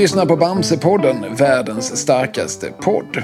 lyssnar 0.00 0.26
på 0.26 0.36
Bamsepodden, 0.36 1.34
världens 1.36 1.96
starkaste 1.96 2.72
podd. 2.82 3.22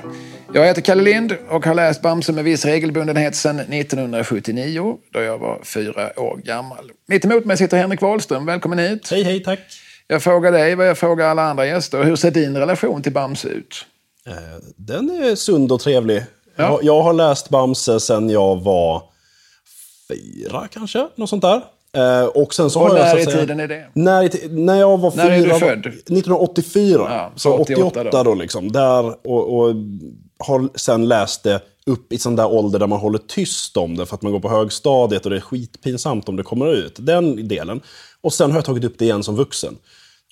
Jag 0.53 0.67
heter 0.67 0.83
Kalle 0.83 1.03
Lind 1.03 1.35
och 1.51 1.67
har 1.67 1.74
läst 1.74 2.03
Bamse 2.03 2.33
med 2.33 2.45
viss 2.45 2.64
regelbundenhet 2.64 3.37
sedan 3.37 3.60
1979 3.60 4.97
då 5.12 5.21
jag 5.21 5.38
var 5.38 5.60
fyra 5.65 6.21
år 6.21 6.37
gammal. 6.37 6.90
Mitt 7.06 7.24
emot 7.24 7.44
mig 7.44 7.56
sitter 7.56 7.76
Henrik 7.76 8.03
Wahlström. 8.03 8.47
Välkommen 8.47 8.78
hit. 8.78 9.10
Hej, 9.10 9.22
hej, 9.22 9.42
tack. 9.42 9.58
Jag 10.06 10.22
frågar 10.22 10.53
dig 10.53 10.74
vad 10.74 10.88
jag 10.88 10.99
frågar 10.99 11.28
alla 11.28 11.42
andra 11.42 11.67
gäster. 11.67 12.04
Hur 12.04 12.17
ser 12.17 12.31
din 12.31 12.56
relation 12.56 13.03
till 13.03 13.13
Bamse 13.13 13.49
ut? 13.49 13.87
Eh, 14.27 14.35
Den 14.77 15.11
är 15.11 15.35
sund 15.35 15.72
och 15.72 15.81
trevlig. 15.81 16.23
Ja. 16.56 16.65
Jag, 16.65 16.84
jag 16.84 17.02
har 17.02 17.12
läst 17.12 17.48
Bamse 17.48 18.01
sedan 18.01 18.30
jag 18.30 18.56
var 18.56 19.02
fyra 20.09 20.69
kanske, 20.70 21.08
något 21.14 21.30
sånt 21.30 21.42
där. 21.42 21.62
Eh, 21.96 22.24
och 22.27 22.55
sen 22.55 22.70
så 22.70 22.80
Och 22.80 22.88
har 22.88 22.96
jag, 22.96 23.05
när 23.05 23.12
så 23.12 23.18
i 23.18 23.24
säga- 23.24 23.36
tiden 23.41 23.60
är 23.60 23.68
det? 23.68 23.84
När, 23.95 24.48
när 24.50 24.77
jag 24.80 24.98
var 24.98 25.12
När 25.16 25.24
fyra... 25.24 25.34
är 25.34 25.42
du 25.55 25.66
född? 25.66 25.86
1984. 25.86 27.06
Ja, 27.10 27.32
så 27.36 27.50
så 27.50 27.59
88 27.59 27.86
88 28.00 28.24
då. 28.24 28.34
liksom. 28.34 28.72
Där, 28.72 29.27
och, 29.28 29.59
och 29.59 29.74
har 30.38 30.69
sen 30.78 31.09
läst 31.09 31.42
det 31.42 31.60
upp 31.86 32.12
i 32.12 32.19
sån 32.19 32.36
där 32.36 32.46
ålder 32.52 32.78
där 32.78 32.86
man 32.86 32.98
håller 33.00 33.19
tyst 33.19 33.77
om 33.77 33.96
det 33.96 34.06
för 34.06 34.14
att 34.14 34.22
man 34.22 34.32
går 34.32 34.41
på 34.41 34.48
högstadiet 34.48 35.24
och 35.24 35.30
det 35.30 35.36
är 35.36 35.41
skitpinsamt 35.41 36.28
om 36.28 36.36
det 36.36 36.42
kommer 36.42 36.72
ut. 36.72 36.96
Den 36.98 37.48
delen. 37.48 37.80
Och 38.20 38.33
sen 38.33 38.50
har 38.50 38.58
jag 38.58 38.64
tagit 38.64 38.84
upp 38.84 38.98
det 38.98 39.05
igen 39.05 39.22
som 39.22 39.36
vuxen. 39.36 39.77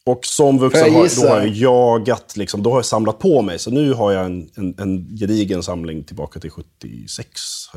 Och 0.06 0.26
som 0.26 0.59
vuxen 0.59 0.95
har, 0.95 1.23
då 1.23 1.28
har 1.28 1.38
jag 1.40 1.48
jagat, 1.48 2.37
liksom, 2.37 2.62
då 2.62 2.70
har 2.70 2.76
jag 2.78 2.84
samlat 2.84 3.18
på 3.18 3.42
mig. 3.42 3.59
Så 3.59 3.70
nu 3.70 3.92
har 3.92 4.12
jag 4.12 4.24
en, 4.24 4.51
en, 4.56 4.74
en 4.78 5.16
gedigen 5.20 5.62
samling 5.62 6.04
tillbaka 6.04 6.40
till 6.40 6.51
76 6.51 7.28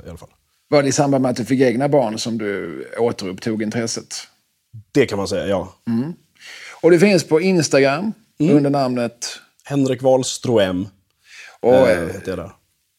i 0.05 0.09
alla 0.09 0.17
fall. 0.17 0.29
Var 0.69 0.83
det 0.83 0.89
i 0.89 0.91
samband 0.91 1.21
med 1.21 1.31
att 1.31 1.37
du 1.37 1.45
fick 1.45 1.61
egna 1.61 1.89
barn 1.89 2.19
som 2.19 2.37
du 2.37 2.83
återupptog 2.99 3.63
intresset? 3.63 4.15
Det 4.91 5.05
kan 5.05 5.17
man 5.17 5.27
säga, 5.27 5.47
ja. 5.47 5.73
Och 6.81 6.91
det 6.91 6.99
finns 6.99 7.23
på 7.23 7.41
Instagram 7.41 8.13
Mm. 8.39 8.57
under 8.57 8.69
namnet... 8.69 9.27
Henrik 9.63 10.01
Wahlström 10.01 10.87
Och, 11.59 11.73
eh, 11.73 12.09
jag 12.25 12.37
där. 12.37 12.51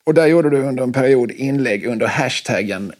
och 0.06 0.14
där 0.14 0.26
gjorde 0.26 0.50
du 0.50 0.62
under 0.62 0.82
en 0.82 0.92
period 0.92 1.30
inlägg 1.30 1.86
under 1.86 2.06
hashtaggen 2.06 2.92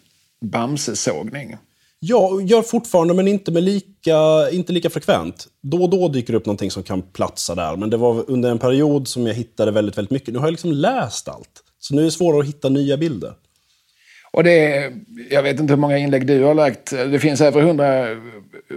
Bamsesågning. 0.45 1.57
Ja, 1.99 2.41
gör 2.41 2.61
fortfarande, 2.61 3.13
men 3.13 3.27
inte, 3.27 3.51
med 3.51 3.63
lika, 3.63 4.49
inte 4.51 4.73
lika 4.73 4.89
frekvent. 4.89 5.47
Då 5.61 5.83
och 5.83 5.89
då 5.89 6.07
dyker 6.07 6.33
det 6.33 6.37
upp 6.37 6.45
någonting 6.45 6.71
som 6.71 6.83
kan 6.83 7.01
platsa 7.01 7.55
där, 7.55 7.75
men 7.75 7.89
det 7.89 7.97
var 7.97 8.29
under 8.29 8.51
en 8.51 8.59
period 8.59 9.07
som 9.07 9.27
jag 9.27 9.33
hittade 9.33 9.71
väldigt, 9.71 9.97
väldigt 9.97 10.11
mycket. 10.11 10.33
Nu 10.33 10.39
har 10.39 10.47
jag 10.47 10.51
liksom 10.51 10.71
läst 10.71 11.27
allt, 11.27 11.63
så 11.79 11.95
nu 11.95 12.01
är 12.01 12.05
det 12.05 12.11
svårare 12.11 12.39
att 12.41 12.47
hitta 12.47 12.69
nya 12.69 12.97
bilder. 12.97 13.33
Och 14.31 14.43
det 14.43 14.75
är, 14.75 14.93
jag 15.29 15.43
vet 15.43 15.59
inte 15.59 15.73
hur 15.73 15.79
många 15.79 15.97
inlägg 15.97 16.27
du 16.27 16.43
har 16.43 16.53
lagt. 16.53 16.91
Det 16.91 17.19
finns 17.19 17.41
över 17.41 17.61
hundra 17.61 18.05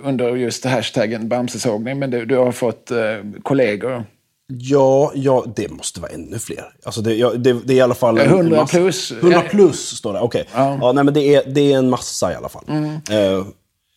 under 0.02 0.36
just 0.36 0.64
hashtaggen 0.64 1.28
Bamsesågning, 1.28 1.98
men 1.98 2.10
du, 2.10 2.24
du 2.26 2.36
har 2.36 2.52
fått 2.52 2.90
eh, 2.90 2.96
kollegor. 3.42 4.04
Ja, 4.46 5.12
ja, 5.14 5.44
det 5.56 5.70
måste 5.70 6.00
vara 6.00 6.12
ännu 6.12 6.38
fler. 6.38 6.64
Alltså 6.84 7.00
det, 7.00 7.14
ja, 7.14 7.30
det, 7.30 7.52
det 7.64 7.72
är 7.72 7.76
i 7.76 7.80
alla 7.80 7.94
fall... 7.94 8.18
en 8.18 8.26
100 8.26 8.56
massa- 8.56 8.76
plus. 8.78 9.12
100 9.12 9.42
plus 9.50 9.96
står 9.96 10.12
det, 10.12 10.20
okej. 10.20 10.44
Ja. 10.54 10.92
nej, 10.92 11.04
men 11.04 11.14
det 11.14 11.34
är, 11.34 11.42
det 11.46 11.72
är 11.72 11.78
en 11.78 11.90
massa 11.90 12.32
i 12.32 12.34
alla 12.34 12.48
fall. 12.48 12.64
Eh, 12.68 13.46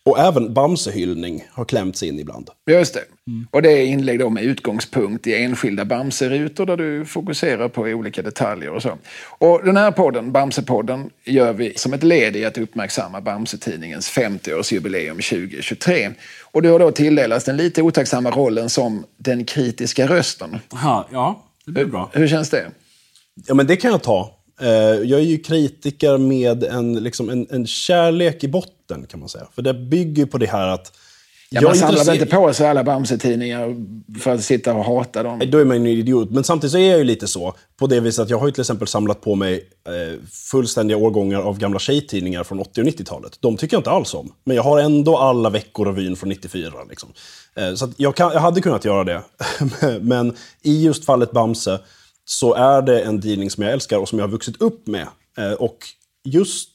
och 0.05 0.19
även 0.19 0.53
Bamsehyllning 0.53 1.43
har 1.51 1.65
klämts 1.65 2.03
in 2.03 2.19
ibland. 2.19 2.49
Just 2.69 2.93
det. 2.93 3.03
Och 3.51 3.61
det 3.61 3.71
är 3.71 3.85
inlägg 3.85 4.19
då 4.19 4.29
med 4.29 4.43
utgångspunkt 4.43 5.27
i 5.27 5.43
enskilda 5.43 5.85
Bamserutor 5.85 6.65
där 6.65 6.77
du 6.77 7.05
fokuserar 7.05 7.69
på 7.69 7.81
olika 7.81 8.21
detaljer 8.21 8.69
och 8.69 8.81
så. 8.81 8.97
Och 9.37 9.65
den 9.65 9.77
här 9.77 9.91
podden, 9.91 10.31
Bamsepodden, 10.31 11.09
gör 11.23 11.53
vi 11.53 11.73
som 11.77 11.93
ett 11.93 12.03
led 12.03 12.35
i 12.35 12.45
att 12.45 12.57
uppmärksamma 12.57 13.21
Bamsetidningens 13.21 14.11
50-årsjubileum 14.11 15.29
2023. 15.29 16.11
Och 16.41 16.61
du 16.61 16.69
har 16.69 16.79
då 16.79 16.91
tilldelats 16.91 17.45
den 17.45 17.57
lite 17.57 17.81
otacksamma 17.81 18.31
rollen 18.31 18.69
som 18.69 19.05
den 19.17 19.45
kritiska 19.45 20.07
rösten. 20.07 20.59
Aha, 20.73 21.07
ja, 21.11 21.43
det 21.65 21.71
blir 21.71 21.85
bra. 21.85 22.09
Hur 22.13 22.27
känns 22.27 22.49
det? 22.49 22.65
Ja, 23.47 23.53
men 23.53 23.67
det 23.67 23.75
kan 23.75 23.91
jag 23.91 24.03
ta. 24.03 24.31
Eh, 24.61 24.67
Jag 25.03 25.19
är 25.19 25.23
ju 25.23 25.37
kritiker 25.37 26.17
med 26.17 26.63
en, 26.63 27.03
liksom 27.03 27.29
en, 27.29 27.47
en 27.49 27.67
kärlek 27.67 28.43
i 28.43 28.47
botten, 28.47 28.74
kan 28.87 29.19
man 29.19 29.29
säga. 29.29 29.47
För 29.55 29.61
det 29.61 29.73
bygger 29.73 30.25
på 30.25 30.37
det 30.37 30.45
här 30.45 30.67
att... 30.67 30.97
Ja, 31.49 31.61
jag 31.61 31.69
man 31.69 31.75
samlar 31.75 32.13
inte 32.13 32.25
på 32.25 32.53
sig 32.53 32.67
alla 32.67 32.83
Bamse-tidningar 32.83 33.75
för 34.19 34.33
att 34.33 34.43
sitta 34.43 34.73
och 34.73 34.85
hata 34.85 35.23
dem? 35.23 35.41
Då 35.47 35.57
är 35.57 35.65
man 35.65 35.83
ju 35.83 35.91
en 35.91 35.99
idiot. 35.99 36.31
Men 36.31 36.43
samtidigt 36.43 36.71
så 36.71 36.77
är 36.77 36.89
jag 36.89 36.97
ju 36.97 37.03
lite 37.03 37.27
så. 37.27 37.55
På 37.77 37.87
det 37.87 37.99
viset 37.99 38.23
att 38.23 38.29
jag 38.29 38.39
har 38.39 38.47
ju 38.47 38.51
till 38.51 38.61
exempel 38.61 38.87
samlat 38.87 39.21
på 39.21 39.35
mig 39.35 39.69
eh, 39.87 40.21
fullständiga 40.31 40.97
årgångar 40.97 41.39
av 41.39 41.59
gamla 41.59 41.79
tjejtidningar 41.79 42.43
från 42.43 42.59
80 42.59 42.81
och 42.81 42.87
90-talet. 42.87 43.37
De 43.39 43.57
tycker 43.57 43.75
jag 43.75 43.79
inte 43.79 43.89
alls 43.89 44.13
om. 44.13 44.33
Men 44.43 44.55
jag 44.55 44.63
har 44.63 44.79
ändå 44.79 45.17
alla 45.17 45.49
veckorevyn 45.49 46.15
från 46.15 46.29
94. 46.29 46.73
Liksom. 46.89 47.09
Eh, 47.55 47.73
så 47.73 47.91
jag, 47.97 48.15
kan, 48.15 48.31
jag 48.33 48.39
hade 48.39 48.61
kunnat 48.61 48.85
göra 48.85 49.03
det. 49.03 49.21
Men 50.01 50.35
i 50.61 50.83
just 50.83 51.05
fallet 51.05 51.31
Bamse 51.31 51.79
så 52.25 52.53
är 52.53 52.81
det 52.81 53.01
en 53.01 53.21
tidning 53.21 53.51
som 53.51 53.63
jag 53.63 53.73
älskar 53.73 53.97
och 53.97 54.09
som 54.09 54.19
jag 54.19 54.25
har 54.25 54.31
vuxit 54.31 54.61
upp 54.61 54.87
med. 54.87 55.07
Eh, 55.37 55.53
och 55.53 55.77
just 56.23 56.71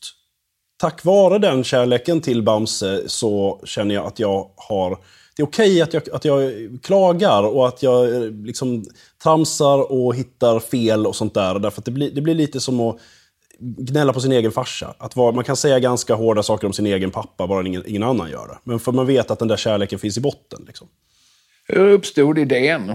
tack 0.81 1.05
vare 1.05 1.39
den 1.39 1.65
kärleken 1.65 2.21
till 2.21 2.43
Bamse 2.43 3.09
så 3.09 3.61
känner 3.65 3.95
jag 3.95 4.07
att 4.07 4.19
jag 4.19 4.51
har... 4.57 4.99
Det 5.37 5.43
är 5.43 5.47
okej 5.47 5.83
att, 5.83 5.95
jag, 5.95 6.11
att 6.13 6.25
jag 6.25 6.53
klagar 6.83 7.43
och 7.43 7.69
att 7.69 7.83
jag 7.83 8.15
eh, 8.15 8.31
liksom 8.31 8.85
tramsar 9.23 9.93
och 9.93 10.15
hittar 10.15 10.61
fel 10.61 11.07
och 11.07 11.17
sånt 11.17 11.35
där. 11.35 11.59
Därför 11.59 11.81
att 11.81 11.85
det 11.85 11.91
blir, 11.91 12.11
det 12.11 12.21
blir 12.21 12.35
lite 12.35 12.61
som 12.61 12.81
att 12.81 12.99
gnälla 13.59 14.13
på 14.13 14.21
sin 14.21 14.33
egen 14.33 14.53
farsa. 14.53 14.95
Att 14.99 15.17
vara, 15.17 15.33
man 15.33 15.45
kan 15.45 15.57
säga 15.57 15.79
ganska 15.79 16.15
hårda 16.15 16.43
saker 16.43 16.67
om 16.67 16.73
sin 16.73 16.87
egen 16.87 17.11
pappa, 17.11 17.47
bara 17.47 17.67
ingen, 17.67 17.83
ingen 17.87 18.03
annan 18.03 18.31
gör 18.31 18.49
det. 18.49 18.59
Men 18.65 18.81
för 18.81 18.93
man 18.93 19.07
vet 19.07 19.31
att 19.31 19.39
den 19.39 19.49
där 19.49 19.57
kärleken 19.57 19.99
finns 19.99 20.19
i 20.19 20.21
botten. 20.21 20.65
Liksom. 20.67 20.89
Hur 21.67 21.89
uppstod 21.89 22.39
idén? 22.39 22.93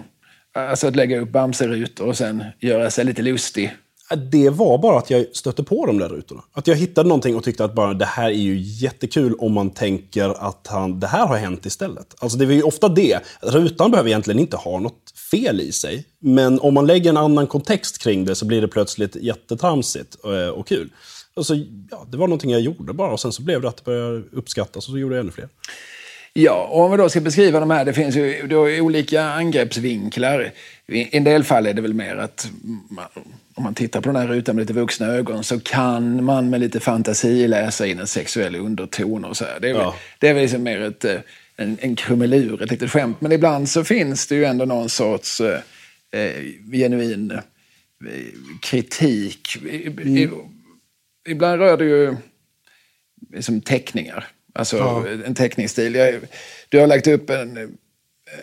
Alltså 0.53 0.87
att 0.87 0.95
lägga 0.95 1.19
upp 1.19 1.29
Bamserutor 1.29 2.07
och 2.07 2.17
sen 2.17 2.43
göra 2.59 2.91
sig 2.91 3.05
lite 3.05 3.21
lustig. 3.21 3.75
Äh, 4.15 4.21
det 4.21 4.49
var 4.49 4.77
bara 4.77 4.97
att 4.97 5.09
jag 5.09 5.25
stötte 5.33 5.63
på 5.63 5.85
de 5.85 5.99
där 5.99 6.09
rutorna. 6.09 6.43
Att 6.53 6.67
jag 6.67 6.75
hittade 6.75 7.09
någonting 7.09 7.35
och 7.35 7.43
tyckte 7.43 7.65
att 7.65 7.75
bara, 7.75 7.93
det 7.93 8.05
här 8.05 8.29
är 8.29 8.33
ju 8.33 8.57
jättekul 8.59 9.35
om 9.39 9.53
man 9.53 9.69
tänker 9.69 10.47
att 10.47 10.67
han, 10.67 10.99
det 10.99 11.07
här 11.07 11.27
har 11.27 11.37
hänt 11.37 11.65
istället. 11.65 12.15
Alltså 12.19 12.37
det 12.37 12.45
är 12.45 12.51
ju 12.51 12.63
ofta 12.63 12.89
det. 12.89 13.19
Rutan 13.41 13.91
behöver 13.91 14.09
egentligen 14.09 14.39
inte 14.39 14.57
ha 14.57 14.79
något 14.79 15.13
fel 15.31 15.61
i 15.61 15.71
sig. 15.71 16.05
Men 16.19 16.59
om 16.59 16.73
man 16.73 16.87
lägger 16.87 17.09
en 17.09 17.17
annan 17.17 17.47
kontext 17.47 17.97
kring 17.97 18.25
det 18.25 18.35
så 18.35 18.45
blir 18.45 18.61
det 18.61 18.67
plötsligt 18.67 19.15
jättetramsigt 19.15 20.15
och, 20.15 20.33
och 20.33 20.67
kul. 20.67 20.89
Alltså, 21.35 21.55
ja, 21.91 22.05
det 22.11 22.17
var 22.17 22.27
någonting 22.27 22.51
jag 22.51 22.61
gjorde 22.61 22.93
bara 22.93 23.11
och 23.11 23.19
sen 23.19 23.31
så 23.31 23.41
blev 23.41 23.61
det 23.61 23.67
att 23.67 23.77
det 23.77 23.83
började 23.83 24.23
uppskattas 24.31 24.87
och 24.87 24.91
så 24.91 24.97
gjorde 24.97 25.15
jag 25.15 25.21
ännu 25.21 25.31
fler. 25.31 25.49
Ja, 26.37 26.67
om 26.71 26.91
vi 26.91 26.97
då 26.97 27.09
ska 27.09 27.21
beskriva 27.21 27.59
de 27.59 27.69
här, 27.71 27.85
det 27.85 27.93
finns 27.93 28.15
ju 28.15 28.47
då 28.47 28.59
olika 28.61 29.23
angreppsvinklar. 29.23 30.51
I 30.87 31.17
en 31.17 31.23
del 31.23 31.43
fall 31.43 31.67
är 31.67 31.73
det 31.73 31.81
väl 31.81 31.93
mer 31.93 32.15
att 32.15 32.51
om 33.55 33.63
man 33.63 33.73
tittar 33.73 34.01
på 34.01 34.09
den 34.09 34.15
här 34.21 34.27
rutan 34.27 34.55
med 34.55 34.61
lite 34.63 34.73
vuxna 34.73 35.07
ögon 35.07 35.43
så 35.43 35.59
kan 35.59 36.23
man 36.23 36.49
med 36.49 36.59
lite 36.59 36.79
fantasi 36.79 37.47
läsa 37.47 37.87
in 37.87 37.99
en 37.99 38.07
sexuell 38.07 38.55
underton 38.55 39.25
och 39.25 39.37
så 39.37 39.45
här. 39.45 39.59
Det 39.59 39.69
är, 39.69 39.73
väl, 39.73 39.81
Ja. 39.81 39.95
det 40.19 40.27
är 40.27 40.33
väl 40.33 40.41
liksom 40.41 40.63
mer 40.63 40.81
ett, 40.81 41.05
eh, 41.05 41.19
en, 41.55 41.77
en 41.81 41.95
krumelur, 41.95 42.61
ett 42.63 42.71
litet 42.71 42.91
skämt. 42.91 43.21
Men 43.21 43.31
ibland 43.31 43.69
så 43.69 43.83
finns 43.83 44.27
det 44.27 44.35
ju 44.35 44.45
ändå 44.45 44.65
någon 44.65 44.89
sorts 44.89 45.41
eh, 45.41 45.59
eh, 46.11 46.43
genuin 46.71 47.31
eh, 47.31 47.39
kritik. 48.61 49.57
I, 49.65 49.67
i, 50.21 50.29
ibland 51.29 51.59
rör 51.61 51.77
det 51.77 51.85
ju 51.85 52.15
som 53.41 53.61
teckningar. 53.61 54.27
Alltså 54.55 55.05
en 55.25 55.35
teckningsstil. 55.35 55.95
Jag, 55.95 56.15
du 56.69 56.79
har 56.79 56.87
lagt 56.87 57.07
upp 57.07 57.29
en, 57.29 57.77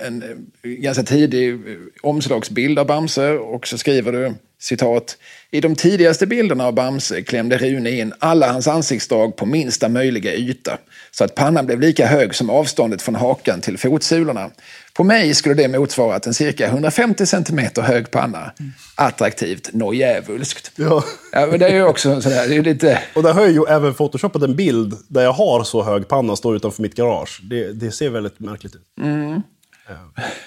en 0.01 0.25
ganska 0.63 1.03
tidig 1.03 1.61
omslagsbild 2.03 2.79
av 2.79 2.87
Bamse 2.87 3.31
och 3.31 3.67
så 3.67 3.79
skriver 3.79 4.13
du 4.13 4.35
citat. 4.63 5.17
I 5.51 5.61
de 5.61 5.77
tidigaste 5.77 6.27
bilderna 6.27 6.67
av 6.67 6.75
Bamse 6.75 7.23
klämde 7.23 7.59
Rune 7.59 7.91
in 7.91 8.13
alla 8.19 8.53
hans 8.53 8.69
ansiktsdrag 8.69 9.37
på 9.37 9.47
minsta 9.47 9.89
möjliga 9.89 10.35
yta 10.35 10.79
så 11.11 11.25
att 11.25 11.35
pannan 11.35 11.67
blev 11.67 11.81
lika 11.81 12.07
hög 12.07 12.35
som 12.35 12.51
avståndet 12.51 13.03
från 13.03 13.15
hakan 13.15 13.61
till 13.61 13.79
fotsulorna. 13.79 14.51
På 14.95 15.05
mig 15.05 15.35
skulle 15.35 15.55
det 15.55 15.69
motsvarat 15.69 16.27
en 16.27 16.35
cirka 16.35 16.67
150 16.67 17.27
centimeter 17.27 17.83
hög 17.83 18.11
panna. 18.11 18.53
Attraktivt, 18.95 19.73
nojävulskt. 19.73 20.73
Ja. 20.77 21.05
Ja, 21.33 21.47
men 21.47 21.59
det 21.59 21.69
är 21.69 21.75
ju 21.75 21.85
också 21.85 22.21
sådär, 22.21 22.49
det 22.49 22.57
är 22.57 22.63
lite... 22.63 22.99
Och 23.15 23.23
där 23.23 23.33
har 23.33 23.43
jag 23.43 23.53
ju 23.53 23.65
även 23.69 23.95
photoshopat 23.95 24.43
en 24.43 24.57
bild 24.57 24.95
där 25.09 25.23
jag 25.23 25.33
har 25.33 25.65
så 25.65 25.83
hög 25.83 26.09
panna 26.09 26.37
står 26.37 26.57
utanför 26.57 26.83
mitt 26.83 26.95
garage. 26.95 27.41
Det, 27.43 27.73
det 27.73 27.91
ser 27.91 28.11
väldigt 28.11 28.41
märkligt 28.41 28.75
ut. 28.75 28.83
Ja. 28.95 29.43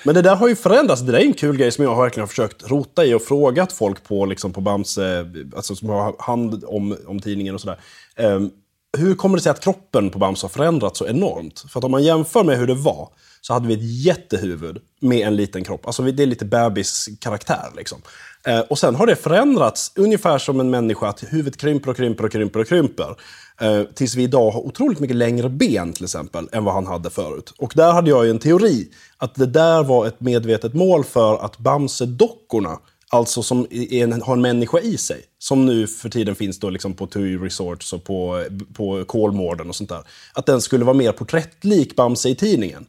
Men 0.04 0.16
det 0.16 0.22
där 0.22 0.36
har 0.36 0.48
ju 0.48 0.56
förändrats. 0.56 1.02
Det 1.02 1.12
där 1.12 1.20
är 1.20 1.24
en 1.24 1.34
kul 1.34 1.58
grej 1.58 1.72
som 1.72 1.84
jag 1.84 2.02
verkligen 2.02 2.22
har 2.22 2.28
försökt 2.28 2.70
rota 2.70 3.06
i 3.06 3.14
och 3.14 3.22
frågat 3.22 3.74
folk 3.74 4.04
på, 4.04 4.26
liksom 4.26 4.54
på 4.54 4.62
Bamse, 4.62 5.20
eh, 5.20 5.26
alltså 5.56 5.76
som 5.76 5.90
har 5.90 6.16
hand 6.20 6.64
om, 6.68 6.98
om 7.08 7.20
tidningen 7.20 7.56
och 7.56 7.62
sådär. 7.62 7.80
Um, 8.18 8.52
hur 8.98 9.16
kommer 9.16 9.38
det 9.38 9.44
sig 9.44 9.50
att 9.50 9.64
kroppen 9.64 10.10
på 10.10 10.20
Bamse 10.20 10.44
har 10.44 10.50
förändrats 10.50 11.00
så 11.00 11.08
enormt? 11.08 11.66
För 11.70 11.80
att 11.80 11.84
om 11.84 11.92
man 11.92 12.04
jämför 12.04 12.44
med 12.44 12.58
hur 12.58 12.68
det 12.68 12.74
var 12.74 13.10
så 13.42 13.54
hade 13.54 13.68
vi 13.68 13.74
ett 13.74 14.06
jättehuvud 14.06 14.78
med 15.02 15.28
en 15.28 15.36
liten 15.36 15.64
kropp. 15.64 15.86
Alltså 15.86 16.04
det 16.04 16.24
är 16.24 16.28
lite 16.28 16.46
bebiskaraktär 16.46 17.66
liksom. 17.76 18.02
Eh, 18.48 18.60
och 18.60 18.80
sen 18.80 18.96
har 18.96 19.08
det 19.08 19.16
förändrats 19.16 19.92
ungefär 19.96 20.38
som 20.38 20.60
en 20.60 20.70
människa, 20.70 21.08
att 21.08 21.24
huvudet 21.24 21.58
krymper 21.58 21.92
och 21.92 21.98
krymper 21.98 22.24
och 22.26 22.31
krymper 22.31 22.60
och 22.60 22.68
krymper. 22.68 23.16
Eh, 23.62 23.84
tills 23.84 24.16
vi 24.16 24.24
idag 24.24 24.52
har 24.52 24.62
otroligt 24.62 25.00
mycket 25.00 25.16
längre 25.16 25.50
ben 25.50 25.94
till 25.94 26.04
exempel 26.04 26.50
än 26.52 26.63
vad 26.63 26.74
han 26.74 26.88
hade 26.88 27.10
förut. 27.10 27.54
Och 27.57 27.74
där 27.75 27.92
hade 27.94 28.10
jag 28.10 28.25
ju 28.25 28.31
en 28.31 28.40
teori 28.40 28.90
att 29.18 29.36
det 29.36 29.46
där 29.46 29.84
var 29.84 30.06
ett 30.06 30.22
medvetet 30.22 30.74
mål 30.74 31.04
för 31.04 31.46
att 31.46 31.57
Bamse-dockorna, 31.57 32.78
alltså 33.10 33.44
som 33.44 33.68
en, 33.72 34.22
har 34.22 34.34
en 34.34 34.42
människa 34.42 34.80
i 34.80 34.98
sig, 34.98 35.22
som 35.40 35.66
nu 35.66 35.88
för 35.88 36.10
tiden 36.10 36.36
finns 36.36 36.60
då 36.60 36.69
liksom 36.69 36.94
på 36.94 37.07
TUI 37.07 37.38
Resorts 37.38 37.94
och 37.94 38.04
på, 38.04 38.44
på 38.74 39.06
Kolmården 39.06 39.69
och 39.69 39.75
sånt 39.75 39.90
där, 39.90 40.04
att 40.34 40.46
den 40.46 40.62
skulle 40.62 40.86
vara 40.86 40.98
mer 40.98 41.12
porträttlik 41.12 41.96
Bamse 41.96 42.30
i 42.30 42.36
tidningen. 42.36 42.86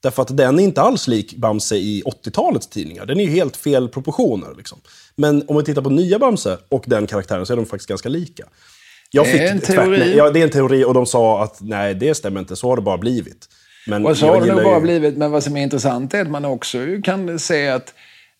Därför 0.00 0.22
att 0.22 0.36
den 0.36 0.58
är 0.58 0.62
inte 0.62 0.80
alls 0.80 1.08
lik 1.08 1.36
Bamse 1.36 1.76
i 1.76 2.02
80-talets 2.06 2.66
tidningar. 2.66 3.06
Den 3.06 3.20
är 3.20 3.24
ju 3.24 3.30
helt 3.30 3.56
fel 3.56 3.88
proportioner. 3.88 4.54
Liksom. 4.56 4.78
Men 5.16 5.44
om 5.48 5.56
vi 5.56 5.64
tittar 5.64 5.82
på 5.82 5.90
nya 5.90 6.18
Bamse 6.18 6.58
och 6.68 6.84
den 6.86 7.06
karaktären 7.06 7.46
så 7.46 7.52
är 7.52 7.56
de 7.56 7.66
faktiskt 7.66 7.88
ganska 7.88 8.08
lika. 8.08 8.44
Jag 9.10 9.26
fick 9.26 9.40
det 9.40 9.48
är 9.48 9.52
en 9.52 9.60
teori. 9.60 10.16
Ja, 10.16 10.30
det 10.30 10.40
är 10.40 10.44
en 10.44 10.50
teori 10.50 10.84
och 10.84 10.94
de 10.94 11.06
sa 11.06 11.42
att 11.42 11.58
nej, 11.60 11.94
det 11.94 12.14
stämmer 12.14 12.40
inte. 12.40 12.56
Så 12.56 12.68
har 12.68 12.76
det 12.76 12.82
bara 12.82 12.98
blivit. 12.98 13.46
Men 13.86 14.06
och 14.06 14.16
så 14.16 14.26
har 14.26 14.40
det 14.40 14.54
nog 14.54 14.64
bara 14.64 14.74
ju... 14.74 14.80
blivit. 14.80 15.16
Men 15.16 15.30
vad 15.30 15.42
som 15.42 15.56
är 15.56 15.62
intressant 15.62 16.14
är 16.14 16.22
att 16.22 16.30
man 16.30 16.44
också 16.44 16.78
kan 17.04 17.38
se 17.38 17.68
att, 17.68 17.94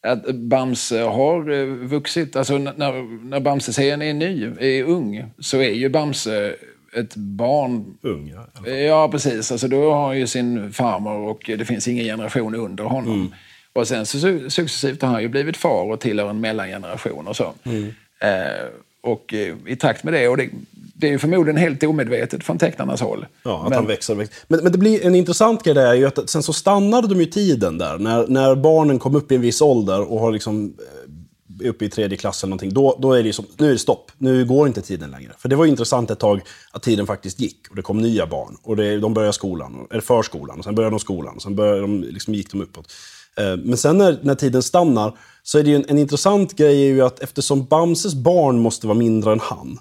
att 0.06 0.34
Bamse 0.34 1.00
har 1.00 1.50
eh, 1.50 1.66
vuxit. 1.66 2.36
Alltså 2.36 2.58
när, 2.58 3.24
när 3.28 3.40
Bamse-serien 3.40 4.02
är 4.02 4.14
ny, 4.14 4.44
är 4.60 4.84
ung, 4.84 5.24
så 5.38 5.56
är 5.56 5.70
ju 5.70 5.88
Bamse 5.88 6.54
ett 6.96 7.16
barn. 7.16 7.98
Ung, 8.02 8.34
ja. 8.64 8.70
Ja, 8.70 9.08
precis. 9.08 9.52
Alltså, 9.52 9.68
då 9.68 9.92
har 9.92 10.06
han 10.06 10.18
ju 10.18 10.26
sin 10.26 10.72
farmor 10.72 11.28
och 11.28 11.50
det 11.58 11.64
finns 11.64 11.88
ingen 11.88 12.04
generation 12.04 12.54
under 12.54 12.84
honom. 12.84 13.14
Mm. 13.14 13.32
Och 13.72 13.88
sen 13.88 14.06
så 14.06 14.18
successivt 14.50 15.02
har 15.02 15.08
han 15.08 15.22
ju 15.22 15.28
blivit 15.28 15.56
far 15.56 15.92
och 15.92 16.00
tillhör 16.00 16.30
en 16.30 16.40
mellangeneration 16.40 17.26
och 17.26 17.36
så. 17.36 17.54
Mm. 17.64 17.94
Eh, 18.20 18.66
och 19.00 19.34
eh, 19.34 19.56
i 19.66 19.76
takt 19.76 20.04
med 20.04 20.12
det, 20.12 20.28
och 20.28 20.36
det, 20.36 20.50
det 20.94 21.12
är 21.12 21.18
förmodligen 21.18 21.56
helt 21.56 21.82
omedvetet 21.82 22.44
från 22.44 22.58
tecknarnas 22.58 23.00
håll. 23.00 23.26
Ja, 23.42 23.62
att 23.62 23.68
men, 23.68 23.72
han 23.72 23.86
växer 23.86 24.14
och 24.14 24.20
växer. 24.20 24.44
Men, 24.48 24.62
men 24.62 24.72
det 24.72 24.78
blir 24.78 25.06
en 25.06 25.14
intressant 25.14 25.62
grej 25.62 25.74
där 25.74 25.86
är 25.86 25.94
ju 25.94 26.06
att 26.06 26.30
sen 26.30 26.42
så 26.42 26.52
stannade 26.52 27.08
de 27.08 27.20
ju 27.20 27.26
tiden 27.26 27.78
där. 27.78 27.98
När, 27.98 28.26
när 28.26 28.54
barnen 28.54 28.98
kom 28.98 29.14
upp 29.14 29.32
i 29.32 29.34
en 29.34 29.40
viss 29.40 29.60
ålder 29.60 30.12
och 30.12 30.20
har 30.20 30.32
liksom 30.32 30.74
eh, 30.78 31.68
uppe 31.68 31.84
i 31.84 31.88
tredje 31.88 32.16
klass 32.16 32.42
eller 32.42 32.50
någonting, 32.50 32.74
då, 32.74 32.98
då 32.98 33.12
är 33.12 33.22
det 33.22 33.32
som, 33.32 33.44
nu 33.56 33.66
är 33.66 33.72
det 33.72 33.78
stopp. 33.78 34.12
Nu 34.18 34.44
går 34.44 34.66
inte 34.66 34.82
tiden 34.82 35.10
längre. 35.10 35.32
För 35.38 35.48
det 35.48 35.56
var 35.56 35.66
intressant 35.66 36.10
ett 36.10 36.18
tag 36.18 36.40
att 36.70 36.82
tiden 36.82 37.06
faktiskt 37.06 37.40
gick 37.40 37.70
och 37.70 37.76
det 37.76 37.82
kom 37.82 37.98
nya 37.98 38.26
barn. 38.26 38.56
Och 38.62 38.76
det, 38.76 39.00
de 39.00 39.14
började 39.14 39.32
skolan, 39.32 39.86
eller 39.90 40.00
förskolan, 40.00 40.58
och 40.58 40.64
sen 40.64 40.74
började 40.74 40.92
de 40.92 41.00
skolan, 41.00 41.36
och 41.36 41.42
sen 41.42 41.56
började 41.56 41.80
de, 41.80 42.02
liksom, 42.02 42.34
gick 42.34 42.50
de 42.50 42.62
uppåt. 42.62 42.92
Eh, 43.38 43.56
men 43.56 43.76
sen 43.76 43.98
när, 43.98 44.18
när 44.22 44.34
tiden 44.34 44.62
stannar 44.62 45.18
så 45.42 45.58
är 45.58 45.62
det 45.62 45.74
en, 45.74 45.84
en, 45.88 45.98
intressant 45.98 46.56
grej 46.56 46.82
är 46.82 46.86
ju 46.86 47.02
att 47.02 47.20
eftersom 47.20 47.64
Bamses 47.64 48.14
barn 48.14 48.58
måste 48.58 48.86
vara 48.86 48.98
mindre 48.98 49.32
än 49.32 49.40
han 49.40 49.78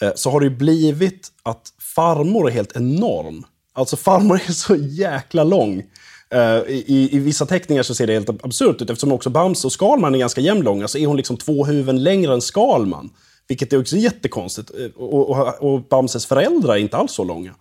eh, 0.00 0.12
så 0.14 0.30
har 0.30 0.40
det 0.40 0.46
ju 0.46 0.56
blivit 0.56 1.28
att 1.42 1.72
farmor 1.94 2.48
är 2.48 2.52
helt 2.52 2.76
enorm. 2.76 3.44
Alltså 3.72 3.96
farmor 3.96 4.40
är 4.48 4.52
så 4.52 4.76
jäkla 4.76 5.44
lång. 5.44 5.82
Eh, 6.30 6.58
I, 6.68 7.08
I, 7.12 7.18
vissa 7.18 7.46
teckningar 7.46 7.82
så 7.82 7.94
ser 7.94 8.06
det 8.06 8.12
helt 8.12 8.44
absurt 8.44 8.82
ut 8.82 8.90
eftersom 8.90 9.12
också 9.12 9.30
Bamse 9.30 9.66
och 9.66 9.72
Skalman 9.72 10.14
är 10.14 10.18
ganska 10.18 10.40
jämnlånga 10.40 10.88
så 10.88 10.98
är 10.98 11.06
hon 11.06 11.16
liksom 11.16 11.36
två 11.36 11.64
huvuden 11.64 12.02
längre 12.02 12.34
än 12.34 12.40
Skalman. 12.40 13.10
Vilket 13.48 13.72
är 13.72 13.80
också 13.80 13.96
jättekonstigt. 13.96 14.70
Och, 14.96 15.30
och, 15.30 15.62
och 15.62 15.88
Bamses 15.88 16.26
föräldrar 16.26 16.74
är 16.74 16.78
inte 16.78 16.96
alls 16.96 17.12
så 17.12 17.24
långa. 17.24 17.54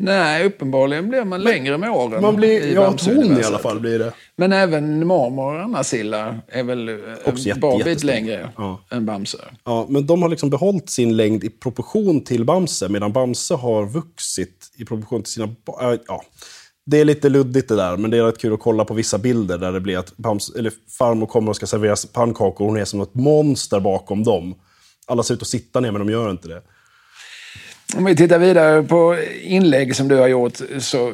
Nej, 0.00 0.46
uppenbarligen 0.46 1.08
blir 1.08 1.24
man 1.24 1.42
längre 1.42 1.78
med 1.78 1.90
åren. 1.90 2.22
Man 2.22 2.36
blir, 2.36 2.74
ja, 2.74 2.94
hon 3.04 3.40
i 3.40 3.44
alla 3.44 3.58
fall 3.58 3.80
blir 3.80 3.98
det. 3.98 4.12
Men 4.36 4.52
även 4.52 5.06
mormor 5.06 5.54
och 5.54 5.60
Anna-Silla 5.60 6.38
är 6.48 6.62
väl 6.62 7.00
Också 7.24 7.48
en 7.48 7.60
bra 7.60 7.78
bit 7.84 8.04
längre 8.04 8.50
ja. 8.56 8.80
än 8.90 9.06
Bamse. 9.06 9.38
Ja, 9.64 9.86
men 9.88 10.06
de 10.06 10.22
har 10.22 10.28
liksom 10.28 10.50
behållit 10.50 10.90
sin 10.90 11.16
längd 11.16 11.44
i 11.44 11.50
proportion 11.50 12.24
till 12.24 12.44
Bamse, 12.44 12.88
medan 12.88 13.12
Bamse 13.12 13.54
har 13.54 13.86
vuxit 13.86 14.72
i 14.76 14.84
proportion 14.84 15.22
till 15.22 15.32
sina 15.32 15.46
äh, 15.46 16.00
ja. 16.06 16.22
Det 16.86 17.00
är 17.00 17.04
lite 17.04 17.28
luddigt 17.28 17.68
det 17.68 17.76
där, 17.76 17.96
men 17.96 18.10
det 18.10 18.18
är 18.18 18.22
rätt 18.22 18.38
kul 18.38 18.54
att 18.54 18.60
kolla 18.60 18.84
på 18.84 18.94
vissa 18.94 19.18
bilder 19.18 19.58
där 19.58 19.72
det 19.72 19.80
blir 19.80 19.98
att 19.98 20.16
Bamse, 20.16 20.58
eller 20.58 20.72
farmor 20.98 21.26
kommer 21.26 21.50
och 21.50 21.56
ska 21.56 21.66
servera 21.66 21.96
pannkakor 22.12 22.66
och 22.66 22.72
hon 22.72 22.80
är 22.80 22.84
som 22.84 23.00
ett 23.00 23.14
monster 23.14 23.80
bakom 23.80 24.24
dem. 24.24 24.54
Alla 25.06 25.22
ser 25.22 25.34
ut 25.34 25.42
att 25.42 25.48
sitta 25.48 25.80
ner, 25.80 25.92
men 25.92 26.06
de 26.06 26.12
gör 26.12 26.30
inte 26.30 26.48
det. 26.48 26.62
Om 27.96 28.04
vi 28.04 28.16
tittar 28.16 28.38
vidare 28.38 28.82
på 28.82 29.16
inlägg 29.42 29.96
som 29.96 30.08
du 30.08 30.16
har 30.16 30.28
gjort 30.28 30.60
så 30.78 31.12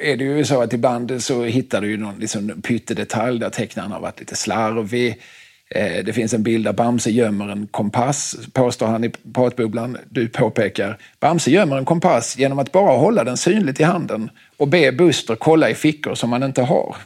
är 0.00 0.16
det 0.16 0.24
ju 0.24 0.44
så 0.44 0.62
att 0.62 0.72
ibland 0.72 1.22
så 1.22 1.44
hittar 1.44 1.80
du 1.80 1.90
ju 1.90 1.96
någon 1.96 2.18
liksom 2.18 2.62
pyttedetalj 2.62 3.40
där 3.40 3.50
tecknaren 3.50 3.92
har 3.92 4.00
varit 4.00 4.20
lite 4.20 4.36
slarvig. 4.36 5.22
Eh, 5.70 6.04
det 6.04 6.12
finns 6.12 6.34
en 6.34 6.42
bild 6.42 6.64
där 6.64 6.72
Bamse 6.72 7.10
gömmer 7.10 7.48
en 7.48 7.66
kompass, 7.66 8.36
påstår 8.52 8.86
han 8.86 9.04
i 9.04 9.10
pratbubblan. 9.34 9.98
Du 10.08 10.28
påpekar, 10.28 10.98
Bamse 11.20 11.50
gömmer 11.50 11.76
en 11.76 11.84
kompass 11.84 12.38
genom 12.38 12.58
att 12.58 12.72
bara 12.72 12.96
hålla 12.96 13.24
den 13.24 13.36
synligt 13.36 13.80
i 13.80 13.82
handen 13.82 14.30
och 14.56 14.68
be 14.68 14.92
Buster 14.92 15.36
kolla 15.36 15.70
i 15.70 15.74
fickor 15.74 16.14
som 16.14 16.32
han 16.32 16.42
inte 16.42 16.62
har. 16.62 16.96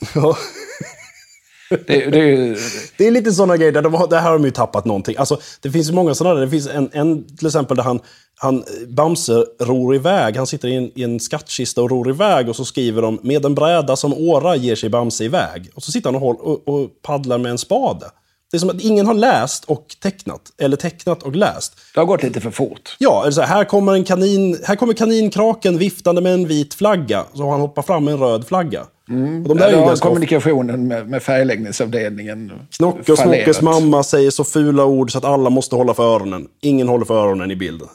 Det, 1.71 2.11
det, 2.11 2.57
det, 2.99 3.07
är 3.07 3.11
lite 3.11 3.33
sådana 3.33 3.57
grejer, 3.57 3.73
där 3.73 3.83
de 3.83 3.95
har, 3.95 4.09
där 4.09 4.21
har 4.21 4.33
de 4.33 4.45
ju 4.45 4.51
tappat 4.51 4.85
någonting. 4.85 5.17
Alltså, 5.19 5.41
det 5.61 5.71
finns 5.71 5.91
många 5.91 6.15
sådana. 6.15 6.41
Det 6.41 6.51
finns 6.51 6.69
en, 6.69 6.91
en 6.93 7.37
till 7.37 7.47
exempel 7.47 7.77
där 7.77 7.85
han, 7.85 8.01
han, 8.37 8.65
Bamse 8.89 9.45
ror 9.61 9.95
iväg. 9.95 10.37
Han 10.37 10.47
sitter 10.47 10.69
i 10.69 10.75
en, 10.75 10.91
i 10.95 11.03
en 11.03 11.21
skattkista 11.21 11.83
och 11.83 11.91
ror 11.91 12.11
iväg 12.11 12.49
och 12.49 12.57
så 12.57 12.65
skriver 12.65 13.03
de 13.03 13.19
med 13.23 13.45
en 13.45 13.55
bräda 13.55 13.97
som 13.97 14.15
åra 14.15 14.57
ger 14.57 14.75
sig 14.75 14.89
Bamse 14.89 15.25
iväg. 15.25 15.71
Och 15.75 15.83
så 15.83 15.93
sitter 15.93 16.09
han 16.09 16.15
och, 16.15 16.21
håll, 16.21 16.37
och, 16.41 16.69
och 16.69 17.03
paddlar 17.03 17.39
med 17.39 17.51
en 17.51 17.59
spade. 17.59 18.07
Det 18.51 18.57
är 18.57 18.59
som 18.59 18.71
att 18.71 18.81
ingen 18.81 19.07
har 19.07 19.15
läst 19.15 19.65
och 19.65 19.97
tecknat, 20.03 20.41
eller 20.59 20.77
tecknat 20.77 21.23
och 21.23 21.37
läst. 21.37 21.73
Det 21.95 22.01
har 22.01 22.07
gått 22.07 22.23
lite 22.23 22.41
för 22.41 22.51
fort. 22.51 22.97
Ja, 22.99 23.23
alltså 23.25 23.41
här, 23.41 23.65
kommer 23.65 23.93
en 23.93 24.05
kanin, 24.05 24.59
här 24.65 24.77
kommer 24.77 24.95
kaninkraken 24.95 25.79
viftande 25.79 26.21
med 26.21 26.35
en 26.35 26.49
vit 26.49 26.75
flagga. 26.75 27.25
Så 27.35 27.51
han 27.51 27.61
hoppat 27.61 27.87
fram 27.87 28.05
med 28.05 28.15
en 28.15 28.21
röd 28.21 28.47
flagga. 28.47 28.87
Mm. 29.11 29.49
de 29.49 29.59
där 29.59 29.73
ja, 29.73 29.97
kommunikationen 29.97 30.89
med, 30.89 31.09
med 31.09 31.23
färgläggningsavdelningen 31.23 32.53
Snocke 32.71 33.13
och 33.13 33.19
Snockes 33.19 33.63
mamma 33.63 34.03
säger 34.03 34.31
så 34.31 34.45
fula 34.45 34.85
ord 34.85 35.13
så 35.13 35.19
att 35.19 35.25
alla 35.25 35.51
måste 35.51 35.77
hålla 35.77 35.95
för 35.95 36.15
öronen. 36.15 36.49
Ingen 36.61 36.89
håller 36.89 37.05
för 37.05 37.15
öronen 37.15 37.51
i 37.51 37.57
bilden. 37.57 37.89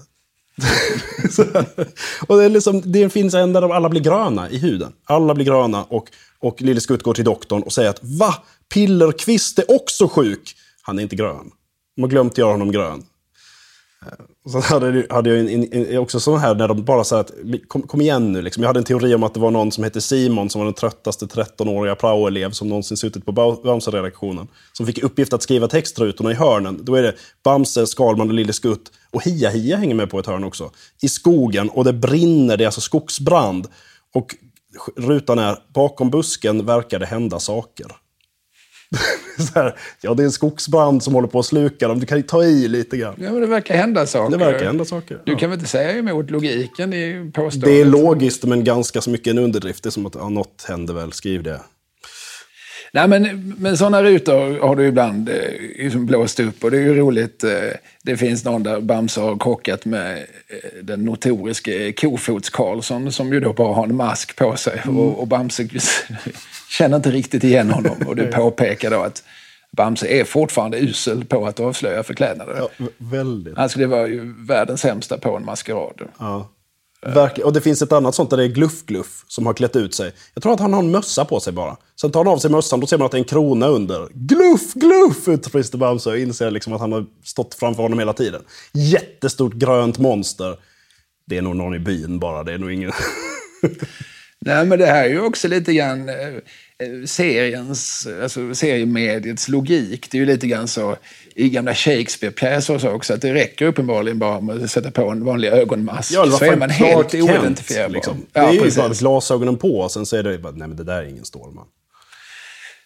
och 2.28 2.38
det, 2.38 2.44
är 2.44 2.50
liksom, 2.50 2.82
det 2.86 3.10
finns 3.10 3.34
en 3.34 3.54
där 3.54 3.74
alla 3.74 3.90
blir 3.90 4.02
gröna 4.02 4.50
i 4.50 4.58
huden. 4.58 4.92
Alla 5.06 5.34
blir 5.34 5.46
gröna 5.46 5.84
och, 5.84 6.06
och 6.40 6.62
Lille 6.62 6.82
Skutt 6.82 7.04
går 7.04 7.14
till 7.14 7.24
doktorn 7.24 7.62
och 7.62 7.74
säger 7.74 7.90
att 7.90 8.00
Va? 8.02 8.36
Pillerkvist 8.74 9.60
är 9.60 9.76
också 9.76 10.08
sjuk! 10.08 10.56
Han 10.82 11.00
är 11.00 11.04
inte 11.04 11.16
grön. 11.16 11.52
De 11.96 12.02
har 12.02 12.10
glömt 12.10 12.38
göra 12.38 12.52
honom 12.52 12.72
grön. 12.72 13.04
Och 14.46 14.52
så 14.52 14.60
hade, 14.60 15.08
hade 15.10 15.30
jag 15.30 15.54
en, 15.54 15.74
en, 15.74 15.98
också 15.98 16.20
sån 16.20 16.40
här 16.40 16.56
när 16.56 16.68
de 16.68 16.84
bara 16.84 17.04
sa 17.04 17.20
att 17.20 17.32
kom, 17.68 17.82
kom 17.82 18.02
igen 18.02 18.32
nu. 18.32 18.42
Liksom. 18.42 18.64
Jag 18.64 18.70
hade 18.70 18.80
en 18.80 18.84
teori 18.84 19.16
om 19.16 19.24
att 19.24 19.34
det 19.34 19.40
var 19.40 19.52
någon 19.52 19.72
som 19.72 19.84
hette 19.84 20.02
Simon 20.02 20.50
som 20.50 20.60
var 20.60 20.66
den 20.66 20.74
tröttaste 20.74 21.26
13-åriga 21.26 21.96
praoelev 21.96 22.52
som 22.52 22.70
någonsin 22.70 22.98
suttit 22.98 23.26
på 23.26 23.32
Bamse-redaktionen. 23.64 24.48
Som 24.74 24.86
fick 24.86 25.04
uppgift 25.04 25.34
att 25.34 25.44
skriva 25.44 25.68
textrutorna 25.68 26.32
i 26.32 26.34
hörnen. 26.34 26.80
Då 26.84 26.96
är 26.96 27.04
det 27.04 27.14
Bamse, 27.44 27.88
Skalman 27.88 28.28
och 28.28 28.34
Lille 28.34 28.54
Skutt. 28.54 28.92
Och 29.12 29.24
Hia 29.24 29.50
Hia 29.50 29.78
hänger 29.78 29.96
med 29.96 30.10
på 30.10 30.20
ett 30.20 30.26
hörn 30.26 30.44
också. 30.44 30.72
I 31.02 31.10
skogen 31.10 31.70
och 31.70 31.84
det 31.84 31.94
brinner, 31.94 32.58
det 32.58 32.64
är 32.64 32.66
alltså 32.66 32.82
skogsbrand. 32.82 33.68
Och 34.14 34.36
rutan 34.96 35.40
är 35.40 35.58
bakom 35.74 36.10
busken 36.10 36.66
verkar 36.66 37.00
det 37.00 37.06
hända 37.06 37.40
saker. 37.40 37.88
här, 39.56 39.76
ja, 40.02 40.14
det 40.14 40.24
är 40.24 40.26
en 40.26 40.32
skogsbrand 40.32 41.04
som 41.04 41.14
håller 41.14 41.28
på 41.28 41.40
att 41.40 41.46
sluka 41.46 41.88
dem. 41.88 42.00
Du 42.00 42.06
kan 42.06 42.18
ju 42.18 42.24
ta 42.24 42.44
i 42.44 42.68
lite 42.68 42.98
grann. 42.98 43.16
Ja, 43.18 43.32
men 43.32 43.42
det 43.42 43.48
verkar 43.48 43.76
hända 43.76 44.06
saker. 44.06 44.38
Det 44.38 44.46
verkar 44.46 44.66
hända 44.66 44.86
saker. 44.86 45.22
Du 45.26 45.36
kan 45.36 45.50
väl 45.50 45.60
inte 45.60 45.70
säga 45.70 45.98
emot 45.98 46.32
logiken 46.32 46.94
i 46.94 47.32
påståendet? 47.34 47.70
Det 47.70 47.82
är 47.82 47.86
logiskt, 47.86 48.44
men 48.44 48.64
ganska 48.64 49.02
så 49.02 49.10
mycket 49.10 49.28
en 49.28 49.38
underdrift. 49.38 49.84
Det 49.84 49.90
är 49.90 49.92
som 49.92 50.06
att 50.06 50.16
ja, 50.16 50.30
något 50.30 50.66
händer 50.68 50.94
väl, 50.94 51.12
skriv 51.12 51.44
det. 51.44 51.60
Nej, 52.96 53.08
men, 53.08 53.54
men 53.58 53.78
sådana 53.78 54.04
rutor 54.04 54.60
har 54.60 54.76
du 54.76 54.88
ibland 54.88 55.30
eh, 55.30 55.36
liksom 55.80 56.06
blåst 56.06 56.40
upp 56.40 56.64
och 56.64 56.72
det 56.72 56.78
är 56.78 56.82
ju 56.82 56.96
roligt. 56.96 57.44
Eh, 57.44 57.52
det 58.04 58.18
finns 58.18 58.46
någon 58.46 58.64
där 58.64 58.82
Bamse 58.82 59.22
har 59.22 59.38
krockat 59.40 59.86
med 59.86 60.18
eh, 60.18 60.84
den 60.84 61.06
notoriske 61.06 61.92
Kofots-Karlsson 61.92 63.12
som 63.12 63.34
ju 63.34 63.40
då 63.40 63.54
bara 63.54 63.74
har 63.74 63.84
en 63.84 63.96
mask 63.96 64.36
på 64.36 64.56
sig. 64.56 64.82
Mm. 64.84 64.98
Och, 64.98 65.20
och 65.20 65.28
Bamse 65.28 65.64
känner 66.78 66.98
inte 66.98 67.12
riktigt 67.12 67.44
igen 67.44 67.72
honom. 67.72 67.98
Och 68.08 68.16
du 68.16 68.28
påpekar 68.28 68.92
då 68.92 69.02
att 69.02 69.24
Bamse 69.72 70.08
är 70.08 70.24
fortfarande 70.24 70.80
usel 70.80 71.26
på 71.26 71.46
att 71.46 71.60
avslöja 71.60 72.04
förklädnader. 72.04 72.56
Ja, 72.58 72.88
väldigt. 72.98 73.58
Han 73.58 73.70
skulle 73.70 73.88
vara 73.88 74.08
ju 74.08 74.34
världens 74.48 74.82
sämsta 74.82 75.18
på 75.18 75.38
en 75.38 75.46
maskerad. 75.46 76.02
Ja. 76.20 76.50
Och 77.44 77.54
det 77.54 77.62
finns 77.62 77.82
ett 77.82 77.92
annat 77.92 78.16
sånt 78.16 78.30
där 78.30 78.38
det 78.38 78.44
är 78.44 78.48
Gluff 78.48 78.86
Gluff 78.86 79.26
som 79.28 79.46
har 79.46 79.54
klätt 79.54 79.76
ut 79.76 79.96
sig. 79.96 80.12
Jag 80.34 80.44
tror 80.44 80.54
att 80.54 80.60
han 80.60 80.74
har 80.74 80.80
en 80.80 80.92
mössa 80.92 81.26
på 81.26 81.40
sig 81.40 81.54
bara. 81.54 81.78
Sen 82.02 82.12
tar 82.12 82.20
han 82.20 82.34
av 82.34 82.38
sig 82.38 82.52
mössan, 82.52 82.80
då 82.80 82.88
ser 82.88 82.98
man 82.98 83.06
att 83.06 83.12
det 83.12 83.18
är 83.18 83.20
en 83.20 83.26
krona 83.26 83.68
under. 83.68 84.08
Gluff 84.14 84.74
Gluff! 84.74 85.28
utbrister 85.28 85.78
Bamse 85.78 86.10
och 86.10 86.18
inser 86.18 86.52
liksom 86.52 86.74
att 86.74 86.82
han 86.82 86.92
har 86.92 87.06
stått 87.24 87.54
framför 87.54 87.84
honom 87.84 88.00
hela 88.00 88.14
tiden. 88.14 88.42
Jättestort 88.74 89.54
grönt 89.54 89.98
monster. 89.98 90.58
Det 91.28 91.38
är 91.38 91.42
nog 91.42 91.56
någon 91.56 91.76
i 91.76 91.80
byn 91.80 92.20
bara, 92.20 92.44
det 92.44 92.54
är 92.54 92.58
nog 92.58 92.72
ingen... 92.72 92.92
Nej, 94.40 94.66
men 94.66 94.80
det 94.80 94.86
här 94.86 95.04
är 95.04 95.10
ju 95.10 95.22
också 95.22 95.48
lite 95.48 95.74
grann 95.74 96.10
eh, 96.10 96.16
seriens, 97.06 98.08
alltså 98.22 98.56
seriemediets 98.56 99.48
logik. 99.48 100.12
Det 100.12 100.18
är 100.18 100.20
ju 100.20 100.26
lite 100.26 100.48
grann 100.48 100.68
så 100.68 100.98
i 101.36 101.50
gamla 101.50 101.74
Shakespeare-pjäser 101.74 102.78
så 102.78 102.90
också, 102.90 103.14
att 103.14 103.22
det 103.22 103.34
räcker 103.34 103.66
uppenbarligen 103.66 104.20
bara 104.20 104.42
med 104.42 104.64
att 104.64 104.72
sätta 104.72 104.92
på 104.92 105.10
en 105.10 105.26
vanlig 105.26 105.48
ögonmask. 105.48 106.14
Ja, 106.14 106.32
så 106.32 106.46
är 106.46 106.56
man 106.56 106.70
helt 106.70 107.14
oidentifierbar. 107.14 107.90
Liksom. 107.90 108.26
Det 108.32 108.40
är 108.40 108.52
ju 108.52 108.72
bara 108.72 108.90
glasögonen 108.90 109.58
på 109.58 109.80
och 109.80 109.92
sen 109.92 110.06
så 110.06 110.18
är 110.18 110.24
det 110.24 110.38
bara, 110.38 110.54
nej 110.54 110.68
men 110.68 110.78
det 110.78 110.84
där 110.84 111.04
är 111.04 111.08
ingen 111.08 111.26
Stålman. 111.26 111.66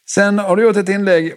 Sen 0.10 0.40
har 0.40 0.56
du 0.56 0.64
gjort 0.64 0.78
ett 0.78 0.90
inlägg 0.90 1.34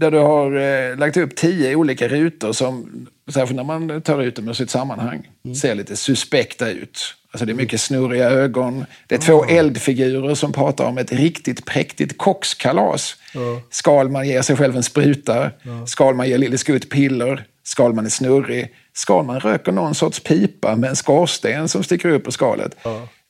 där 0.00 0.10
du 0.10 0.18
har 0.18 0.56
eh, 0.56 0.96
lagt 0.96 1.16
upp 1.16 1.36
tio 1.36 1.76
olika 1.76 2.08
rutor 2.08 2.52
som, 2.52 3.06
särskilt 3.32 3.56
när 3.56 3.64
man 3.64 4.02
tar 4.02 4.22
ut 4.22 4.36
dem 4.36 4.48
ur 4.48 4.52
sitt 4.52 4.70
sammanhang, 4.70 5.28
mm. 5.44 5.54
ser 5.54 5.74
lite 5.74 5.96
suspekta 5.96 6.70
ut. 6.70 7.14
Alltså 7.32 7.46
det 7.46 7.52
är 7.52 7.54
mycket 7.54 7.80
snurriga 7.80 8.30
ögon. 8.30 8.84
Det 9.06 9.14
är 9.14 9.18
två 9.18 9.32
oh. 9.32 9.52
eldfigurer 9.52 10.34
som 10.34 10.52
pratar 10.52 10.84
om 10.84 10.98
ett 10.98 11.12
riktigt 11.12 11.66
präktigt 11.66 12.18
kockskalas. 12.18 13.16
Oh. 13.34 13.58
Skalman 13.70 14.28
ger 14.28 14.42
sig 14.42 14.56
själv 14.56 14.76
en 14.76 14.82
spruta. 14.82 15.50
Skalman 15.86 16.28
ger 16.28 16.38
Lille 16.38 16.58
Skutt 16.58 16.90
piller. 16.90 17.44
Skalman 17.64 18.06
är 18.06 18.10
snurrig. 18.10 18.74
Skalman 18.94 19.40
röker 19.40 19.72
någon 19.72 19.94
sorts 19.94 20.20
pipa 20.20 20.76
med 20.76 20.90
en 20.90 20.96
skorsten 20.96 21.68
som 21.68 21.84
sticker 21.84 22.08
upp 22.08 22.26
ur 22.26 22.30
skalet. 22.30 22.76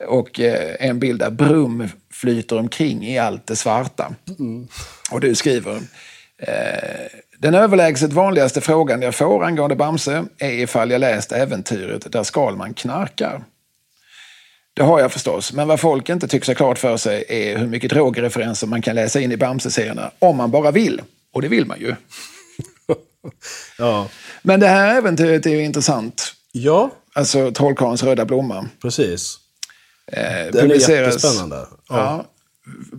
Och 0.09 0.41
eh, 0.41 0.77
en 0.81 0.99
bild 0.99 1.19
där 1.19 1.31
Brum 1.31 1.89
flyter 2.13 2.59
omkring 2.59 3.07
i 3.07 3.19
allt 3.19 3.47
det 3.47 3.57
svarta. 3.57 4.15
Mm. 4.39 4.69
Och 5.11 5.21
du 5.21 5.35
skriver 5.35 5.81
den 7.39 7.55
överlägset 7.55 8.13
vanligaste 8.13 8.61
frågan 8.61 9.03
jag 9.03 9.15
får 9.15 9.45
angående 9.45 9.77
Bamse 9.77 10.25
är 10.39 10.51
ifall 10.51 10.91
jag 10.91 11.01
läst 11.01 11.33
äventyret 11.33 12.13
där 12.13 12.23
Skalman 12.23 12.75
knarkar. 12.75 13.45
Det 14.75 14.83
har 14.83 15.01
jag 15.01 15.13
förstås, 15.13 15.53
men 15.53 15.69
vad 15.69 15.81
folk 15.81 16.09
inte 16.09 16.29
tycks 16.29 16.49
ha 16.49 16.55
klart 16.55 16.79
för 16.79 16.97
sig 16.97 17.25
är 17.29 17.59
hur 17.59 17.67
mycket 17.67 17.91
drogreferenser 17.91 18.67
man 18.67 18.83
kan 18.83 18.95
läsa 18.95 19.21
in 19.21 19.33
i 19.33 19.37
Bamse-serierna 19.37 20.11
om 20.19 20.37
man 20.37 20.51
bara 20.51 20.71
vill. 20.71 21.03
Och 21.33 21.43
det 21.43 21.49
vill 21.49 21.67
man 21.67 21.81
ju. 21.81 21.95
ja. 23.79 24.09
Men 24.43 24.61
det 24.61 24.69
här 24.69 24.97
äventyret 24.99 25.47
är 25.47 25.51
ju 25.51 25.65
intressant. 25.65 26.35
Ja. 26.53 26.91
Alltså 27.13 27.53
Trollkarlens 27.53 28.03
röda 28.03 28.25
blomma. 28.25 28.67
Precis. 28.83 29.37
Eh, 30.13 30.23
Den 30.53 30.71
är 30.71 30.91
jättespännande. 30.91 31.57
Ja. 31.57 31.77
ja. 31.89 32.25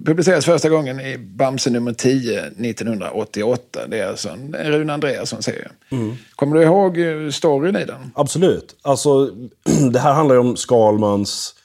Publiceras 0.05 0.45
första 0.45 0.69
gången 0.69 0.99
i 0.99 1.17
Bamse 1.17 1.69
nummer 1.69 1.93
10 1.93 2.41
1988. 2.41 3.79
Det 3.87 3.99
är 3.99 4.07
alltså 4.07 4.29
en 4.29 4.53
Rune 4.53 4.93
Andreasson-serie. 4.93 5.71
Mm. 5.89 6.15
Kommer 6.35 6.55
du 6.57 6.63
ihåg 6.63 6.97
eh, 6.97 7.29
storyn 7.29 7.75
i 7.75 7.85
den? 7.85 8.11
Absolut. 8.15 8.75
Alltså, 8.81 9.25
det 9.91 9.99
här 9.99 10.13
handlar 10.13 10.35
ju 10.35 10.41
om 10.41 10.55
Skalmans 10.55 11.55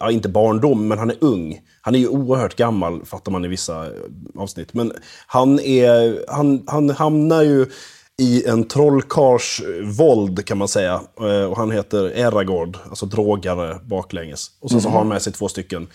ja, 0.00 0.10
inte 0.10 0.28
barndom, 0.28 0.88
men 0.88 0.98
han 0.98 1.10
är 1.10 1.16
ung. 1.20 1.60
Han 1.80 1.94
är 1.94 1.98
ju 1.98 2.08
oerhört 2.08 2.56
gammal, 2.56 3.04
fattar 3.04 3.32
man 3.32 3.44
i 3.44 3.48
vissa 3.48 3.86
eh, 3.86 3.92
avsnitt. 4.36 4.74
Men 4.74 4.92
han, 5.26 5.60
är, 5.60 6.24
han, 6.28 6.64
han 6.66 6.90
hamnar 6.90 7.42
ju 7.42 7.66
i 8.18 8.44
en 8.46 8.64
trollkars 8.64 9.62
våld 9.82 10.46
kan 10.46 10.58
man 10.58 10.68
säga. 10.68 11.00
Eh, 11.20 11.44
och 11.44 11.56
han 11.56 11.70
heter 11.70 12.18
Eragord, 12.18 12.78
alltså 12.88 13.06
drogare 13.06 13.78
baklänges. 13.84 14.50
Och 14.60 14.70
sen 14.70 14.78
mm. 14.78 14.82
så 14.82 14.88
har 14.88 14.98
han 14.98 15.08
med 15.08 15.22
sig 15.22 15.32
två 15.32 15.48
stycken 15.48 15.82
eh, 15.82 15.88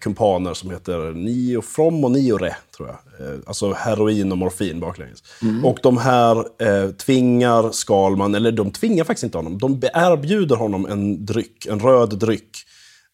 kumpaner 0.00 0.54
som 0.54 0.70
heter 0.70 1.12
Nio 1.12 1.62
From 1.62 2.04
och 2.04 2.10
Nio 2.10 2.38
Re, 2.38 2.56
tror 2.76 2.88
jag. 2.88 2.98
Alltså 3.46 3.72
heroin 3.72 4.32
och 4.32 4.38
morfin 4.38 4.80
baklänges. 4.80 5.22
Mm. 5.42 5.64
Och 5.64 5.78
de 5.82 5.98
här 5.98 6.36
eh, 6.62 6.90
tvingar 6.90 7.70
Skalman, 7.72 8.34
eller 8.34 8.52
de 8.52 8.70
tvingar 8.70 9.04
faktiskt 9.04 9.24
inte 9.24 9.38
honom, 9.38 9.58
de 9.58 9.82
erbjuder 9.94 10.56
honom 10.56 10.86
en 10.86 11.26
dryck, 11.26 11.66
en 11.66 11.80
röd 11.80 12.18
dryck 12.18 12.56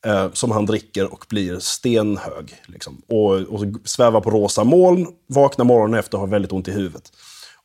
eh, 0.07 0.33
som 0.33 0.50
han 0.50 0.66
dricker 0.66 1.12
och 1.12 1.25
blir 1.28 1.59
stenhög. 1.59 2.54
Liksom. 2.66 3.02
Och, 3.09 3.35
och 3.35 3.64
svävar 3.85 4.21
på 4.21 4.31
rosa 4.31 4.64
moln, 4.64 5.07
vaknar 5.26 5.64
morgonen 5.64 5.99
efter 5.99 6.16
och 6.16 6.21
har 6.21 6.28
väldigt 6.28 6.52
ont 6.52 6.69
i 6.69 6.73
huvudet. 6.73 7.12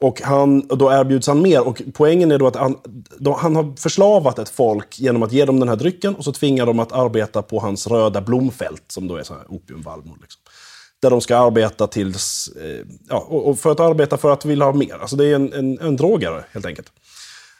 Och 0.02 0.22
han, 0.22 0.68
då 0.68 0.92
erbjuds 0.92 1.28
han 1.28 1.42
mer. 1.42 1.68
Och 1.68 1.82
poängen 1.94 2.32
är 2.32 2.38
då 2.38 2.48
att 2.48 2.56
han, 2.56 2.78
då, 3.18 3.34
han 3.34 3.56
har 3.56 3.76
förslavat 3.78 4.40
ett 4.40 4.50
folk 4.50 5.00
genom 5.00 5.24
att 5.24 5.32
ge 5.32 5.46
dem 5.46 5.60
den 5.60 5.70
här 5.70 5.76
drycken 5.76 6.16
och 6.16 6.24
så 6.24 6.32
tvingar 6.32 6.66
de 6.66 6.80
att 6.80 6.92
arbeta 6.92 7.42
på 7.42 7.60
hans 7.60 7.88
röda 7.88 8.22
blomfält, 8.22 8.84
som 8.88 9.08
då 9.08 9.16
är 9.16 9.24
så 9.24 9.34
här 9.34 9.44
opiumvallmor. 9.50 10.18
Liksom. 10.22 10.42
Där 11.02 11.10
de 11.10 11.22
ska 11.22 11.38
arbeta 11.38 11.88
tills... 11.88 12.48
Eh, 12.48 12.86
ja, 13.10 13.26
och, 13.30 13.50
och, 13.50 13.60
för 13.60 13.72
att 13.72 13.80
arbeta 13.80 14.18
för 14.18 14.34
att 14.34 14.46
vilja 14.46 14.66
ha 14.66 14.74
mer. 14.74 14.98
Alltså 15.02 15.16
det 15.16 15.26
är 15.26 15.36
en, 15.36 15.54
en, 15.54 15.80
en 15.80 15.96
drogare, 15.96 16.44
helt 16.52 16.66
enkelt. 16.66 16.92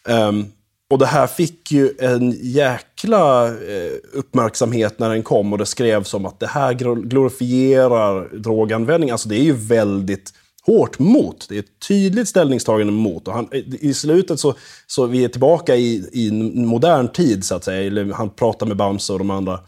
Um, 0.08 0.46
och 0.90 0.98
det 0.98 1.06
här 1.06 1.28
fick 1.28 1.72
ju 1.72 1.92
en 2.00 2.36
jäkla 2.42 3.48
eh, 3.48 3.92
uppmärksamhet 4.14 5.00
när 5.00 5.10
den 5.10 5.24
kom 5.24 5.54
och 5.54 5.60
det 5.60 5.66
skrevs 5.66 6.14
om 6.14 6.26
att 6.26 6.40
det 6.40 6.48
här 6.48 6.74
glorifierar 6.96 8.38
droganvändning. 8.38 9.12
Alltså 9.12 9.30
det 9.30 9.36
är 9.36 9.44
ju 9.44 9.54
väldigt 9.54 10.34
hårt 10.68 11.00
mot. 11.00 11.50
Det 11.50 11.56
är 11.56 11.60
ett 11.60 11.88
tydligt 11.88 12.28
ställningstagande 12.28 12.94
mot. 12.94 13.28
Och 13.28 13.34
han, 13.34 13.50
I 13.80 13.94
slutet 13.94 14.40
så, 14.40 14.54
så 14.88 15.06
vi 15.06 15.24
är 15.24 15.30
tillbaka 15.30 15.76
i, 15.76 16.10
i 16.14 16.32
modern 16.66 17.08
tid, 17.08 17.46
så 17.46 17.56
att 17.56 17.64
säga. 17.64 17.88
Eller 17.88 18.14
han 18.14 18.30
pratar 18.30 18.66
med 18.66 18.78
Bamse 18.78 19.14
och 19.14 19.20
de 19.20 19.30
andra 19.30 19.60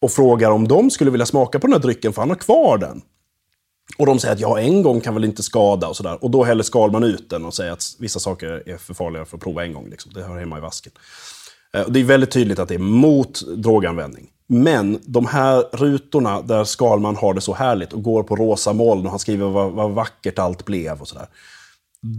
och 0.00 0.10
frågar 0.10 0.50
om 0.50 0.68
de 0.68 0.90
skulle 0.90 1.10
vilja 1.10 1.26
smaka 1.26 1.58
på 1.58 1.66
den 1.66 1.72
här 1.72 1.80
drycken, 1.80 2.12
för 2.12 2.22
han 2.22 2.28
har 2.28 2.36
kvar 2.36 2.78
den. 2.78 3.02
Och 3.98 4.06
de 4.06 4.18
säger 4.18 4.34
att 4.34 4.40
ja, 4.40 4.60
en 4.60 4.82
gång 4.82 5.00
kan 5.00 5.14
väl 5.14 5.24
inte 5.24 5.42
skada 5.42 5.88
och 5.88 5.96
sådär. 5.96 6.24
Och 6.24 6.30
då 6.30 6.44
häller 6.44 6.62
Skalman 6.62 7.04
ut 7.04 7.30
den 7.30 7.44
och 7.44 7.54
säger 7.54 7.72
att 7.72 7.84
vissa 7.98 8.20
saker 8.20 8.62
är 8.66 8.76
för 8.76 8.94
farliga 8.94 9.24
för 9.24 9.36
att 9.36 9.42
prova 9.42 9.64
en 9.64 9.72
gång. 9.72 9.90
Liksom. 9.90 10.12
Det 10.12 10.22
hör 10.22 10.38
hemma 10.38 10.58
i 10.58 10.60
vasken. 10.60 10.92
Eh, 11.74 11.88
det 11.88 12.00
är 12.00 12.04
väldigt 12.04 12.30
tydligt 12.30 12.58
att 12.58 12.68
det 12.68 12.74
är 12.74 12.78
mot 12.78 13.42
droganvändning. 13.56 14.28
Men 14.54 15.00
de 15.04 15.26
här 15.26 15.64
rutorna 15.72 16.42
där 16.42 16.64
Skalman 16.64 17.16
har 17.16 17.34
det 17.34 17.40
så 17.40 17.54
härligt 17.54 17.92
och 17.92 18.02
går 18.02 18.22
på 18.22 18.36
rosa 18.36 18.72
moln 18.72 19.04
och 19.04 19.10
han 19.10 19.18
skriver 19.18 19.46
vad, 19.48 19.72
vad 19.72 19.90
vackert 19.90 20.38
allt 20.38 20.64
blev 20.64 21.00
och 21.00 21.08
sådär. 21.08 21.26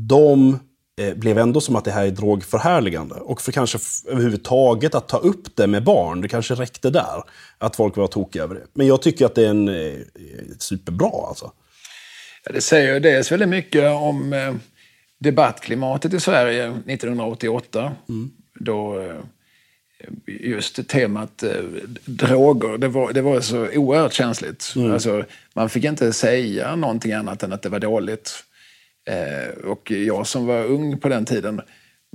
De 0.07 0.59
eh, 1.01 1.13
blev 1.15 1.37
ändå 1.37 1.61
som 1.61 1.75
att 1.75 1.85
det 1.85 1.91
här 1.91 2.05
är 2.05 2.11
drogförhärligande. 2.11 3.15
Och 3.15 3.41
för 3.41 3.51
kanske 3.51 3.79
överhuvudtaget 4.07 4.95
att 4.95 5.07
ta 5.07 5.17
upp 5.17 5.55
det 5.55 5.67
med 5.67 5.83
barn, 5.83 6.21
det 6.21 6.27
kanske 6.27 6.55
räckte 6.55 6.89
där. 6.89 7.23
Att 7.57 7.75
folk 7.75 7.97
var 7.97 8.07
tokiga 8.07 8.43
över 8.43 8.55
det. 8.55 8.65
Men 8.73 8.87
jag 8.87 9.01
tycker 9.01 9.25
att 9.25 9.35
det 9.35 9.45
är 9.45 9.49
en 9.49 9.69
eh, 9.69 9.93
superbra 10.59 11.27
alltså. 11.27 11.51
Ja, 12.45 12.51
det 12.51 12.61
säger 12.61 12.99
dels 12.99 13.31
väldigt 13.31 13.49
mycket 13.49 13.91
om 13.91 14.33
eh, 14.33 14.53
debattklimatet 15.19 16.13
i 16.13 16.19
Sverige 16.19 16.67
1988. 16.67 17.91
Mm. 18.09 18.31
Då 18.59 18.99
eh, 18.99 19.15
just 20.25 20.87
temat 20.87 21.43
eh, 21.43 21.63
droger, 22.05 22.77
det 22.77 22.87
var, 22.87 23.13
det 23.13 23.21
var 23.21 23.41
så 23.41 23.67
oerhört 23.67 24.13
känsligt. 24.13 24.73
Mm. 24.75 24.91
Alltså, 24.91 25.23
man 25.53 25.69
fick 25.69 25.83
inte 25.83 26.13
säga 26.13 26.75
någonting 26.75 27.13
annat 27.13 27.43
än 27.43 27.53
att 27.53 27.61
det 27.61 27.69
var 27.69 27.79
dåligt. 27.79 28.43
Eh, 29.09 29.69
och 29.69 29.91
jag 29.91 30.27
som 30.27 30.45
var 30.45 30.65
ung 30.65 30.99
på 30.99 31.09
den 31.09 31.25
tiden, 31.25 31.61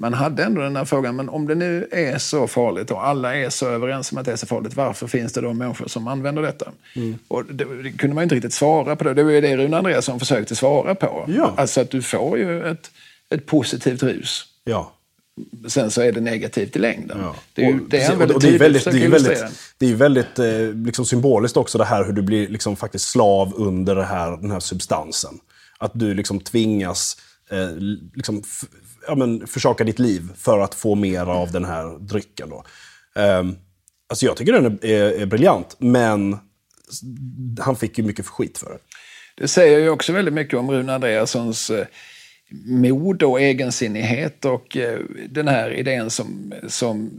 man 0.00 0.14
hade 0.14 0.44
ändå 0.44 0.60
den 0.60 0.76
här 0.76 0.84
frågan, 0.84 1.16
men 1.16 1.28
om 1.28 1.46
det 1.46 1.54
nu 1.54 1.88
är 1.90 2.18
så 2.18 2.46
farligt 2.46 2.90
och 2.90 3.06
alla 3.06 3.37
är 3.37 3.50
så 3.50 3.68
överens 3.68 4.12
om 4.12 4.18
att 4.18 4.25
det 4.25 4.32
är 4.32 4.37
så 4.37 4.46
farligt, 4.46 4.76
varför 4.76 5.06
finns 5.06 5.32
det 5.32 5.40
då 5.40 5.52
människor 5.52 5.88
som 5.88 6.08
använder 6.08 6.42
detta? 6.42 6.72
Mm. 6.96 7.18
Och 7.28 7.44
det, 7.44 7.82
det, 7.82 7.92
kunde 7.92 8.14
man 8.14 8.22
inte 8.22 8.34
riktigt 8.34 8.52
svara 8.52 8.96
på. 8.96 9.04
Det, 9.04 9.14
det 9.14 9.22
var 9.22 9.30
ju 9.30 9.40
det 9.40 9.56
Rune 9.56 9.76
Andreasson 9.76 10.18
försökte 10.18 10.56
svara 10.56 10.94
på. 10.94 11.25
Ja. 11.28 11.54
Alltså 11.56 11.80
att 11.80 11.90
du 11.90 12.02
får 12.02 12.38
ju 12.38 12.66
ett, 12.66 12.90
ett 13.30 13.46
positivt 13.46 14.02
rus. 14.02 14.44
Ja. 14.64 14.92
Sen 15.68 15.90
så 15.90 16.02
är 16.02 16.12
det 16.12 16.20
negativt 16.20 16.76
i 16.76 16.78
längden. 16.78 17.18
Ja. 17.20 17.34
Det, 17.54 17.64
är, 17.64 17.80
det 17.90 18.00
är 18.00 18.16
väldigt 18.16 18.40
det 18.40 18.49
är 18.54 18.58
väldigt, 18.58 18.84
det 18.84 19.04
är 19.04 19.08
väldigt, 19.08 19.44
det 19.78 19.90
är 19.90 19.94
väldigt 19.94 20.38
eh, 20.38 20.84
liksom 20.87 21.04
symboliskt 21.04 21.56
också 21.56 21.78
det 21.78 21.84
här 21.84 22.04
hur 22.04 22.12
du 22.12 22.22
blir 22.22 22.49
liksom 22.49 22.76
faktiskt 22.76 23.08
slav 23.08 23.54
under 23.56 23.96
här, 23.96 24.37
den 24.37 24.50
här 24.50 24.60
substansen. 24.60 25.34
Att 25.78 25.90
du 25.94 26.14
liksom 26.14 26.40
tvingas 26.40 27.16
eh, 27.50 27.70
liksom, 28.14 28.42
ja, 29.06 29.14
men, 29.14 29.46
försaka 29.46 29.84
ditt 29.84 29.99
liv 29.99 30.28
för 30.37 30.58
att 30.58 30.75
få 30.75 30.94
mer 30.94 31.26
av 31.26 31.52
den 31.52 31.64
här 31.64 31.99
drycken. 31.99 32.50
Då. 32.50 32.64
Eh, 33.22 33.44
alltså 34.08 34.26
jag 34.26 34.37
tycker 34.37 34.52
den 34.52 34.66
är, 34.66 34.84
är, 34.84 35.20
är 35.20 35.26
briljant, 35.26 35.76
men 35.78 36.38
han 37.60 37.76
fick 37.76 37.99
ju 37.99 38.04
mycket 38.04 38.26
för 38.26 38.32
skit 38.32 38.58
för 38.58 38.70
det. 38.70 38.78
Det 39.37 39.49
säger 39.49 39.78
ju 39.78 39.90
också 39.90 40.12
väldigt 40.12 40.34
mycket 40.34 40.58
om 40.58 40.70
Rune 40.70 40.94
Andreassons 40.94 41.70
eh, 41.70 41.87
mod 42.64 43.23
och 43.23 43.40
egensinnighet 43.40 44.45
och 44.45 44.76
eh, 44.76 44.99
den 45.28 45.49
här 45.49 45.71
idén 45.71 46.11
som, 46.11 46.54
som 46.69 47.11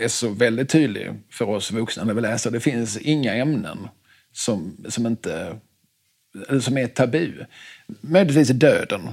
är 0.00 0.08
så 0.08 0.28
väldigt 0.28 0.68
tydlig 0.68 1.10
för 1.30 1.48
oss 1.48 1.72
vuxna 1.72 2.04
när 2.04 2.14
vi 2.14 2.20
läser. 2.20 2.50
Det 2.50 2.60
finns 2.60 2.96
inga 2.96 3.34
ämnen 3.34 3.78
som, 4.32 4.76
som, 4.88 5.06
inte, 5.06 5.56
som 6.60 6.76
är 6.76 6.86
tabu. 6.86 7.32
Möjligtvis 8.00 8.48
döden. 8.48 9.08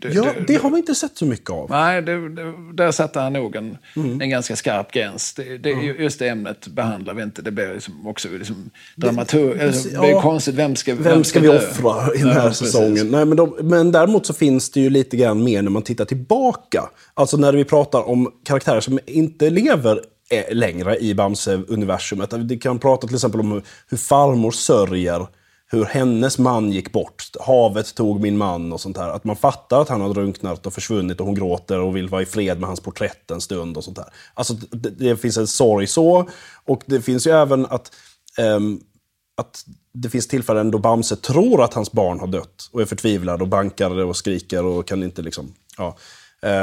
Ja, 0.00 0.32
det 0.46 0.54
har 0.54 0.70
vi 0.70 0.78
inte 0.78 0.94
sett 0.94 1.18
så 1.18 1.26
mycket 1.26 1.50
av. 1.50 1.70
Nej, 1.70 2.02
det, 2.02 2.28
det, 2.28 2.72
där 2.74 2.92
satte 2.92 3.20
han 3.20 3.32
nog 3.32 3.56
en, 3.56 3.78
mm. 3.96 4.20
en 4.20 4.30
ganska 4.30 4.56
skarp 4.56 4.92
gräns. 4.92 5.34
Det, 5.34 5.58
det, 5.58 5.72
mm. 5.72 6.02
Just 6.02 6.18
det 6.18 6.28
ämnet 6.28 6.66
behandlar 6.66 7.14
vi 7.14 7.22
inte. 7.22 7.42
Det 7.42 7.50
blir 7.50 7.74
liksom 7.74 8.06
också 8.06 8.28
liksom 8.28 8.70
dramatur... 8.96 9.54
Det, 9.54 9.66
alltså, 9.66 9.88
det 9.88 9.98
blir 9.98 10.10
ja, 10.10 10.20
konstigt. 10.20 10.54
Vem 10.54 10.76
ska, 10.76 10.94
vem, 10.94 11.02
vem 11.02 11.24
ska, 11.24 11.40
vi 11.40 11.48
offra 11.48 12.14
i 12.14 12.18
den 12.18 12.28
här 12.28 12.44
ja, 12.44 12.52
säsongen? 12.52 13.10
Nej, 13.10 13.24
men, 13.24 13.36
de, 13.36 13.56
men 13.62 13.92
däremot 13.92 14.26
så 14.26 14.34
finns 14.34 14.70
det 14.70 14.80
ju 14.80 14.90
lite 14.90 15.16
grann 15.16 15.44
mer 15.44 15.62
när 15.62 15.70
man 15.70 15.82
tittar 15.82 16.04
tillbaka. 16.04 16.90
Alltså 17.14 17.36
när 17.36 17.52
vi 17.52 17.64
pratar 17.64 18.08
om 18.08 18.32
karaktärer 18.44 18.80
som 18.80 18.98
inte 19.06 19.50
lever 19.50 20.00
eh, 20.30 20.54
längre 20.54 20.98
i 20.98 21.14
Bamse-universumet. 21.14 22.48
Det 22.48 22.56
kan 22.56 22.78
prata 22.78 23.06
till 23.06 23.16
exempel 23.16 23.40
om 23.40 23.62
hur 23.88 23.96
farmor 23.96 24.50
sörjer 24.50 25.26
hur 25.74 25.84
hennes 25.84 26.38
man 26.38 26.72
gick 26.72 26.92
bort. 26.92 27.30
Havet 27.40 27.94
tog 27.94 28.20
min 28.20 28.36
man 28.36 28.72
och 28.72 28.80
sånt 28.80 28.96
där. 28.96 29.08
Att 29.08 29.24
man 29.24 29.36
fattar 29.36 29.80
att 29.80 29.88
han 29.88 30.00
har 30.00 30.14
drunknat 30.14 30.66
och 30.66 30.72
försvunnit 30.72 31.20
och 31.20 31.26
hon 31.26 31.34
gråter 31.34 31.80
och 31.80 31.96
vill 31.96 32.08
vara 32.08 32.22
i 32.22 32.26
fred 32.26 32.60
med 32.60 32.66
hans 32.66 32.80
porträtt 32.80 33.30
en 33.30 33.40
stund 33.40 33.76
och 33.76 33.84
sånt 33.84 33.96
där. 33.96 34.12
Alltså 34.34 34.54
det, 34.54 34.90
det 34.90 35.16
finns 35.16 35.36
en 35.36 35.46
sorg 35.46 35.86
så. 35.86 36.28
Och 36.64 36.82
det 36.86 37.00
finns 37.00 37.26
ju 37.26 37.30
även 37.30 37.66
att, 37.66 37.92
um, 38.38 38.80
att 39.36 39.64
det 39.92 40.10
finns 40.10 40.28
tillfällen 40.28 40.70
då 40.70 40.78
Bamse 40.78 41.16
tror 41.16 41.62
att 41.62 41.74
hans 41.74 41.92
barn 41.92 42.20
har 42.20 42.26
dött 42.26 42.68
och 42.72 42.80
är 42.80 42.86
förtvivlad 42.86 43.42
och 43.42 43.48
bankar 43.48 43.90
och 43.90 44.16
skriker 44.16 44.64
och 44.64 44.86
kan 44.88 45.02
inte 45.02 45.22
liksom... 45.22 45.54
Ja. 45.78 45.96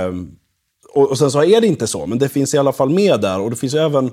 Um, 0.08 0.36
och, 0.94 1.10
och, 1.10 1.18
sen 1.18 1.32
så 1.32 1.44
är 1.44 1.62
det 1.62 1.68
inte 1.68 1.88
så, 1.88 2.06
men 2.06 2.20
det 2.20 2.30
finns 2.30 2.54
i 2.54 2.58
alla 2.58 2.74
fall 2.74 2.90
med 2.90 3.22
där. 3.22 3.40
Och 3.40 3.50
det 3.50 3.56
finns 3.56 3.76
ju 3.76 3.80
även... 3.80 4.12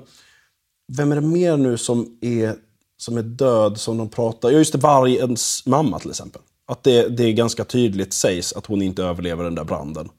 Vem 0.97 1.11
är 1.11 1.15
det 1.15 1.21
mer 1.21 1.57
nu 1.57 1.77
som 1.77 2.17
är 2.21 2.55
som 2.99 3.17
är 3.17 3.23
död 3.23 3.77
som 3.77 3.97
de 3.97 4.09
pratar... 4.09 4.51
Ja, 4.51 4.57
just 4.57 4.71
det, 4.71 4.77
vargens 4.77 5.65
mamma 5.65 5.99
till 5.99 6.09
exempel. 6.09 6.41
Att 6.67 6.83
det, 6.83 7.17
det 7.17 7.23
är 7.23 7.31
ganska 7.31 7.63
tydligt 7.63 8.13
sägs 8.13 8.53
att 8.53 8.65
hon 8.65 8.81
inte 8.81 9.03
överlever 9.03 9.43
den 9.43 9.55
där 9.55 9.63
branden. 9.63 10.09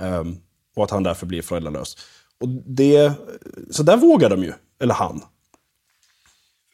Um, 0.00 0.38
och 0.76 0.84
att 0.84 0.90
han 0.90 1.02
därför 1.02 1.26
blir 1.26 1.42
föräldralös. 1.42 1.96
Och 2.40 2.48
det, 2.48 3.12
så 3.70 3.82
där 3.82 3.96
vågar 3.96 4.30
de 4.30 4.42
ju, 4.42 4.52
eller 4.82 4.94
han. 4.94 5.22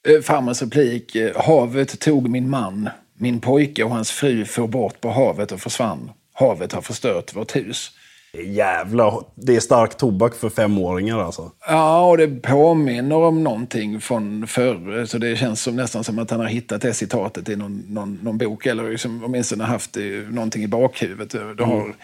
Farmens 0.05 0.27
farmors 0.27 0.63
replik, 0.63 1.15
eh, 1.15 1.43
havet 1.43 2.01
tog 2.01 2.29
min 2.29 2.51
man, 2.51 2.89
min 3.15 3.41
pojke 3.41 3.85
och 3.85 3.91
hans 3.91 4.11
fru 4.11 4.45
for 4.45 4.67
bort 4.67 5.01
på 5.01 5.11
havet 5.11 5.53
och 5.53 5.61
försvann. 5.61 6.11
Havet 6.33 6.73
har 6.73 6.83
förstört 6.83 7.37
vårt 7.37 7.57
hus. 7.57 7.91
Jävla, 8.33 9.23
det 9.35 9.57
är 9.57 9.61
stark 9.61 9.97
tobak 9.97 10.35
för 10.35 10.49
femåringar 10.49 11.19
alltså. 11.19 11.53
Ja, 11.69 12.11
och 12.11 12.19
det 12.19 12.29
påminner 12.29 13.17
om 13.17 13.45
någonting 13.45 14.01
från 14.01 14.47
förr. 14.47 15.05
Så 15.07 15.19
det 15.19 15.37
känns 15.37 15.63
som, 15.63 15.77
nästan 15.77 16.05
som 16.05 16.19
att 16.19 16.31
han 16.31 16.41
har 16.41 16.47
hittat 16.47 16.83
det 16.83 16.95
citatet 16.95 17.49
i 17.49 17.57
någon, 17.57 17.85
någon, 17.89 18.19
någon 18.23 18.39
bok. 18.39 18.67
Eller 18.67 18.91
liksom, 18.91 19.25
åtminstone 19.25 19.65
haft 19.65 19.93
det, 19.93 20.31
någonting 20.31 20.63
i 20.63 20.69
bakhuvudet. 20.69 21.31
Det 21.31 21.41
mm. 21.41 21.71
har 21.71 21.95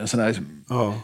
en 0.00 0.08
sån 0.08 0.20
här, 0.20 0.28
liksom, 0.28 0.64
ja. 0.68 0.94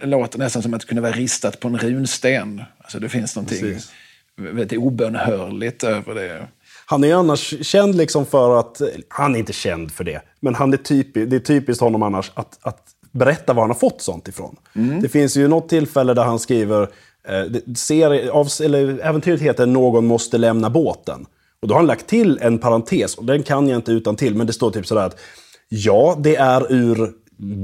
låter 0.00 0.38
nästan 0.38 0.62
som 0.62 0.74
att 0.74 0.80
det 0.80 0.86
kunde 0.86 1.02
vara 1.02 1.12
ristat 1.12 1.60
på 1.60 1.68
en 1.68 1.78
runsten. 1.78 2.62
Alltså 2.78 2.98
det 2.98 3.08
finns 3.08 3.36
någonting 3.36 3.60
Precis. 3.60 3.92
väldigt 4.36 4.78
obönhörligt 4.78 5.84
över 5.84 6.14
det. 6.14 6.48
Han 6.86 7.04
är 7.04 7.14
annars 7.14 7.66
känd 7.66 7.94
liksom 7.94 8.26
för 8.26 8.60
att, 8.60 8.80
han 9.08 9.34
är 9.34 9.38
inte 9.38 9.52
känd 9.52 9.92
för 9.92 10.04
det, 10.04 10.22
men 10.40 10.54
han 10.54 10.72
är 10.72 10.76
typisk, 10.76 11.30
det 11.30 11.36
är 11.36 11.40
typiskt 11.40 11.80
honom 11.80 12.02
annars 12.02 12.32
att, 12.34 12.58
att 12.62 12.82
berätta 13.12 13.52
var 13.52 13.62
han 13.62 13.70
har 13.70 13.78
fått 13.78 14.02
sånt 14.02 14.28
ifrån. 14.28 14.56
Mm. 14.74 15.02
Det 15.02 15.08
finns 15.08 15.36
ju 15.36 15.48
något 15.48 15.68
tillfälle 15.68 16.14
där 16.14 16.24
han 16.24 16.38
skriver, 16.38 16.82
eh, 17.28 17.74
serie, 17.74 18.30
av, 18.30 18.48
eller 18.64 18.98
äventyret 18.98 19.40
heter 19.40 19.66
Någon 19.66 20.06
måste 20.06 20.38
lämna 20.38 20.70
båten. 20.70 21.26
Och 21.62 21.68
då 21.68 21.74
har 21.74 21.78
han 21.78 21.86
lagt 21.86 22.06
till 22.06 22.38
en 22.42 22.58
parentes, 22.58 23.14
och 23.14 23.24
den 23.24 23.42
kan 23.42 23.68
jag 23.68 23.78
inte 23.78 23.92
utan 23.92 24.16
till 24.16 24.34
men 24.34 24.46
det 24.46 24.52
står 24.52 24.70
typ 24.70 24.86
sådär 24.86 25.06
att 25.06 25.18
Ja, 25.68 26.16
det 26.18 26.36
är 26.36 26.72
ur 26.72 27.12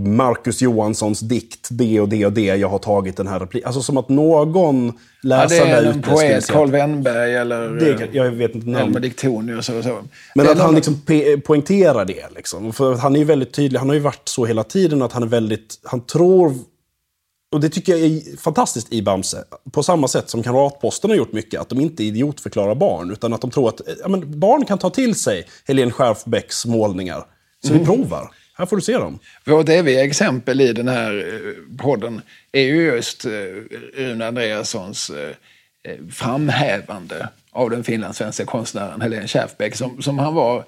Marcus 0.04 0.62
Johanssons 0.62 1.20
dikt, 1.20 1.68
det 1.70 2.00
och 2.00 2.08
det 2.08 2.26
och 2.26 2.32
det, 2.32 2.56
jag 2.56 2.68
har 2.68 2.78
tagit 2.78 3.16
den 3.16 3.26
här 3.26 3.40
repliken. 3.40 3.66
Alltså 3.66 3.82
som 3.82 3.96
att 3.96 4.08
någon 4.08 4.92
läsare 5.22 5.58
ja, 5.58 5.64
det 5.64 5.88
är 5.88 5.92
en 5.92 6.02
poet, 6.02 6.46
Carl 6.46 6.70
Wennberg 6.70 7.34
eller 7.34 7.68
det, 7.70 8.08
jag 8.12 8.30
vet 8.30 8.54
inte 8.54 8.80
Elmer 8.80 9.00
Diktonius 9.00 9.70
eller 9.70 9.82
så. 9.82 9.98
Men 10.34 10.48
att 10.48 10.58
han 10.58 10.74
liksom 10.74 11.00
poängterar 11.44 12.04
det. 12.04 12.24
Liksom. 12.36 12.72
För 12.72 12.94
han 12.94 13.14
är 13.14 13.18
ju 13.18 13.24
väldigt 13.24 13.52
tydlig, 13.52 13.78
han 13.78 13.88
har 13.88 13.94
ju 13.94 14.00
varit 14.00 14.28
så 14.28 14.46
hela 14.46 14.64
tiden 14.64 15.02
att 15.02 15.12
han 15.12 15.22
är 15.22 15.26
väldigt, 15.26 15.80
han 15.84 16.00
tror 16.00 16.54
och 17.52 17.60
det 17.60 17.68
tycker 17.68 17.96
jag 17.96 18.00
är 18.00 18.36
fantastiskt 18.36 18.92
i 18.92 19.02
Bamse. 19.02 19.44
På 19.72 19.82
samma 19.82 20.08
sätt 20.08 20.30
som 20.30 20.42
Kamratposten 20.42 21.10
har 21.10 21.16
gjort 21.16 21.32
mycket. 21.32 21.60
Att 21.60 21.68
de 21.68 21.80
inte 21.80 22.04
idiotförklarar 22.04 22.74
barn. 22.74 23.10
Utan 23.10 23.32
att 23.32 23.40
de 23.40 23.50
tror 23.50 23.68
att 23.68 23.80
ja, 24.02 24.16
barn 24.16 24.64
kan 24.64 24.78
ta 24.78 24.90
till 24.90 25.14
sig 25.14 25.46
Helene 25.64 25.92
Skärfbäcks 25.92 26.66
målningar. 26.66 27.24
Så 27.64 27.68
mm. 27.68 27.80
vi 27.80 27.86
provar. 27.86 28.30
Här 28.58 28.66
får 28.66 28.76
du 28.76 28.82
se 28.82 28.92
dem. 28.92 29.18
Vårt 29.44 29.68
eviga 29.68 30.04
exempel 30.04 30.60
i 30.60 30.72
den 30.72 30.88
här 30.88 31.26
eh, 31.34 31.76
podden 31.78 32.22
är 32.52 32.62
ju 32.62 32.82
just 32.82 33.24
eh, 33.24 33.30
Rune 33.94 34.26
Andreassons 34.26 35.10
eh, 35.10 35.96
framhävande 36.10 37.28
av 37.50 37.70
den 37.70 37.84
finlandssvenska 37.84 38.44
konstnären 38.44 39.00
Helene 39.00 39.28
Schäfbeck 39.28 39.76
som, 39.76 40.02
som 40.02 40.18
han 40.18 40.34
var 40.34 40.58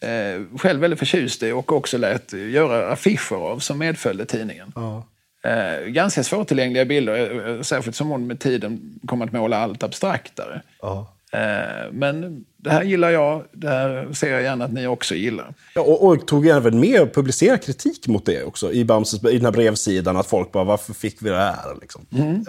eh, 0.00 0.58
själv 0.58 0.80
väldigt 0.80 0.98
förtjust 0.98 1.42
i 1.42 1.52
och 1.52 1.72
också 1.72 1.98
lät 1.98 2.32
göra 2.32 2.92
affischer 2.92 3.36
av 3.36 3.58
som 3.58 3.78
medföljde 3.78 4.26
tidningen. 4.26 4.72
Ja. 4.74 5.06
Eh, 5.50 5.86
ganska 5.86 6.24
svårtillgängliga 6.24 6.84
bilder, 6.84 7.62
särskilt 7.62 7.96
som 7.96 8.08
hon 8.08 8.26
med 8.26 8.40
tiden 8.40 9.00
kom 9.06 9.22
att 9.22 9.32
måla 9.32 9.58
allt 9.58 9.82
abstraktare. 9.82 10.62
Ja. 10.82 11.15
Eh, 11.32 11.92
men 11.92 12.44
det 12.56 12.70
här 12.70 12.82
gillar 12.82 13.10
jag, 13.10 13.44
det 13.52 13.68
här 13.68 14.12
ser 14.12 14.32
jag 14.32 14.42
gärna 14.42 14.64
att 14.64 14.72
ni 14.72 14.86
också 14.86 15.14
gillar. 15.14 15.54
Ja, 15.74 15.80
och, 15.80 16.04
och 16.04 16.26
tog 16.26 16.46
även 16.46 16.80
med 16.80 17.00
och 17.00 17.14
publicerade 17.14 17.58
kritik 17.58 18.08
mot 18.08 18.26
det 18.26 18.44
också 18.44 18.72
i, 18.72 18.84
Bamses, 18.84 19.24
i 19.24 19.36
den 19.36 19.44
här 19.44 19.52
brevsidan. 19.52 20.16
Att 20.16 20.26
folk 20.26 20.52
bara, 20.52 20.64
varför 20.64 20.94
fick 20.94 21.22
vi 21.22 21.30
det 21.30 21.36
här? 21.36 21.76
Liksom. 21.80 22.06
Mm. 22.12 22.44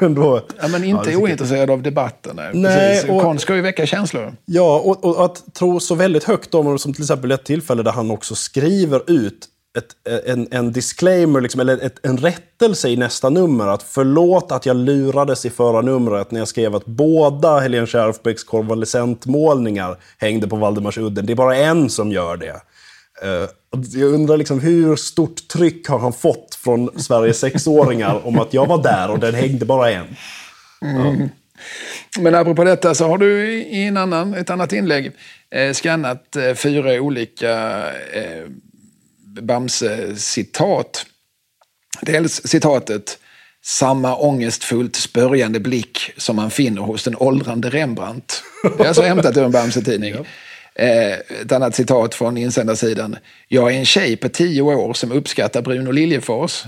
Eh, 0.00 0.10
då, 0.22 0.40
ja, 0.60 0.68
men 0.68 0.84
inte 0.84 1.10
ja, 1.10 1.18
ointresserad 1.18 1.70
av 1.70 1.82
debatten. 1.82 2.36
Nej, 2.36 2.50
nej 2.54 3.10
och, 3.10 3.22
Konst 3.22 3.42
ska 3.42 3.56
ju 3.56 3.62
väcka 3.62 3.86
känslor. 3.86 4.36
Ja, 4.44 4.80
och, 4.84 5.04
och, 5.04 5.24
att 5.24 5.54
tro 5.54 5.80
så 5.80 5.94
väldigt 5.94 6.24
högt 6.24 6.54
om 6.54 6.78
som 6.78 6.94
till 6.94 7.02
exempel 7.02 7.32
ett 7.32 7.44
tillfälle 7.44 7.82
där 7.82 7.92
han 7.92 8.10
också 8.10 8.34
skriver 8.34 9.10
ut 9.10 9.48
ett, 9.78 10.26
en, 10.26 10.48
en 10.50 10.72
disclaimer, 10.72 11.40
liksom, 11.40 11.60
eller 11.60 11.78
ett, 11.78 12.06
en 12.06 12.18
rättelse 12.18 12.88
i 12.88 12.96
nästa 12.96 13.30
nummer. 13.30 13.66
Att 13.66 13.82
förlåt 13.82 14.52
att 14.52 14.66
jag 14.66 14.76
lurades 14.76 15.46
i 15.46 15.50
förra 15.50 15.80
numret 15.80 16.30
när 16.30 16.40
jag 16.40 16.48
skrev 16.48 16.74
att 16.74 16.86
båda 16.86 17.58
Helene 17.58 17.86
Schärfbäcks 17.86 18.44
konvalescentmålningar 18.44 19.96
hängde 20.18 20.48
på 20.48 20.56
Valdemarsudden. 20.56 21.26
Det 21.26 21.32
är 21.32 21.34
bara 21.34 21.56
en 21.56 21.90
som 21.90 22.12
gör 22.12 22.36
det. 22.36 22.60
Uh, 23.24 23.48
jag 23.94 24.14
undrar 24.14 24.36
liksom, 24.36 24.60
hur 24.60 24.96
stort 24.96 25.48
tryck 25.48 25.88
har 25.88 25.98
han 25.98 26.12
fått 26.12 26.54
från 26.54 27.00
Sveriges 27.00 27.38
sexåringar 27.38 28.26
om 28.26 28.38
att 28.38 28.54
jag 28.54 28.66
var 28.66 28.82
där 28.82 29.10
och 29.10 29.18
den 29.18 29.34
hängde 29.34 29.64
bara 29.64 29.90
en? 29.90 30.06
Mm. 30.82 31.28
Men 32.18 32.34
apropå 32.34 32.64
detta 32.64 32.94
så 32.94 33.08
har 33.08 33.18
du 33.18 33.52
i 33.52 33.84
en 33.86 33.96
annan, 33.96 34.34
ett 34.34 34.50
annat 34.50 34.72
inlägg 34.72 35.12
eh, 35.50 35.72
skannat 35.72 36.36
eh, 36.36 36.54
fyra 36.54 36.92
olika 36.92 37.82
eh, 38.12 38.44
Bamse-citat. 39.40 41.06
Dels 42.02 42.48
citatet 42.48 43.18
samma 43.64 44.16
ångestfullt 44.16 44.96
spörjande 44.96 45.60
blick 45.60 46.12
som 46.16 46.36
man 46.36 46.50
finner 46.50 46.82
hos 46.82 47.04
den 47.04 47.16
åldrande 47.16 47.70
Rembrandt. 47.70 48.42
Det 48.78 48.84
är 48.84 48.88
alltså 48.88 49.02
hämtat 49.02 49.36
ur 49.36 49.44
en 49.44 49.52
Bamse-tidning. 49.52 50.14
Ja. 50.14 50.24
Eh, 50.84 51.12
ett 51.42 51.52
annat 51.52 51.74
citat 51.74 52.14
från 52.14 52.36
insändarsidan. 52.36 53.16
Jag 53.48 53.74
är 53.74 53.78
en 53.78 53.86
tjej 53.86 54.16
på 54.16 54.28
tio 54.28 54.62
år 54.62 54.94
som 54.94 55.12
uppskattar 55.12 55.62
Bruno 55.62 55.90
Liljefors. 55.90 56.64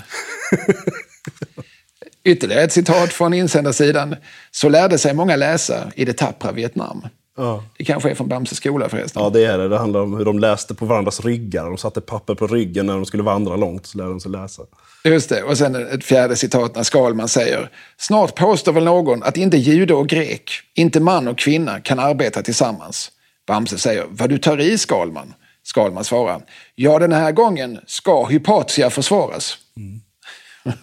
Ytterligare 2.24 2.62
ett 2.62 2.72
citat 2.72 3.12
från 3.12 3.35
insändarsidan. 3.35 4.16
Så 4.50 4.68
lärde 4.68 4.98
sig 4.98 5.14
många 5.14 5.37
läsa 5.37 5.92
i 5.94 6.04
det 6.04 6.12
tappra 6.12 6.52
Vietnam. 6.52 7.06
Ja. 7.37 7.64
Det 7.79 7.85
kanske 7.85 8.11
är 8.11 8.14
från 8.14 8.29
Bamses 8.29 8.59
skola 8.59 8.88
förresten. 8.88 9.23
Ja, 9.23 9.31
det 9.31 9.45
är 9.45 9.59
det. 9.59 9.69
Det 9.69 9.79
handlar 9.79 10.01
om 10.01 10.16
hur 10.16 10.25
de 10.25 10.38
läste 10.38 10.75
på 10.75 10.87
varandras 10.87 11.25
ryggar. 11.25 11.64
De 11.64 11.79
satte 11.79 12.01
papper 12.01 12.35
på 12.35 12.47
ryggen 12.47 12.87
när 12.87 12.95
de 12.95 13.07
skulle 13.07 13.23
vandra 13.23 13.57
långt, 13.57 13.87
så 13.87 13.99
lärde 13.99 14.11
de 14.11 14.21
sig 14.21 14.31
läsa. 14.31 14.62
Just 15.05 15.29
det. 15.29 15.43
Och 15.43 15.59
sen 15.59 15.75
ett 15.75 16.05
fjärde 16.05 16.37
citat 16.37 16.75
när 16.75 16.83
Skalman 16.83 17.29
säger 17.29 17.71
Snart 17.97 18.35
påstår 18.35 18.73
väl 18.73 18.85
någon 18.85 19.23
att 19.23 19.37
inte 19.37 19.57
jude 19.57 19.95
och 19.95 20.09
grek, 20.09 20.51
inte 20.75 21.01
man 21.01 21.29
och 21.29 21.38
kvinna 21.38 21.81
kan 21.81 21.99
arbeta 21.99 22.43
tillsammans. 22.43 23.11
Bamse 23.47 23.79
säger 23.79 24.05
Vad 24.11 24.29
du 24.29 24.38
tar 24.38 24.61
i 24.61 24.79
Skalman? 24.79 25.35
Skalman 25.62 26.05
svarar 26.05 26.43
Ja, 26.75 26.99
den 26.99 27.12
här 27.12 27.33
gången 27.33 27.79
ska 27.87 28.25
Hypatia 28.25 28.90
försvaras. 28.90 29.59
Mm. 29.77 30.01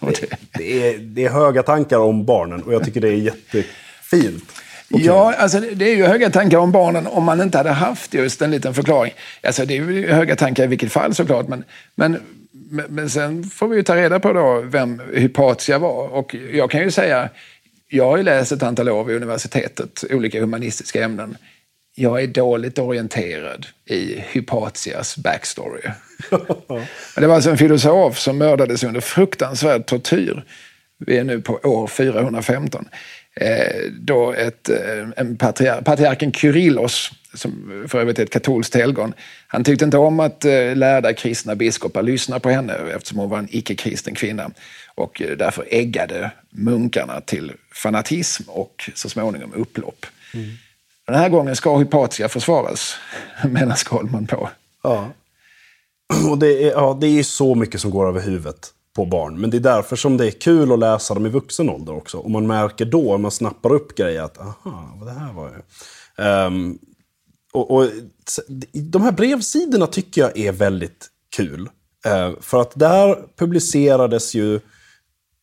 det, 0.00 0.36
det, 0.58 0.88
är, 0.88 0.98
det 0.98 1.24
är 1.24 1.30
höga 1.30 1.62
tankar 1.62 1.98
om 1.98 2.24
barnen 2.24 2.62
och 2.62 2.74
jag 2.74 2.84
tycker 2.84 3.00
det 3.00 3.08
är 3.08 3.12
jättefint. 3.12 4.52
Okay. 4.90 5.06
Ja, 5.06 5.34
alltså 5.34 5.60
det 5.60 5.90
är 5.92 5.96
ju 5.96 6.04
höga 6.04 6.30
tankar 6.30 6.58
om 6.58 6.72
barnen 6.72 7.06
om 7.06 7.24
man 7.24 7.40
inte 7.40 7.58
hade 7.58 7.70
haft 7.70 8.14
just 8.14 8.42
en 8.42 8.50
liten 8.50 8.74
förklaring. 8.74 9.12
Alltså 9.42 9.64
det 9.64 9.76
är 9.76 9.82
ju 9.82 10.12
höga 10.12 10.36
tankar 10.36 10.64
i 10.64 10.66
vilket 10.66 10.92
fall 10.92 11.14
såklart, 11.14 11.48
men, 11.48 11.64
men, 11.94 12.20
men 12.88 13.10
sen 13.10 13.44
får 13.44 13.68
vi 13.68 13.76
ju 13.76 13.82
ta 13.82 13.96
reda 13.96 14.20
på 14.20 14.32
då 14.32 14.60
vem 14.60 15.02
Hypatia 15.14 15.78
var. 15.78 16.08
Och 16.08 16.36
jag 16.52 16.70
kan 16.70 16.80
ju 16.80 16.90
säga, 16.90 17.28
jag 17.88 18.04
har 18.04 18.16
ju 18.16 18.22
läst 18.22 18.52
ett 18.52 18.62
antal 18.62 18.88
år 18.88 19.04
vid 19.04 19.16
universitetet, 19.16 20.04
olika 20.10 20.40
humanistiska 20.40 21.04
ämnen. 21.04 21.36
Jag 21.94 22.22
är 22.22 22.26
dåligt 22.26 22.78
orienterad 22.78 23.66
i 23.84 24.24
Hypatias 24.28 25.16
backstory. 25.16 25.82
det 27.16 27.26
var 27.26 27.34
alltså 27.34 27.50
en 27.50 27.58
filosof 27.58 28.18
som 28.18 28.38
mördades 28.38 28.84
under 28.84 29.00
fruktansvärd 29.00 29.86
tortyr. 29.86 30.44
Vi 31.06 31.18
är 31.18 31.24
nu 31.24 31.40
på 31.40 31.52
år 31.62 31.86
415 31.86 32.88
eh, 32.92 32.98
då 34.00 34.32
ett, 34.32 34.68
eh, 34.68 35.08
en 35.16 35.36
patriar 35.36 35.82
patriarken 35.82 36.32
Kyrillos 36.32 37.10
som 37.34 37.84
för 37.88 38.00
övrigt 38.00 38.18
är 38.18 38.22
ett 38.22 38.32
katolskt 38.32 38.74
helgon. 38.74 39.14
Han 39.46 39.64
tyckte 39.64 39.84
inte 39.84 39.98
om 39.98 40.20
att 40.20 40.44
eh, 40.44 40.76
lärda 40.76 41.12
kristna 41.12 41.54
biskopar 41.54 42.02
lyssnade 42.02 42.40
på 42.40 42.50
henne 42.50 42.74
eftersom 42.94 43.18
hon 43.18 43.30
var 43.30 43.38
en 43.38 43.48
icke-kristen 43.50 44.14
kvinna. 44.14 44.50
Och 44.94 45.22
eh, 45.22 45.36
därför 45.36 45.64
äggade 45.70 46.30
munkarna 46.50 47.20
till 47.20 47.52
fanatism 47.74 48.42
och 48.46 48.90
så 48.94 49.08
småningom 49.08 49.52
upplopp. 49.54 50.06
Mm. 50.34 50.48
Den 51.06 51.16
här 51.16 51.28
gången 51.28 51.56
ska 51.56 51.78
Hypatia 51.78 52.28
försvaras, 52.28 52.96
menar 53.44 53.74
Skalman 53.74 54.26
på. 54.26 54.48
Ja. 54.82 55.12
Och 56.30 56.38
det 56.38 56.64
är, 56.64 56.70
ja, 56.70 56.98
det 57.00 57.06
är 57.06 57.22
så 57.22 57.54
mycket 57.54 57.80
som 57.80 57.90
går 57.90 58.08
över 58.08 58.20
huvudet 58.20 58.72
på 58.98 59.06
barn. 59.06 59.40
Men 59.40 59.50
det 59.50 59.56
är 59.56 59.60
därför 59.60 59.96
som 59.96 60.16
det 60.16 60.26
är 60.26 60.30
kul 60.30 60.72
att 60.72 60.78
läsa 60.78 61.14
dem 61.14 61.26
i 61.26 61.28
vuxen 61.28 61.70
ålder 61.70 61.96
också. 61.96 62.18
Och 62.18 62.30
man 62.30 62.46
märker 62.46 62.84
då, 62.84 63.14
om 63.14 63.22
man 63.22 63.30
snappar 63.30 63.72
upp 63.72 63.94
grejer, 63.94 64.22
att 64.22 64.38
aha, 64.38 64.96
vad 64.98 65.08
det 65.08 65.20
här 65.20 65.32
var 65.32 65.50
ju. 65.50 66.24
Um, 66.24 66.78
och, 67.52 67.70
och, 67.70 67.86
de 68.72 69.02
här 69.02 69.12
brevsidorna 69.12 69.86
tycker 69.86 70.20
jag 70.20 70.38
är 70.38 70.52
väldigt 70.52 71.06
kul. 71.36 71.68
Uh, 72.06 72.40
för 72.40 72.60
att 72.60 72.72
där 72.74 73.18
publicerades 73.36 74.34
ju 74.34 74.60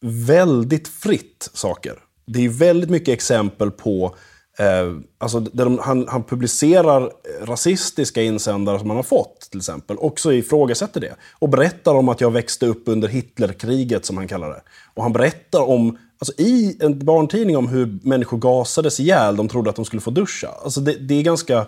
väldigt 0.02 0.88
fritt 0.88 1.50
saker. 1.54 1.94
Det 2.28 2.46
är 2.46 2.50
väldigt 2.50 2.90
mycket 2.90 3.14
exempel 3.14 3.72
på 3.72 4.16
Eh, 4.60 4.98
alltså 5.18 5.40
de, 5.40 5.80
han, 5.80 6.08
han, 6.08 6.24
publicerar 6.24 7.12
rasistiska 7.42 8.22
insändare 8.22 8.80
som 8.80 8.90
han 8.90 8.98
har 8.98 9.04
fått, 9.04 9.40
till 9.52 9.60
exempel. 9.60 9.98
Också 9.98 10.34
ifrågasätter 10.34 11.02
det. 11.02 11.16
Och 11.40 11.50
berättar 11.50 11.96
om 11.96 12.10
att 12.10 12.22
jag 12.22 12.32
växte 12.32 12.66
upp 12.66 12.84
under 12.86 13.08
Hitlerkriget, 13.08 14.06
som 14.06 14.18
han 14.18 14.28
kallar 14.28 14.50
det. 14.50 14.62
Och 14.94 15.04
han 15.04 15.14
berättar 15.14 15.62
om, 15.62 15.98
alltså 16.20 16.42
i 16.42 16.78
en 16.80 17.06
barntidning 17.06 17.58
om 17.58 17.68
hur 17.68 18.00
människor 18.04 18.38
gasades 18.38 19.00
ihjäl. 19.00 19.36
De 19.36 19.48
trodde 19.48 19.70
att 19.70 19.76
de 19.76 19.86
skulle 19.86 20.02
få 20.02 20.12
duscha. 20.12 20.50
Alltså 20.64 20.82
det, 20.82 20.94
det 20.94 21.14
är 21.14 21.24
ganska, 21.24 21.66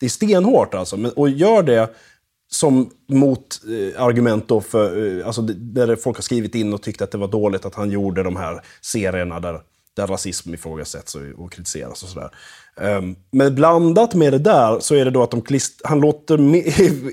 det 0.00 0.06
är 0.06 0.10
stenhårt 0.10 0.74
alltså. 0.74 0.96
Men, 0.96 1.10
och 1.10 1.30
gör 1.30 1.62
det 1.62 1.90
som 2.52 2.90
motargument 3.08 4.42
eh, 4.42 4.46
då 4.48 4.60
för, 4.60 5.18
eh, 5.18 5.26
alltså 5.26 5.42
där 5.42 5.96
folk 5.96 6.16
har 6.16 6.22
skrivit 6.22 6.54
in 6.54 6.74
och 6.74 6.82
tyckt 6.82 7.02
att 7.02 7.10
det 7.10 7.18
var 7.18 7.28
dåligt 7.28 7.64
att 7.64 7.74
han 7.74 7.90
gjorde 7.90 8.22
de 8.22 8.36
här 8.36 8.60
serierna 8.80 9.40
där 9.40 9.60
där 9.96 10.06
rasism 10.06 10.54
ifrågasätts 10.54 11.16
och, 11.36 11.52
kritiseras 11.52 12.02
och 12.02 12.08
sådär. 12.08 12.30
Ehm, 12.80 13.16
men 13.30 13.54
blandat 13.54 14.14
med 14.14 14.32
det 14.32 14.38
där 14.38 14.80
så 14.80 14.94
är 14.94 15.04
det 15.04 15.10
då 15.10 15.22
att 15.22 15.30
de 15.30 15.42
klist, 15.42 15.80
han 15.84 16.00
låter 16.00 16.38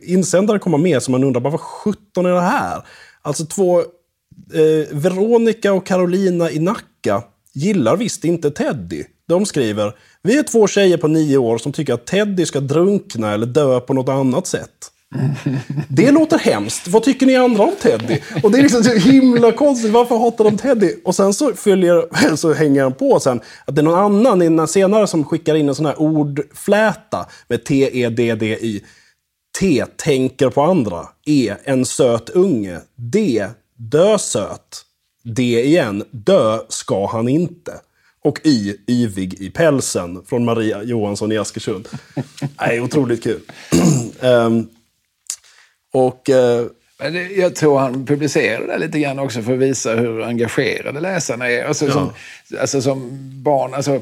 insändare 0.10 0.60
komma 0.60 0.78
med 0.78 1.04
som 1.04 1.12
man 1.12 1.24
undrar, 1.24 1.42
bara 1.42 1.52
vad 1.52 1.62
sjutton 1.62 2.26
är 2.26 2.32
det 2.32 2.42
här? 2.42 2.86
Alltså 3.22 3.46
två, 3.46 3.80
eh, 3.80 4.88
Veronica 4.92 5.74
och 5.74 5.86
Carolina 5.86 6.52
i 6.52 6.60
Nacka 6.60 7.24
gillar 7.54 7.98
visst 7.98 8.26
inte 8.26 8.52
Teddy. 8.52 9.04
De 9.28 9.46
skriver, 9.46 9.96
vi 10.22 10.38
är 10.38 10.44
två 10.44 10.68
tjejer 10.68 10.98
på 10.98 11.08
nio 11.08 11.38
år 11.38 11.58
som 11.58 11.72
tycker 11.72 11.94
att 11.94 12.06
Teddy 12.06 12.46
ska 12.46 12.60
drunkna 12.60 13.34
eller 13.34 13.46
dö 13.46 13.80
på 13.80 13.94
något 13.94 14.10
annat 14.10 14.48
sätt. 14.48 14.92
Det 15.90 16.12
låter 16.12 16.38
hemskt. 16.38 16.88
Vad 16.88 17.04
tycker 17.04 17.26
ni 17.26 17.36
andra 17.36 17.64
om 17.64 17.76
Teddy? 17.82 18.20
Och 18.44 18.52
det 18.52 18.58
är 18.58 18.62
liksom 18.62 18.84
så 18.84 18.94
himla 18.94 19.52
konstigt. 19.52 19.92
Varför 19.92 20.18
hatar 20.18 20.44
de 20.44 20.58
Teddy? 20.58 20.96
Och 21.06 21.16
sen 21.16 21.34
så, 21.34 21.54
följer, 21.54 22.36
så 22.36 22.54
hänger 22.54 22.84
han 22.84 22.94
på 22.94 23.20
sen 23.20 23.42
att 23.66 23.76
det 23.76 23.82
är 23.82 23.84
någon 23.84 24.00
annan 24.00 24.42
innan 24.42 24.68
senare 24.68 25.08
som 25.08 25.24
skickar 25.26 25.56
in 25.56 25.70
en 25.70 25.76
sån 25.76 25.86
här 25.86 26.02
ordfläta 26.02 27.26
med 27.48 27.66
T-E-D-D-Y. 27.66 28.82
T. 29.60 29.86
Tänker 29.96 30.50
på 30.50 30.62
andra. 30.62 31.08
E. 31.26 31.54
En 31.64 31.86
söt 31.86 32.30
unge. 32.30 32.80
D. 32.96 33.46
Dö 33.76 34.18
söt. 34.18 34.84
D 35.24 35.62
igen. 35.62 36.04
Dö 36.12 36.60
ska 36.70 37.08
han 37.08 37.28
inte. 37.28 37.74
Och 38.24 38.40
Y. 38.44 38.76
Yvig 38.88 39.42
i 39.42 39.50
pälsen. 39.50 40.24
Från 40.26 40.46
Maria 40.46 40.84
Johansson 40.84 41.32
i 41.32 41.38
Askersund. 41.38 41.88
Nej, 42.60 42.82
otroligt 42.82 43.24
kul. 43.24 43.42
um, 44.22 44.70
Och, 45.98 46.30
eh, 46.30 46.66
men 47.00 47.36
jag 47.36 47.56
tror 47.56 47.80
han 47.80 48.06
publicerade 48.06 48.68
det 48.68 48.78
lite 48.78 49.00
grann 49.00 49.20
också 49.20 49.42
för 49.42 49.54
att 49.54 49.60
visa 49.60 49.96
hur 49.96 50.24
engagerade 50.24 51.00
läsarna 51.00 51.50
är. 51.50 51.66
Alltså, 51.66 51.86
ja. 51.86 51.92
som, 51.92 52.10
alltså 52.62 52.82
som 52.82 53.20
barn, 53.44 53.74
alltså, 53.74 54.02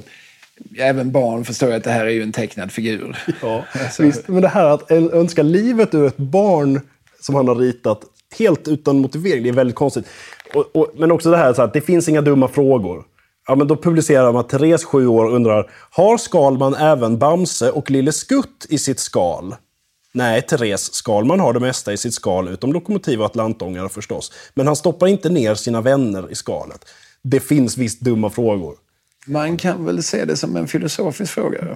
även 0.78 1.12
barn 1.12 1.46
förstår 1.46 1.70
ju 1.70 1.76
att 1.76 1.84
det 1.84 1.92
här 1.92 2.06
är 2.06 2.10
ju 2.10 2.24
en 2.24 2.32
tecknad 2.32 2.72
figur. 2.72 3.18
Ja, 3.42 3.64
alltså. 3.84 4.04
visst. 4.04 4.28
Men 4.28 4.42
det 4.42 4.48
här 4.48 4.66
att 4.66 4.92
önska 4.92 5.44
livet 5.44 5.94
ur 5.94 6.08
ett 6.08 6.18
barn 6.18 6.82
som 7.22 7.36
han 7.36 7.48
har 7.48 7.56
ritat 7.56 8.02
helt 8.40 8.68
utan 8.68 9.00
motivering, 9.00 9.44
det 9.44 9.50
är 9.50 9.54
väldigt 9.54 9.76
konstigt. 9.76 10.06
Och, 10.54 10.76
och, 10.76 10.92
men 10.98 11.12
också 11.12 11.32
det 11.32 11.38
här 11.38 11.54
så 11.54 11.62
att 11.62 11.74
det 11.74 11.82
finns 11.82 12.10
inga 12.10 12.22
dumma 12.22 12.48
frågor. 12.48 13.04
Ja, 13.48 13.56
men 13.56 13.68
då 13.68 13.76
publicerar 13.76 14.32
man 14.32 14.40
att 14.40 14.50
Therese, 14.50 14.84
sju 14.84 15.08
år, 15.08 15.30
undrar 15.30 15.72
Har 15.92 16.18
Skalman 16.18 16.74
även 16.76 17.18
Bamse 17.18 17.72
och 17.72 17.92
Lille 17.92 18.12
Skutt 18.12 18.66
i 18.70 18.78
sitt 18.78 19.00
skal? 19.00 19.56
Nej, 20.16 20.42
Therese 20.42 20.94
Skalman 20.94 21.40
har 21.40 21.54
det 21.54 21.60
mesta 21.60 21.94
i 21.94 21.98
sitt 21.98 22.14
skal, 22.14 22.48
utom 22.48 22.74
lokomotiv 22.74 23.20
och 23.20 23.26
atlantångare 23.26 23.90
förstås. 23.90 24.32
Men 24.54 24.68
han 24.68 24.76
stoppar 24.76 25.08
inte 25.08 25.30
ner 25.30 25.56
sina 25.56 25.82
vänner 25.82 26.32
i 26.32 26.36
skalet. 26.36 26.86
Det 27.22 27.40
finns 27.40 27.78
visst 27.78 28.02
dumma 28.02 28.30
frågor. 28.30 28.76
Man 29.26 29.58
kan 29.58 29.86
väl 29.86 30.04
se 30.04 30.26
det 30.26 30.38
som 30.38 30.56
en 30.56 30.68
filosofisk 30.68 31.34
fråga. 31.34 31.68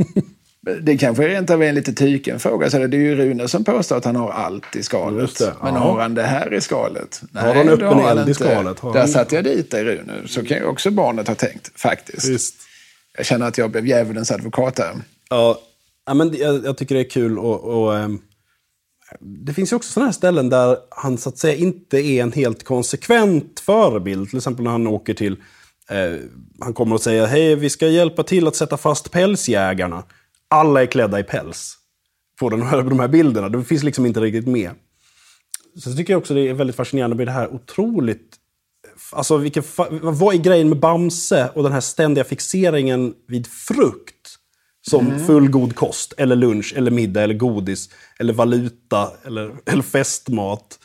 det 0.80 0.98
kanske 0.98 1.28
rent 1.28 1.50
av 1.50 1.62
är 1.62 1.68
en 1.68 1.74
lite 1.74 1.92
tyken 1.92 2.40
fråga. 2.40 2.70
Så 2.70 2.78
det 2.78 2.96
är 2.96 3.00
ju 3.00 3.16
Rune 3.16 3.48
som 3.48 3.64
påstår 3.64 3.96
att 3.96 4.04
han 4.04 4.16
har 4.16 4.30
allt 4.30 4.76
i 4.76 4.82
skalet. 4.82 5.42
Men 5.62 5.74
har 5.74 6.00
han 6.00 6.14
det 6.14 6.22
här 6.22 6.54
i 6.54 6.60
skalet? 6.60 7.22
Nej, 7.32 7.44
har 7.44 7.54
han 7.54 7.68
öppen 7.68 7.98
eld 7.98 8.28
i 8.28 8.34
skalet? 8.34 8.78
Har 8.78 8.92
Där 8.92 9.00
han... 9.00 9.08
satte 9.08 9.34
jag 9.34 9.44
dit 9.44 9.70
dig 9.70 9.84
Rune. 9.84 10.12
Så 10.26 10.44
kan 10.44 10.56
ju 10.56 10.64
också 10.64 10.90
barnet 10.90 11.28
ha 11.28 11.34
tänkt, 11.34 11.80
faktiskt. 11.80 12.28
Visst. 12.28 12.54
Jag 13.16 13.26
känner 13.26 13.48
att 13.48 13.58
jag 13.58 13.70
blev 13.70 13.86
djävulens 13.86 14.30
advokat 14.30 14.78
här. 14.78 14.94
Ja, 15.30 15.60
Ja, 16.08 16.14
men 16.14 16.36
jag, 16.36 16.64
jag 16.64 16.76
tycker 16.76 16.94
det 16.94 17.00
är 17.00 17.10
kul 17.10 17.38
och, 17.38 17.64
och 17.64 17.92
um, 17.92 18.22
det 19.20 19.54
finns 19.54 19.72
ju 19.72 19.76
också 19.76 19.92
sådana 19.92 20.06
här 20.06 20.12
ställen 20.12 20.48
där 20.48 20.76
han 20.90 21.18
så 21.18 21.28
att 21.28 21.38
säga 21.38 21.54
inte 21.54 21.98
är 21.98 22.22
en 22.22 22.32
helt 22.32 22.64
konsekvent 22.64 23.60
förebild. 23.60 24.28
Till 24.28 24.36
exempel 24.36 24.64
när 24.64 24.70
han 24.70 24.86
åker 24.86 25.14
till... 25.14 25.36
Eh, 25.90 26.16
han 26.60 26.74
kommer 26.74 26.94
och 26.94 27.00
säger 27.00 27.26
hej, 27.26 27.56
vi 27.56 27.70
ska 27.70 27.88
hjälpa 27.88 28.22
till 28.22 28.46
att 28.46 28.56
sätta 28.56 28.76
fast 28.76 29.10
pälsjägarna. 29.10 30.02
Alla 30.48 30.82
är 30.82 30.86
klädda 30.86 31.20
i 31.20 31.22
päls. 31.22 31.76
På 32.40 32.50
den 32.50 32.62
här, 32.62 32.82
de 32.82 33.00
här 33.00 33.08
bilderna. 33.08 33.48
Det 33.48 33.64
finns 33.64 33.82
liksom 33.82 34.06
inte 34.06 34.20
riktigt 34.20 34.48
med. 34.48 34.70
Sen 35.84 35.96
tycker 35.96 36.12
jag 36.12 36.18
också 36.18 36.34
det 36.34 36.48
är 36.48 36.54
väldigt 36.54 36.76
fascinerande 36.76 37.16
med 37.16 37.26
det 37.26 37.32
här 37.32 37.54
otroligt... 37.54 38.36
Alltså 39.12 39.36
vilken, 39.36 39.62
vad 40.02 40.34
är 40.34 40.38
grejen 40.38 40.68
med 40.68 40.80
Bamse 40.80 41.50
och 41.54 41.62
den 41.62 41.72
här 41.72 41.80
ständiga 41.80 42.24
fixeringen 42.24 43.14
vid 43.26 43.46
frukt? 43.46 44.17
Som 44.82 45.06
mm. 45.06 45.26
fullgod 45.26 45.74
kost, 45.74 46.14
eller 46.18 46.36
lunch, 46.36 46.74
eller 46.76 46.90
middag, 46.90 47.22
eller 47.22 47.34
godis, 47.34 47.88
eller 48.18 48.32
valuta, 48.32 49.10
eller, 49.26 49.52
eller 49.66 49.82
festmat. 49.82 50.78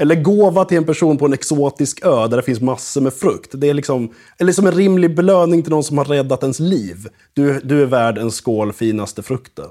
Eller 0.00 0.14
gåva 0.14 0.64
till 0.64 0.76
en 0.76 0.84
person 0.84 1.18
på 1.18 1.26
en 1.26 1.32
exotisk 1.32 2.04
ö 2.04 2.26
där 2.26 2.36
det 2.36 2.42
finns 2.42 2.60
massor 2.60 3.00
med 3.00 3.14
frukt. 3.14 3.50
Det 3.54 3.68
är 3.68 3.74
liksom, 3.74 4.14
eller 4.38 4.52
som 4.52 4.66
en 4.66 4.72
rimlig 4.72 5.14
belöning 5.14 5.62
till 5.62 5.70
någon 5.70 5.84
som 5.84 5.98
har 5.98 6.04
räddat 6.04 6.42
ens 6.42 6.60
liv. 6.60 6.96
Du, 7.32 7.60
du 7.60 7.82
är 7.82 7.86
värd 7.86 8.18
en 8.18 8.30
skål 8.30 8.72
finaste 8.72 9.22
frukter. 9.22 9.68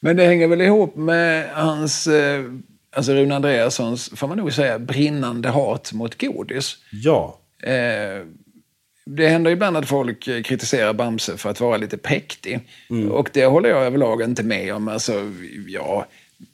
Men 0.00 0.16
det 0.16 0.26
hänger 0.26 0.48
väl 0.48 0.60
ihop 0.60 0.96
med 0.96 1.50
hans, 1.54 2.06
eh, 2.06 2.44
alltså 2.96 3.12
Rune 3.12 3.36
Andreassons, 3.36 4.10
får 4.14 4.28
man 4.28 4.38
nog 4.38 4.52
säga, 4.52 4.78
brinnande 4.78 5.48
hat 5.48 5.92
mot 5.92 6.20
godis. 6.20 6.76
Ja. 6.92 7.40
Eh, 7.62 8.26
det 9.16 9.28
händer 9.28 9.50
ibland 9.50 9.76
att 9.76 9.88
folk 9.88 10.22
kritiserar 10.44 10.92
Bamse 10.92 11.36
för 11.36 11.50
att 11.50 11.60
vara 11.60 11.76
lite 11.76 11.96
präktig. 11.96 12.60
Mm. 12.90 13.10
Och 13.10 13.30
det 13.32 13.46
håller 13.46 13.68
jag 13.68 13.86
överlag 13.86 14.22
inte 14.22 14.42
med 14.42 14.74
om. 14.74 14.88
Alltså, 14.88 15.32
ja, 15.66 16.06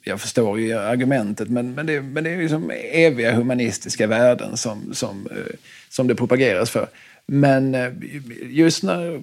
jag 0.03 0.21
förstår 0.21 0.59
ju 0.59 0.73
argumentet, 0.73 1.49
men, 1.49 1.73
men, 1.73 1.85
det, 1.85 2.01
men 2.01 2.23
det 2.23 2.29
är 2.29 2.37
liksom 2.37 2.71
eviga 2.91 3.35
humanistiska 3.35 4.07
värden 4.07 4.57
som, 4.57 4.93
som, 4.93 5.27
eh, 5.31 5.55
som 5.89 6.07
det 6.07 6.15
propageras 6.15 6.69
för. 6.69 6.87
Men 7.25 7.75
eh, 7.75 7.91
just 8.41 8.83
när 8.83 9.21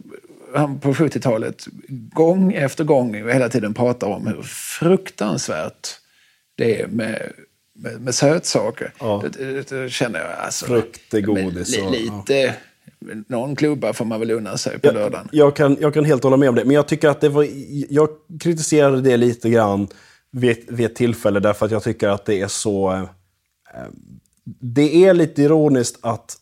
han 0.54 0.80
på 0.80 0.92
70-talet 0.92 1.66
gång 1.88 2.52
efter 2.52 2.84
gång 2.84 3.14
hela 3.14 3.48
tiden 3.48 3.74
pratar 3.74 4.06
om 4.06 4.26
hur 4.26 4.42
fruktansvärt 4.42 5.88
det 6.56 6.80
är 6.80 6.86
med, 6.86 7.32
med, 7.74 8.00
med 8.00 8.14
sötsaker. 8.14 8.92
Ja. 9.00 9.24
Det, 9.32 9.44
det, 9.44 9.68
det, 9.68 9.90
känner 9.90 10.20
jag 10.20 10.30
alltså... 10.30 10.66
Frukt 10.66 11.12
godis. 11.12 11.78
Och, 11.78 11.92
lite... 11.92 12.34
Ja 12.34 12.52
någon 13.28 13.56
klubba 13.56 13.92
får 13.92 14.04
man 14.04 14.20
väl 14.20 14.30
unna 14.30 14.56
sig 14.56 14.78
på 14.80 14.92
lördagen. 14.92 15.28
Jag 15.32 15.56
kan, 15.56 15.76
jag 15.80 15.94
kan 15.94 16.04
helt 16.04 16.24
hålla 16.24 16.36
med 16.36 16.48
om 16.48 16.54
det. 16.54 16.64
Men 16.64 16.74
jag 16.74 16.88
tycker 16.88 17.08
att 17.08 17.20
det 17.20 17.28
var... 17.28 17.46
Jag 17.90 18.08
kritiserade 18.40 19.00
det 19.00 19.16
lite 19.16 19.50
grann 19.50 19.88
vid, 20.30 20.56
vid 20.68 20.86
ett 20.86 20.96
tillfälle 20.96 21.40
därför 21.40 21.66
att 21.66 21.72
jag 21.72 21.82
tycker 21.82 22.08
att 22.08 22.26
det 22.26 22.40
är 22.40 22.48
så... 22.48 22.92
Eh, 22.92 23.86
det 24.60 25.04
är 25.04 25.14
lite 25.14 25.42
ironiskt 25.42 25.98
att, 26.00 26.36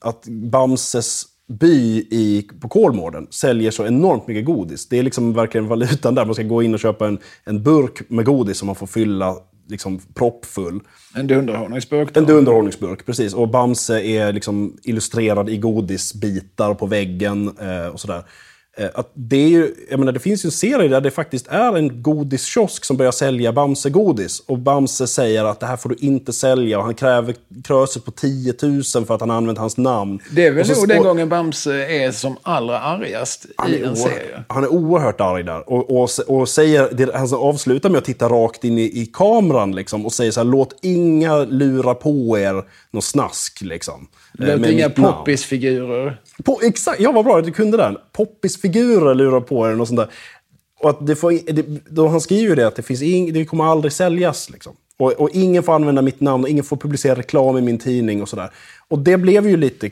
att 0.00 0.24
Bamses 0.28 1.24
by 1.48 2.06
i, 2.10 2.48
på 2.60 2.68
Kolmården 2.68 3.26
säljer 3.30 3.70
så 3.70 3.86
enormt 3.86 4.26
mycket 4.26 4.44
godis. 4.44 4.88
Det 4.88 4.98
är 4.98 5.02
liksom 5.02 5.32
verkligen 5.32 5.68
valutan 5.68 6.14
där. 6.14 6.24
Man 6.24 6.34
ska 6.34 6.42
gå 6.42 6.62
in 6.62 6.74
och 6.74 6.80
köpa 6.80 7.06
en, 7.06 7.18
en 7.44 7.62
burk 7.62 8.10
med 8.10 8.24
godis 8.24 8.58
som 8.58 8.66
man 8.66 8.76
får 8.76 8.86
fylla 8.86 9.36
liksom 9.68 10.00
proppfull. 10.14 10.80
En 11.14 11.26
dunderhonungsburk? 11.26 12.16
En 12.16 12.26
dunderhonungsburk, 12.26 13.06
precis. 13.06 13.34
Och 13.34 13.48
Bamse 13.48 14.02
är 14.02 14.32
liksom 14.32 14.76
illustrerad 14.82 15.50
i 15.50 15.56
godisbitar 15.56 16.74
på 16.74 16.86
väggen 16.86 17.58
eh, 17.60 17.86
och 17.86 18.00
sådär. 18.00 18.24
Eh, 18.78 18.88
att 18.94 19.10
det, 19.14 19.36
är 19.36 19.48
ju, 19.48 19.74
jag 19.90 19.98
menar, 19.98 20.12
det 20.12 20.20
finns 20.20 20.44
ju 20.44 20.46
en 20.46 20.52
serie 20.52 20.88
där 20.88 21.00
det 21.00 21.10
faktiskt 21.10 21.46
är 21.48 21.76
en 21.76 22.02
godiskiosk 22.02 22.84
som 22.84 22.96
börjar 22.96 23.12
sälja 23.12 23.52
Bamse-godis. 23.52 24.42
Och 24.46 24.58
Bamse 24.58 25.06
säger 25.06 25.44
att 25.44 25.60
det 25.60 25.66
här 25.66 25.76
får 25.76 25.88
du 25.88 25.94
inte 25.98 26.32
sälja 26.32 26.78
och 26.78 26.84
han 26.84 26.94
kräver 26.94 27.34
kröset 27.64 28.04
på 28.04 28.10
10 28.10 28.54
000 28.62 28.82
för 28.82 29.14
att 29.14 29.20
han 29.20 29.30
använt 29.30 29.58
hans 29.58 29.76
namn. 29.76 30.20
Det 30.30 30.46
är 30.46 30.52
väl 30.52 30.66
så, 30.66 30.74
nog 30.74 30.88
den 30.88 31.02
gången 31.02 31.28
Bamse 31.28 31.86
är 31.86 32.12
som 32.12 32.36
allra 32.42 32.80
argast 32.80 33.46
i 33.68 33.82
en 33.82 33.96
serie. 33.96 34.44
Han 34.48 34.64
är 34.64 34.68
oerhört 34.68 35.20
arg 35.20 35.42
där. 35.42 35.70
Och, 35.70 36.02
och, 36.02 36.10
och 36.26 36.48
säger, 36.48 37.12
han 37.14 37.34
avslutar 37.34 37.90
med 37.90 37.98
att 37.98 38.04
titta 38.04 38.28
rakt 38.28 38.64
in 38.64 38.78
i, 38.78 38.82
i 38.82 39.06
kameran 39.06 39.74
liksom, 39.74 40.06
och 40.06 40.12
säger 40.12 40.30
så 40.30 40.40
här, 40.40 40.44
låt 40.44 40.78
inga 40.82 41.36
lura 41.38 41.94
på 41.94 42.38
er 42.38 42.64
något 42.90 43.04
snask. 43.04 43.60
Liksom, 43.60 44.08
låt 44.38 44.66
inga 44.66 44.90
poppisfigurer. 44.90 46.20
På, 46.44 46.60
exakt, 46.62 47.00
ja 47.00 47.12
vad 47.12 47.24
bra 47.24 47.38
att 47.38 47.44
du 47.44 47.52
kunde 47.52 47.76
den. 47.76 47.96
Poppisfigurer 48.12 49.14
lurar 49.14 49.40
på 49.40 49.68
er 49.68 49.80
och 49.80 49.88
sånt 49.88 50.00
där. 50.00 50.08
Och 50.80 50.90
att 50.90 51.06
det 51.06 51.16
får, 51.16 51.52
det, 51.52 51.66
då 51.90 52.08
han 52.08 52.20
skriver 52.20 52.48
ju 52.48 52.54
det 52.54 52.66
att 52.66 52.76
det, 52.76 52.82
finns 52.82 53.02
ing, 53.02 53.32
det 53.32 53.44
kommer 53.44 53.64
aldrig 53.64 53.92
säljas. 53.92 54.50
Liksom. 54.50 54.76
Och, 54.98 55.12
och, 55.12 55.30
ingen 55.32 55.62
får 55.62 55.74
använda 55.74 56.02
mitt 56.02 56.20
namn 56.20 56.44
och 56.44 56.50
ingen 56.50 56.64
får 56.64 56.76
publicera 56.76 57.14
reklam 57.14 57.58
i 57.58 57.60
min 57.60 57.78
tidning 57.78 58.22
och 58.22 58.28
sådär. 58.28 58.50
Och 58.88 58.98
det 58.98 59.16
blev 59.16 59.48
ju 59.48 59.56
lite 59.56 59.90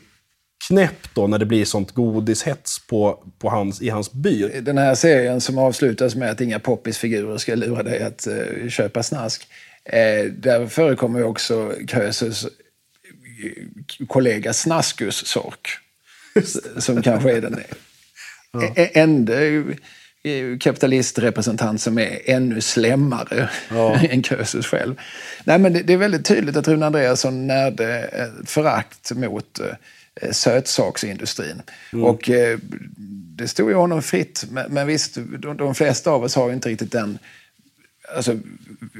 knäppt 0.69 1.15
då 1.15 1.27
när 1.27 1.39
det 1.39 1.47
blir 1.47 1.65
sånt 1.65 1.93
godishets 1.93 2.87
på, 2.87 3.25
på 3.39 3.51
hans, 3.51 3.83
i 3.83 3.89
hans 3.89 4.13
by. 4.13 4.49
Den 4.61 4.79
här 4.79 4.95
serien 4.95 5.41
som 5.41 5.59
avslutas 5.59 6.15
med 6.15 6.31
att 6.31 6.41
inga 6.41 6.59
poppisfigurer 6.59 7.39
ska 7.39 7.55
lura 7.55 7.83
dig 7.83 8.03
att 8.03 8.27
uh, 8.31 8.69
köpa 8.69 9.03
snask. 9.03 9.49
Eh, 9.85 10.25
där 10.33 10.67
förekommer 10.67 11.19
ju 11.19 11.25
också 11.25 11.73
Krösus 11.89 12.45
eh, 12.45 12.51
kollega 14.09 14.53
Snaskus 14.53 15.27
Sork. 15.27 15.69
som 16.79 17.03
kanske 17.03 17.37
är 17.37 17.41
den 17.41 17.61
ja. 18.53 18.73
enda 18.77 19.33
kapitalistrepresentant 20.61 21.81
som 21.81 21.99
är 21.99 22.19
ännu 22.25 22.61
slemmare 22.61 23.51
ja. 23.71 24.01
än 24.11 24.23
Krösus 24.23 24.67
själv. 24.67 25.01
Nej, 25.45 25.59
men 25.59 25.73
det, 25.73 25.93
är 25.93 25.97
väldigt 25.97 26.25
tydligt 26.25 26.57
att 26.57 26.69
Rune 26.69 26.87
Andreasson 26.87 27.47
närde 27.47 27.99
ett 27.99 28.51
förakt 28.51 29.13
mot 29.13 29.61
eh, 29.61 30.31
sötsaksindustrin. 30.31 31.63
Mm. 31.93 32.05
Och 32.05 32.31
eh, 32.31 32.59
det 33.37 33.49
stod 33.49 33.71
ju 33.71 33.77
honom 33.77 34.03
fritt. 34.03 34.45
Men, 34.69 34.87
visst, 34.87 35.19
de, 35.59 35.75
flesta 35.75 36.11
av 36.11 36.23
oss 36.23 36.35
har 36.35 36.53
inte 36.53 36.69
riktigt 36.69 36.93
den 36.93 37.19
Alltså, 38.17 38.39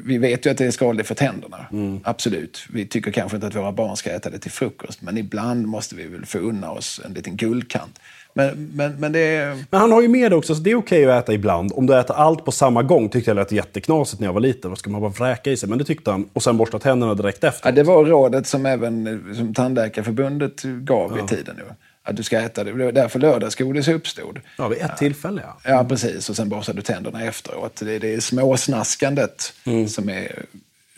vi 0.05 0.19
vet 0.19 0.47
ju 0.47 0.51
att 0.51 0.59
det 0.59 0.67
är 0.67 0.71
skadligt 0.71 1.09
för 1.09 1.15
tänderna. 1.15 1.67
Mm. 1.73 2.01
Absolut. 2.05 2.67
Vi 2.73 2.87
tycker 2.87 3.11
kanske 3.11 3.37
inte 3.37 3.47
att 3.47 3.55
våra 3.55 3.73
barn 3.73 3.97
ska 3.97 4.11
äta 4.11 4.31
det 4.31 4.39
till 4.39 4.51
frukost. 4.51 5.03
Men 5.03 5.19
ibland 5.19 5.67
måste 5.67 5.95
vi 5.95 6.07
väl 6.07 6.27
få 6.27 6.39
unna 6.39 6.71
oss 6.71 7.01
en 7.05 7.13
liten 7.13 7.37
guldkant. 7.37 8.01
Men, 8.35 8.71
men, 8.75 9.01
men, 9.01 9.13
det 9.13 9.57
men 9.71 9.81
han 9.81 9.93
har 9.93 10.03
ju 10.03 10.09
med 10.09 10.33
det 10.33 10.37
också, 10.37 10.55
så 10.55 10.63
det 10.63 10.71
är 10.71 10.75
okej 10.75 11.11
att 11.11 11.25
äta 11.25 11.33
ibland. 11.33 11.73
Om 11.75 11.87
du 11.87 11.99
äter 11.99 12.17
allt 12.17 12.45
på 12.45 12.53
samma 12.53 12.83
gång 12.83 13.09
tyckte 13.09 13.31
jag 13.31 13.37
lät 13.37 13.53
jätteknasigt 13.53 14.21
när 14.21 14.29
jag 14.29 14.33
var 14.33 14.41
liten. 14.41 14.71
Då 14.71 14.77
ska 14.77 14.91
man 14.91 15.01
bara 15.01 15.11
vräka 15.11 15.51
i 15.51 15.57
sig. 15.57 15.69
Men 15.69 15.79
det 15.79 15.85
tyckte 15.85 16.11
han. 16.11 16.29
Och 16.33 16.43
sen 16.43 16.57
borsta 16.57 16.79
tänderna 16.79 17.15
direkt 17.15 17.45
efter. 17.45 17.69
Ja, 17.69 17.75
det 17.75 17.83
var 17.83 18.05
rådet 18.05 18.47
som 18.47 18.67
även 18.67 19.25
som 19.35 19.55
Tandläkarförbundet 19.55 20.63
gav 20.63 21.17
ja. 21.19 21.25
i 21.25 21.29
tiden. 21.29 21.57
Nu 21.57 21.63
att 22.07 22.17
du 22.17 22.23
ska 22.23 22.41
äta 22.41 22.65
det. 22.65 22.73
Det 22.73 22.85
var 22.85 22.93
därför 22.93 23.19
lördagsgodis 23.19 23.89
uppstod. 23.89 24.41
Ja, 24.59 24.69
vid 24.69 24.79
ett 24.79 24.87
ja. 24.89 24.97
tillfälle 24.97 25.43
ja. 25.45 25.71
Ja, 25.71 25.85
precis. 25.85 26.31
Och 26.31 26.37
sen 26.37 26.49
borstar 26.49 26.75
du 26.75 26.83
tänderna 26.83 27.25
efteråt. 27.25 27.77
Det, 27.77 27.99
det 27.99 28.15
är 28.15 28.21
småsnaskandet 28.21 29.53
mm. 29.65 29.89
som 29.89 30.09
är 30.09 30.45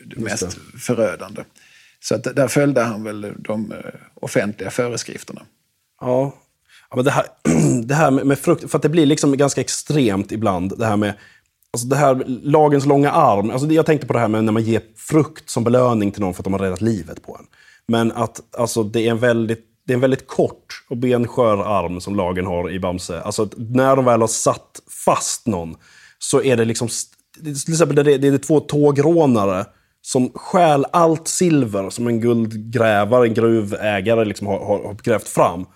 det 0.05 0.21
mest 0.21 0.41
det. 0.41 0.79
förödande. 0.79 1.43
Så 2.01 2.15
att 2.15 2.25
där 2.25 2.49
följde 2.49 2.83
han 2.83 3.05
väl 3.05 3.35
de 3.39 3.73
eh, 3.73 3.79
offentliga 4.15 4.71
föreskrifterna. 4.71 5.43
Ja, 6.01 6.35
ja 6.91 6.97
men 6.97 7.05
det 7.05 7.11
här, 7.11 7.25
det 7.85 7.95
här 7.95 8.11
med, 8.11 8.27
med 8.27 8.39
frukt, 8.39 8.71
för 8.71 8.79
att 8.79 8.83
det 8.83 8.89
blir 8.89 9.07
liksom 9.07 9.37
ganska 9.37 9.61
extremt 9.61 10.33
ibland. 10.33 10.79
Det 10.79 10.87
här 10.87 10.97
med 10.97 11.15
Alltså 11.71 11.89
det 11.89 11.97
här, 11.97 12.25
lagens 12.43 12.87
långa 12.87 13.11
arm. 13.11 13.51
Alltså 13.51 13.69
jag 13.69 13.87
tänkte 13.87 14.07
på 14.07 14.13
det 14.13 14.19
här 14.19 14.29
med 14.29 14.45
när 14.45 14.53
man 14.53 14.63
ger 14.63 14.83
frukt 14.97 15.51
som 15.51 15.65
belöning 15.65 16.13
till 16.13 16.21
någon 16.21 16.35
för 16.35 16.41
att 16.41 16.45
de 16.45 16.53
har 16.53 16.61
räddat 16.61 16.81
livet 16.81 17.23
på 17.23 17.37
en. 17.41 17.47
Men 17.87 18.13
att 18.13 18.41
alltså, 18.57 18.83
det 18.83 19.07
är 19.07 19.11
en 19.11 19.19
väldigt 19.19 19.68
det 19.89 19.93
är 19.93 19.95
en 19.95 20.01
väldigt 20.01 20.27
kort 20.27 20.85
och 20.89 20.97
benskör 20.97 21.59
arm 21.59 22.01
som 22.01 22.17
lagen 22.17 22.47
har 22.47 22.71
i 22.71 22.79
Bamse. 22.79 23.21
Alltså 23.21 23.49
när 23.57 23.97
de 23.97 24.05
väl 24.05 24.21
har 24.21 24.29
satt 24.29 24.81
fast 25.05 25.47
någon 25.47 25.77
så 26.19 26.43
är 26.43 26.57
det 26.57 26.65
liksom... 26.65 26.89
Till 27.43 27.73
exempel 27.73 27.97
det 27.97 28.15
är, 28.15 28.19
det 28.19 28.29
är 28.29 28.39
två 28.39 28.61
tågrånare 28.61 29.67
som 30.03 30.31
stjäl 30.35 30.87
allt 30.93 31.29
silver 31.29 31.91
som 31.91 32.07
en 32.07 32.21
guldgrävare, 32.21 33.27
en 33.27 33.35
gruvägare 33.35 34.25
liksom 34.25 34.47
har, 34.47 34.59
har, 34.59 34.83
har 34.85 34.95
grävt 34.95 35.29
fram. 35.29 35.67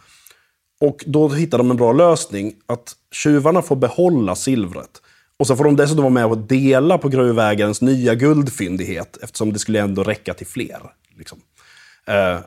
Och 0.81 1.05
då 1.07 1.29
hittar 1.29 1.59
de 1.59 1.71
en 1.71 1.77
bra 1.77 1.93
lösning. 1.93 2.55
Att 2.67 2.93
tjuvarna 3.13 3.63
får 3.63 3.77
behålla 3.77 4.35
silvret. 4.35 5.03
Och 5.37 5.47
så 5.47 5.57
får 5.57 5.65
de 5.65 5.77
dessutom 5.77 6.03
vara 6.03 6.15
med 6.15 6.27
och 6.27 6.39
dela 6.39 6.99
på 6.99 7.09
gruvägarens 7.09 7.81
nya 7.83 8.15
guldfyndighet. 8.15 9.19
Eftersom 9.23 9.53
det 9.53 9.59
skulle 9.59 9.81
ändå 9.81 10.03
räcka 10.03 10.35
till 10.35 10.47
fler. 10.47 10.81
Liksom. 11.19 11.39
Eh, 12.07 12.39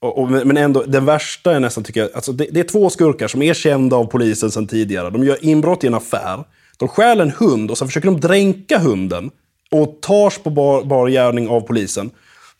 och, 0.00 0.18
och, 0.18 0.30
men 0.30 0.56
ändå, 0.56 0.82
den 0.82 1.04
värsta 1.04 1.54
är 1.54 1.60
nästan, 1.60 1.84
tycker 1.84 2.00
jag, 2.00 2.10
alltså 2.14 2.32
det, 2.32 2.46
det, 2.50 2.60
är 2.60 2.64
två 2.64 2.90
skurkar 2.90 3.28
som 3.28 3.42
är 3.42 3.54
kända 3.54 3.96
av 3.96 4.04
polisen 4.04 4.50
sedan 4.50 4.66
tidigare. 4.66 5.10
De 5.10 5.24
gör 5.24 5.44
inbrott 5.44 5.84
i 5.84 5.86
en 5.86 5.94
affär. 5.94 6.44
De 6.76 6.88
stjäl 6.88 7.20
en 7.20 7.30
hund 7.30 7.70
och 7.70 7.78
så 7.78 7.86
försöker 7.86 8.06
de 8.06 8.20
dränka 8.20 8.78
hunden. 8.78 9.30
Och 9.70 9.98
tas 10.00 10.38
på 10.38 10.50
bar, 10.50 10.82
bar 10.82 11.08
gärning 11.08 11.48
av 11.48 11.60
polisen. 11.60 12.10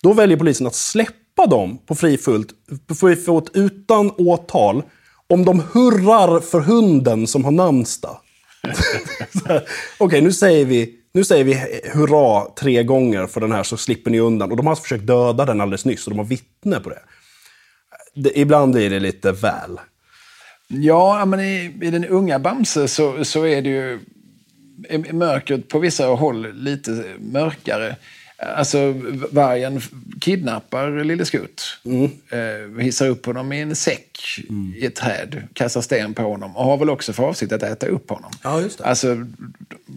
Då 0.02 0.12
väljer 0.12 0.36
polisen 0.36 0.66
att 0.66 0.74
släppa 0.74 1.46
dem 1.46 1.78
på 1.86 1.94
fri 1.94 3.16
fot 3.16 3.50
utan 3.54 4.10
åtal. 4.10 4.82
Om 5.26 5.44
de 5.44 5.62
hurrar 5.72 6.40
för 6.40 6.60
hunden 6.60 7.26
som 7.26 7.44
har 7.44 7.52
namnsdag. 7.52 8.16
Okej, 9.44 9.62
okay, 9.98 10.20
nu 10.20 10.32
säger 10.32 10.64
vi 10.64 10.96
nu 11.12 11.24
säger 11.24 11.44
vi 11.44 11.80
hurra 11.92 12.46
tre 12.60 12.82
gånger 12.82 13.26
för 13.26 13.40
den 13.40 13.52
här 13.52 13.62
så 13.62 13.76
slipper 13.76 14.10
ni 14.10 14.20
undan. 14.20 14.50
Och 14.50 14.56
de 14.56 14.66
har 14.66 14.70
alltså 14.70 14.82
försökt 14.82 15.06
döda 15.06 15.44
den 15.44 15.60
alldeles 15.60 15.84
nyss 15.84 16.06
och 16.06 16.10
de 16.10 16.18
har 16.18 16.26
vittne 16.26 16.80
på 16.80 16.90
det 16.90 17.00
det, 18.14 18.38
ibland 18.38 18.76
är 18.76 18.90
det 18.90 19.00
lite 19.00 19.32
väl. 19.32 19.80
Ja, 20.68 21.24
men 21.24 21.40
i, 21.40 21.78
i 21.82 21.90
den 21.90 22.04
unga 22.04 22.38
Bamse 22.38 22.88
så, 22.88 23.24
så 23.24 23.46
är 23.46 23.62
det 23.62 23.68
ju 23.68 23.98
mörkret 25.12 25.68
på 25.68 25.78
vissa 25.78 26.06
håll 26.06 26.52
lite 26.52 27.04
mörkare. 27.18 27.96
Alltså 28.56 28.94
vargen 29.30 29.80
kidnappar 30.20 31.04
Lille 31.04 31.24
Skutt. 31.24 31.62
Mm. 31.84 32.04
Eh, 32.04 32.82
hissar 32.82 33.08
upp 33.08 33.26
honom 33.26 33.52
i 33.52 33.60
en 33.60 33.76
säck 33.76 34.18
mm. 34.48 34.74
i 34.76 34.86
ett 34.86 34.94
träd. 34.94 35.42
Kastar 35.52 35.80
sten 35.80 36.14
på 36.14 36.22
honom. 36.22 36.56
Och 36.56 36.64
har 36.64 36.76
väl 36.76 36.90
också 36.90 37.12
för 37.12 37.22
avsikt 37.22 37.52
att 37.52 37.62
äta 37.62 37.86
upp 37.86 38.10
honom. 38.10 38.30
Ja, 38.42 38.60
just 38.60 38.78
det. 38.78 38.84
Alltså 38.84 39.26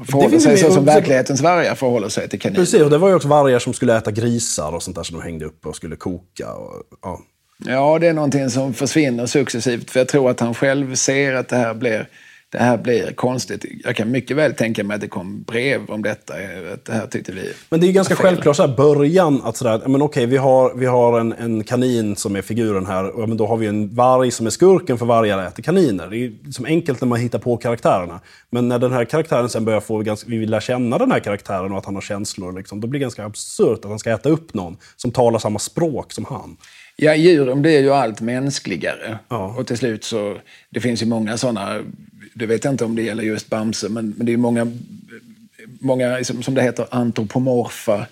förhåller 0.05 0.39
sig 0.39 0.57
så 0.57 0.71
som 0.71 0.85
verklighetens 0.85 1.41
vargar 1.41 1.75
förhåller 1.75 2.09
sig 2.09 2.29
till 2.29 2.39
kaniner. 2.41 2.59
Precis, 2.59 2.81
och 2.81 2.89
det 2.89 2.97
var 2.97 3.09
ju 3.09 3.15
också 3.15 3.27
vargar 3.27 3.59
som 3.59 3.73
skulle 3.73 3.97
äta 3.97 4.11
grisar 4.11 4.71
och 4.71 4.83
sånt 4.83 4.95
där 4.95 5.03
som 5.03 5.17
de 5.17 5.23
hängde 5.23 5.45
upp 5.45 5.65
och 5.65 5.75
skulle 5.75 5.95
koka. 5.95 6.53
Och, 6.53 6.83
ja. 7.01 7.21
Ja, 7.65 7.99
det 7.99 8.07
är 8.07 8.13
någonting 8.13 8.49
som 8.49 8.73
försvinner 8.73 9.25
successivt. 9.25 9.91
För 9.91 9.99
jag 9.99 10.07
tror 10.07 10.29
att 10.29 10.39
han 10.39 10.53
själv 10.53 10.95
ser 10.95 11.33
att 11.33 11.49
det 11.49 11.55
här 11.55 11.73
blir, 11.73 12.07
det 12.49 12.57
här 12.57 12.77
blir 12.77 13.11
konstigt. 13.11 13.65
Jag 13.83 13.95
kan 13.95 14.11
mycket 14.11 14.37
väl 14.37 14.53
tänka 14.53 14.83
mig 14.83 14.95
att 14.95 15.01
det 15.01 15.07
kom 15.07 15.43
brev 15.43 15.81
om 15.87 16.01
detta. 16.01 16.33
Att 16.73 16.85
det 16.85 16.93
här 16.93 17.07
tyckte 17.07 17.31
vi 17.31 17.53
Men 17.69 17.79
det 17.79 17.85
är 17.85 17.87
ju 17.87 17.93
ganska 17.93 18.15
självklart 18.15 18.55
så 18.55 18.67
här, 18.67 18.75
början 18.75 19.41
att 19.43 19.57
sådär, 19.57 19.81
men 19.87 20.01
okej, 20.01 20.25
vi 20.25 20.37
har, 20.37 20.73
vi 20.75 20.85
har 20.85 21.19
en, 21.19 21.33
en 21.33 21.63
kanin 21.63 22.15
som 22.15 22.35
är 22.35 22.41
figuren 22.41 22.85
här. 22.85 23.19
Och, 23.19 23.29
men 23.29 23.37
då 23.37 23.47
har 23.47 23.57
vi 23.57 23.67
en 23.67 23.95
varg 23.95 24.31
som 24.31 24.45
är 24.45 24.49
skurken 24.49 24.97
för 24.97 25.05
vargar 25.05 25.47
äter 25.47 25.63
kaniner. 25.63 26.07
Det 26.07 26.17
är 26.17 26.31
liksom 26.43 26.65
enkelt 26.65 27.01
när 27.01 27.07
man 27.07 27.19
hittar 27.19 27.39
på 27.39 27.57
karaktärerna. 27.57 28.19
Men 28.49 28.67
när 28.67 28.79
den 28.79 28.93
här 28.93 29.05
karaktären 29.05 29.49
sen 29.49 29.65
börjar 29.65 29.79
få, 29.79 29.99
ganska, 29.99 30.29
vi 30.29 30.37
vill 30.37 30.49
lära 30.49 30.61
känna 30.61 30.97
den 30.97 31.11
här 31.11 31.19
karaktären 31.19 31.71
och 31.71 31.77
att 31.77 31.85
han 31.85 31.95
har 31.95 32.01
känslor. 32.01 32.51
Liksom, 32.57 32.81
då 32.81 32.87
blir 32.87 32.99
det 32.99 33.03
ganska 33.03 33.25
absurt 33.25 33.79
att 33.85 33.89
han 33.89 33.99
ska 33.99 34.11
äta 34.11 34.29
upp 34.29 34.53
någon 34.53 34.77
som 34.95 35.11
talar 35.11 35.39
samma 35.39 35.59
språk 35.59 36.13
som 36.13 36.25
han. 36.25 36.57
Ja, 36.95 37.15
djuren 37.15 37.61
blir 37.61 37.81
ju 37.81 37.93
allt 37.93 38.21
mänskligare. 38.21 39.17
Ja. 39.29 39.55
Och 39.57 39.67
till 39.67 39.77
slut 39.77 40.03
så, 40.03 40.37
det 40.69 40.79
finns 40.79 41.01
ju 41.01 41.05
många 41.05 41.37
sådana, 41.37 41.79
det 42.33 42.45
vet 42.45 42.63
jag 42.63 42.73
inte 42.73 42.85
om 42.85 42.95
det 42.95 43.01
gäller 43.01 43.23
just 43.23 43.49
Bamse, 43.49 43.89
men, 43.89 44.13
men 44.17 44.25
det 44.25 44.33
är 44.33 44.37
många, 44.37 44.71
många 45.79 46.23
som 46.23 46.53
det 46.53 46.61
heter, 46.61 46.87
antropomorfa 46.91 48.07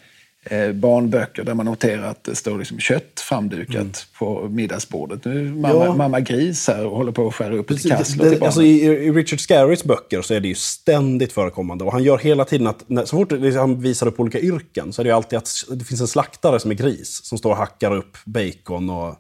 barnböcker 0.74 1.44
där 1.44 1.54
man 1.54 1.66
noterar 1.66 2.08
att 2.08 2.24
det 2.24 2.36
står 2.36 2.58
liksom 2.58 2.80
kött 2.80 3.20
framdukat 3.20 3.76
mm. 3.76 3.92
på 4.20 4.50
middagsbordet. 4.50 5.26
Nu 5.26 5.48
är 5.48 5.52
mamma, 5.52 5.86
ja. 5.86 5.96
mamma 5.96 6.20
gris 6.20 6.68
här 6.68 6.86
och 6.86 6.98
håller 6.98 7.12
på 7.12 7.28
att 7.28 7.36
skära 7.36 7.56
upp 7.56 7.68
Precis, 7.68 7.92
ett 7.92 7.98
kassler 7.98 8.30
till 8.30 8.44
alltså 8.44 8.64
i, 8.64 8.82
I 8.82 9.12
Richard 9.12 9.40
Scarrys 9.40 9.84
böcker 9.84 10.22
så 10.22 10.34
är 10.34 10.40
det 10.40 10.48
ju 10.48 10.56
ständigt 10.56 11.34
förekommande. 11.34 11.84
Och 11.84 11.92
han 11.92 12.04
gör 12.04 12.18
hela 12.18 12.46
tiden 12.46 12.68
att, 12.68 12.90
när, 12.90 13.06
så 13.06 13.18
fort 13.18 13.32
han 13.56 13.82
visar 13.82 14.08
upp 14.08 14.20
olika 14.20 14.40
yrken 14.40 14.94
så 14.94 15.02
är 15.02 15.04
det 15.04 15.12
alltid 15.12 15.38
att 15.38 15.50
det 15.70 15.86
finns 15.86 16.02
en 16.02 16.08
slaktare 16.08 16.60
som 16.60 16.72
är 16.72 16.76
gris 16.76 17.20
som 17.24 17.38
står 17.38 17.52
och 17.52 17.58
hackar 17.58 17.96
upp 17.96 18.18
bacon 18.26 18.90
och 18.90 19.16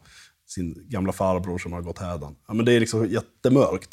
sin 0.47 0.75
gamla 0.89 1.12
farbror 1.12 1.57
som 1.57 1.73
har 1.73 1.81
gått 1.81 1.99
hädan. 1.99 2.36
Ja, 2.47 2.53
men 2.53 2.65
det 2.65 2.73
är 2.73 2.79
liksom 2.79 3.10
jättemörkt. 3.10 3.89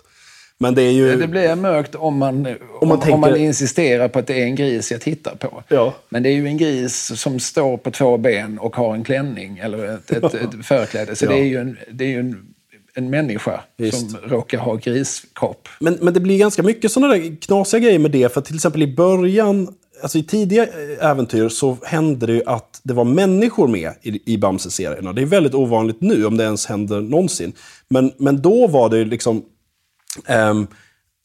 Men 0.60 0.74
det 0.74 0.82
är 0.82 0.90
ju... 0.90 1.16
Det 1.16 1.28
blir 1.28 1.54
mörkt 1.54 1.94
om 1.94 2.18
man, 2.18 2.46
om, 2.80 2.88
man, 2.88 2.98
tänker... 2.98 3.14
om 3.14 3.20
man 3.20 3.36
insisterar 3.36 4.08
på 4.08 4.18
att 4.18 4.26
det 4.26 4.42
är 4.42 4.44
en 4.44 4.54
gris 4.54 4.92
jag 4.92 5.00
tittar 5.00 5.34
på. 5.34 5.62
Ja. 5.68 5.94
Men 6.08 6.22
det 6.22 6.28
är 6.28 6.32
ju 6.32 6.46
en 6.46 6.56
gris 6.56 7.20
som 7.20 7.40
står 7.40 7.76
på 7.76 7.90
två 7.90 8.18
ben 8.18 8.58
och 8.58 8.76
har 8.76 8.94
en 8.94 9.04
klänning 9.04 9.58
eller 9.58 9.94
ett, 9.94 10.10
ett, 10.10 10.34
ett 10.34 10.66
förkläde. 10.66 11.16
Så 11.16 11.24
ja. 11.24 11.30
det 11.30 11.36
är 11.36 11.44
ju, 11.44 11.56
en, 11.56 11.76
det 11.92 12.04
är 12.04 12.08
ju 12.08 12.20
en, 12.20 12.46
en 12.94 13.10
människa 13.10 13.60
Visst. 13.76 14.10
som 14.10 14.18
råkar 14.26 14.58
ha 14.58 14.74
griskropp. 14.74 15.68
Men, 15.80 15.98
men 16.00 16.14
det 16.14 16.20
blir 16.20 16.38
ganska 16.38 16.62
mycket 16.62 16.92
sådana 16.92 17.14
där 17.14 17.36
knasiga 17.40 17.80
grejer 17.80 17.98
med 17.98 18.10
det. 18.10 18.32
För 18.32 18.40
till 18.40 18.54
exempel 18.54 18.82
i 18.82 18.94
början, 18.94 19.74
alltså 20.02 20.18
i 20.18 20.22
tidiga 20.22 20.66
äventyr 21.00 21.48
så 21.48 21.76
hände 21.82 22.26
det 22.26 22.32
ju 22.32 22.42
att 22.46 22.80
det 22.82 22.94
var 22.94 23.04
människor 23.04 23.68
med 23.68 23.92
i, 24.02 24.32
i 24.32 24.38
Bamse-serierna. 24.38 25.12
Det 25.12 25.22
är 25.22 25.26
väldigt 25.26 25.54
ovanligt 25.54 26.00
nu, 26.00 26.26
om 26.26 26.36
det 26.36 26.44
ens 26.44 26.66
händer 26.66 27.00
någonsin. 27.00 27.52
Men, 27.88 28.12
men 28.16 28.42
då 28.42 28.66
var 28.66 28.88
det 28.88 28.98
ju 28.98 29.04
liksom... 29.04 29.44
Ehm, 30.26 30.66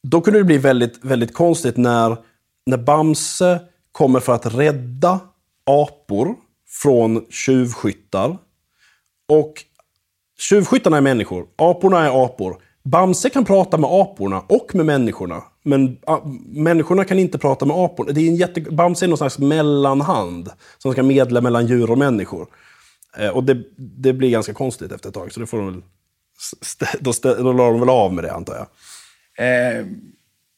då 0.08 0.22
kunde 0.22 0.40
det 0.40 0.44
bli 0.44 0.58
väldigt, 0.58 1.06
väldigt 1.06 1.34
konstigt 1.34 1.78
när, 1.78 2.18
när 2.66 2.78
Bamse 2.78 3.60
kommer 3.92 4.20
för 4.20 4.34
att 4.34 4.56
rädda 4.56 5.20
apor 5.66 6.36
från 6.82 7.26
tjuvskyttar. 7.30 8.38
Och 9.30 9.54
Tjuvskyttarna 10.40 10.98
är 10.98 11.02
människor, 11.02 11.46
aporna 11.56 12.06
är 12.06 12.26
apor. 12.26 12.58
Bamse 12.84 13.30
kan 13.30 13.46
prata 13.46 13.78
med 13.78 13.90
aporna 13.90 14.42
och 14.48 14.76
med 14.76 14.86
människorna. 14.86 15.44
Men 15.64 15.98
a, 16.08 16.20
människorna 16.46 17.06
kan 17.06 17.20
inte 17.20 17.38
prata 17.38 17.66
med 17.66 17.78
aporna. 17.78 18.12
Det 18.12 18.22
är 18.22 18.28
en 18.28 18.36
jätte, 18.36 18.62
Bamse 18.62 19.06
är 19.06 19.08
någon 19.08 19.18
slags 19.18 19.40
mellanhand 19.40 20.50
som 20.78 20.92
ska 20.92 21.04
medla 21.04 21.42
mellan 21.42 21.68
djur 21.68 21.92
och 21.92 21.98
människor. 21.98 22.48
Eh, 23.18 23.30
och 23.30 23.44
det, 23.44 23.64
det 23.78 24.14
blir 24.14 24.30
ganska 24.30 24.54
konstigt 24.54 24.92
efter 24.92 25.10
ett 25.10 25.16
tag, 25.16 25.34
så 25.34 25.40
det 25.40 25.46
får 25.46 25.58
de 25.58 25.66
väl, 25.66 25.82
då, 27.00 27.10
st- 27.10 27.34
då 27.36 27.54
la 27.54 27.66
de 27.72 27.80
väl 27.80 27.90
av 27.90 28.14
med 28.14 28.24
det 28.24 28.34
antar 28.34 28.56
jag. 28.56 28.68
Eh, 29.48 29.86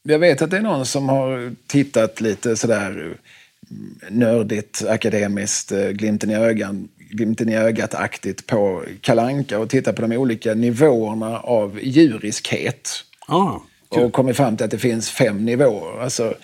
jag 0.03 0.19
vet 0.19 0.41
att 0.41 0.51
det 0.51 0.57
är 0.57 0.61
någon 0.61 0.85
som 0.85 1.09
har 1.09 1.55
tittat 1.67 2.21
lite 2.21 2.55
sådär 2.55 2.89
mm, 2.91 3.17
nördigt, 4.09 4.83
akademiskt, 4.89 5.71
eh, 5.71 5.87
glimten 5.89 6.31
i 6.31 6.35
ögat, 6.35 6.75
glimten 7.09 7.49
i 7.49 7.55
ögat-aktigt 7.57 8.47
på 8.47 8.83
Kalanka 9.01 9.59
och 9.59 9.69
tittat 9.69 9.95
på 9.95 10.01
de 10.01 10.17
olika 10.17 10.53
nivåerna 10.53 11.39
av 11.39 11.79
djuriskhet. 11.81 12.89
Ah, 13.27 13.59
Och 13.89 14.13
kommit 14.13 14.37
fram 14.37 14.57
till 14.57 14.63
att 14.65 14.71
det 14.71 14.77
finns 14.79 15.09
fem 15.11 15.45
nivåer. 15.45 16.01
Alltså, 16.01 16.35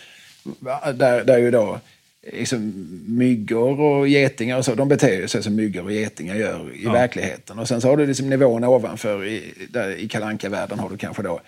där, 0.93 1.23
där 1.23 1.37
ju 1.37 1.51
då 1.51 1.79
liksom, 2.23 2.73
myggor 3.07 3.79
och 3.79 4.07
getingar 4.07 4.57
och 4.57 4.65
så, 4.65 4.75
de 4.75 4.87
beter 4.87 5.27
sig 5.27 5.43
som 5.43 5.55
myggor 5.55 5.83
och 5.83 5.91
getingar 5.91 6.35
gör 6.35 6.75
i 6.75 6.85
verkligheten. 6.85 7.59
Och 7.59 7.67
sen 7.67 7.81
så 7.81 7.87
har 7.87 7.97
du 7.97 8.07
liksom 8.07 8.29
nivåerna 8.29 8.69
ovanför. 8.69 9.25
I, 9.25 9.53
där, 9.69 9.95
i 9.95 10.07
kalanka 10.07 10.49
världen 10.49 10.79
har 10.79 10.89
du 10.89 10.97
kanske 10.97 11.23
då 11.23 11.41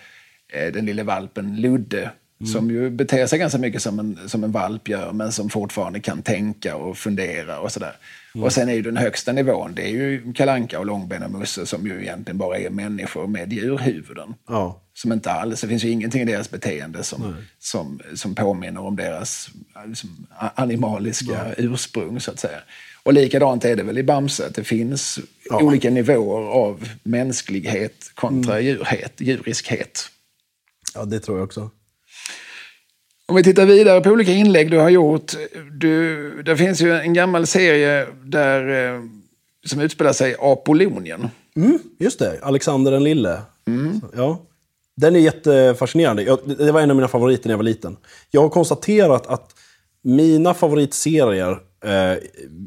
eh, 0.52 0.72
den 0.72 0.86
lille 0.86 1.02
valpen 1.02 1.56
Ludde. 1.56 2.10
Som 2.52 2.70
ju 2.70 2.90
beter 2.90 3.26
sig 3.26 3.38
ganska 3.38 3.58
mycket 3.58 3.82
som 3.82 3.98
en, 3.98 4.18
som 4.26 4.44
en 4.44 4.52
valp 4.52 4.88
gör, 4.88 5.12
men 5.12 5.32
som 5.32 5.50
fortfarande 5.50 6.00
kan 6.00 6.22
tänka 6.22 6.76
och 6.76 6.96
fundera 6.98 7.60
och 7.60 7.72
sådär. 7.72 7.96
Och 8.34 8.52
sen 8.52 8.68
är 8.68 8.72
ju 8.72 8.82
den 8.82 8.96
högsta 8.96 9.32
nivån, 9.32 9.74
det 9.74 9.82
är 9.82 9.90
ju 9.90 10.32
kalanka 10.32 10.78
och 10.78 10.86
långben 10.86 11.22
och 11.22 11.30
musse 11.30 11.66
som 11.66 11.86
ju 11.86 12.02
egentligen 12.02 12.38
bara 12.38 12.58
är 12.58 12.70
människor 12.70 13.26
med 13.26 13.52
djurhuvuden. 13.52 14.34
Ja. 14.48 14.80
Som 14.94 15.12
inte 15.12 15.30
alls, 15.30 15.60
det 15.60 15.68
finns 15.68 15.84
ju 15.84 15.90
ingenting 15.90 16.22
i 16.22 16.24
deras 16.24 16.50
beteende 16.50 17.02
som, 17.02 17.36
som, 17.58 18.00
som 18.14 18.34
påminner 18.34 18.80
om 18.80 18.96
deras 18.96 19.50
liksom, 19.86 20.26
animaliska 20.54 21.54
ursprung 21.56 22.20
så 22.20 22.30
att 22.30 22.38
säga. 22.38 22.58
Och 23.02 23.12
likadant 23.12 23.64
är 23.64 23.76
det 23.76 23.82
väl 23.82 23.98
i 23.98 24.02
Bamse, 24.02 24.46
att 24.46 24.54
det 24.54 24.64
finns 24.64 25.18
olika 25.50 25.90
nivåer 25.90 26.48
av 26.48 26.88
mänsklighet 27.02 28.10
kontra 28.14 28.60
djurhet, 28.60 29.12
djuriskhet. 29.20 30.08
ja, 30.94 31.04
det 31.04 31.20
tror 31.20 31.38
jag 31.38 31.44
också. 31.44 31.70
Om 33.26 33.36
vi 33.36 33.42
tittar 33.42 33.66
vidare 33.66 34.00
på 34.00 34.10
olika 34.10 34.32
inlägg 34.32 34.70
du 34.70 34.78
har 34.78 34.90
gjort. 34.90 35.32
Du, 35.72 36.42
det 36.42 36.56
finns 36.56 36.80
ju 36.80 36.92
en 36.92 37.14
gammal 37.14 37.46
serie 37.46 38.06
där, 38.24 38.94
eh, 38.94 39.00
som 39.66 39.80
utspelar 39.80 40.12
sig 40.12 40.30
i 40.30 40.34
Apolonien. 40.40 41.28
Mm, 41.56 41.78
just 41.98 42.18
det, 42.18 42.40
Alexander 42.42 42.92
den 42.92 43.04
lille. 43.04 43.42
Så, 44.00 44.06
Ja. 44.16 44.38
Den 44.96 45.16
är 45.16 45.20
jättefascinerande. 45.20 46.22
Jag, 46.22 46.38
det 46.58 46.72
var 46.72 46.80
en 46.80 46.90
av 46.90 46.96
mina 46.96 47.08
favoriter 47.08 47.48
när 47.48 47.52
jag 47.52 47.58
var 47.58 47.64
liten. 47.64 47.96
Jag 48.30 48.40
har 48.40 48.48
konstaterat 48.48 49.26
att 49.26 49.50
mina 50.02 50.54
favoritserier, 50.54 51.50
eh, 51.84 52.18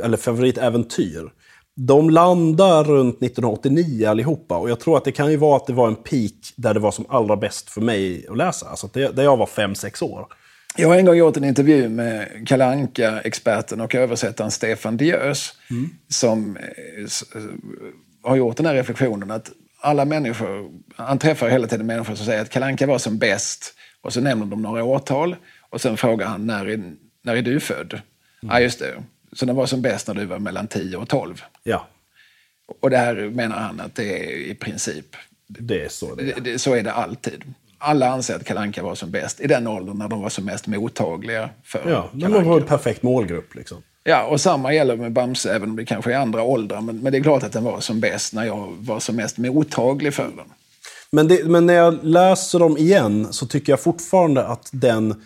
eller 0.03 0.17
favoritäventyr, 0.17 1.31
de 1.75 2.09
landar 2.09 2.83
runt 2.83 3.15
1989 3.15 4.07
allihopa. 4.07 4.57
Och 4.57 4.69
jag 4.69 4.79
tror 4.79 4.97
att 4.97 5.03
det 5.03 5.11
kan 5.11 5.31
ju 5.31 5.37
vara 5.37 5.55
att 5.55 5.67
det 5.67 5.73
var 5.73 5.87
en 5.87 5.95
peak 5.95 6.53
där 6.55 6.73
det 6.73 6.79
var 6.79 6.91
som 6.91 7.05
allra 7.09 7.37
bäst 7.37 7.69
för 7.69 7.81
mig 7.81 8.27
att 8.29 8.37
läsa. 8.37 8.69
Alltså 8.69 8.89
det, 8.93 9.15
där 9.15 9.23
jag 9.23 9.37
var 9.37 9.45
5-6 9.45 10.03
år. 10.03 10.27
Jag 10.77 10.87
har 10.87 10.95
en 10.95 11.05
gång 11.05 11.15
gjort 11.15 11.37
en 11.37 11.43
intervju 11.43 11.89
med 11.89 12.47
kalanka 12.47 13.21
experten 13.21 13.81
och 13.81 13.95
översättaren 13.95 14.51
Stefan 14.51 14.97
Diös 14.97 15.53
som 16.09 16.57
eh, 16.57 16.63
eh, 17.35 17.41
har 18.23 18.35
gjort 18.35 18.57
den 18.57 18.65
här 18.65 18.73
reflektionen 18.73 19.31
att 19.31 19.51
alla 19.79 20.05
människor, 20.05 20.71
han 20.95 21.19
träffar 21.19 21.49
hela 21.49 21.67
tiden 21.67 21.85
människor 21.85 22.15
som 22.15 22.25
säger 22.25 22.41
att 22.41 22.49
kalanka 22.49 22.87
var 22.87 22.97
som 22.97 23.17
bäst 23.17 23.73
och 24.01 24.13
så 24.13 24.21
nämner 24.21 24.45
de 24.45 24.61
några 24.61 24.83
årtal 24.83 25.35
och 25.69 25.81
sen 25.81 25.97
frågar 25.97 26.27
han 26.27 26.47
när 26.47 26.65
är, 26.69 26.93
när 27.21 27.35
är 27.35 27.41
du 27.41 27.59
född? 27.59 28.01
Ja, 28.41 28.59
just 28.59 28.79
det. 28.79 29.03
Så 29.33 29.45
den 29.45 29.55
var 29.55 29.65
som 29.65 29.81
bäst 29.81 30.07
när 30.07 30.15
du 30.15 30.25
var 30.25 30.39
mellan 30.39 30.67
10 30.67 30.97
och 30.97 31.09
12. 31.09 31.43
Ja, 31.63 31.87
Och 32.81 32.89
det 32.89 32.97
här 32.97 33.15
menar 33.15 33.57
han 33.57 33.79
att 33.79 33.95
det 33.95 34.23
är 34.23 34.29
i 34.29 34.55
princip, 34.55 35.15
det 35.47 35.85
är 35.85 35.89
så 35.89 36.15
det 36.15 36.23
är. 36.23 36.35
det, 36.35 36.51
det, 36.51 36.59
så 36.59 36.73
är 36.73 36.83
det 36.83 36.91
alltid. 36.91 37.43
Alla 37.77 38.09
anser 38.09 38.35
att 38.35 38.45
kalanka 38.45 38.83
var 38.83 38.95
som 38.95 39.11
bäst 39.11 39.39
i 39.39 39.47
den 39.47 39.67
åldern 39.67 39.97
när 39.97 40.07
de 40.07 40.21
var 40.21 40.29
som 40.29 40.45
mest 40.45 40.67
mottagliga 40.67 41.49
för 41.63 41.89
Ja, 41.89 42.09
de 42.13 42.45
var 42.45 42.59
en 42.59 42.67
perfekt 42.67 43.03
målgrupp. 43.03 43.55
Liksom. 43.55 43.77
Ja, 44.03 44.23
och 44.23 44.41
samma 44.41 44.73
gäller 44.73 44.95
med 44.95 45.13
Bamse, 45.13 45.55
även 45.55 45.69
om 45.69 45.75
det 45.75 45.85
kanske 45.85 46.13
är 46.13 46.17
andra 46.17 46.41
åldrar. 46.41 46.81
Men, 46.81 46.99
men 46.99 47.11
det 47.11 47.17
är 47.17 47.23
klart 47.23 47.43
att 47.43 47.51
den 47.51 47.63
var 47.63 47.79
som 47.79 47.99
bäst 47.99 48.33
när 48.33 48.45
jag 48.45 48.73
var 48.79 48.99
som 48.99 49.15
mest 49.15 49.37
mottaglig 49.37 50.13
för 50.13 50.23
den. 50.23 50.51
Men, 51.11 51.27
det, 51.27 51.45
men 51.45 51.65
när 51.65 51.73
jag 51.73 52.03
läser 52.03 52.59
dem 52.59 52.77
igen 52.77 53.27
så 53.33 53.47
tycker 53.47 53.71
jag 53.71 53.79
fortfarande 53.79 54.47
att 54.47 54.69
den... 54.71 55.23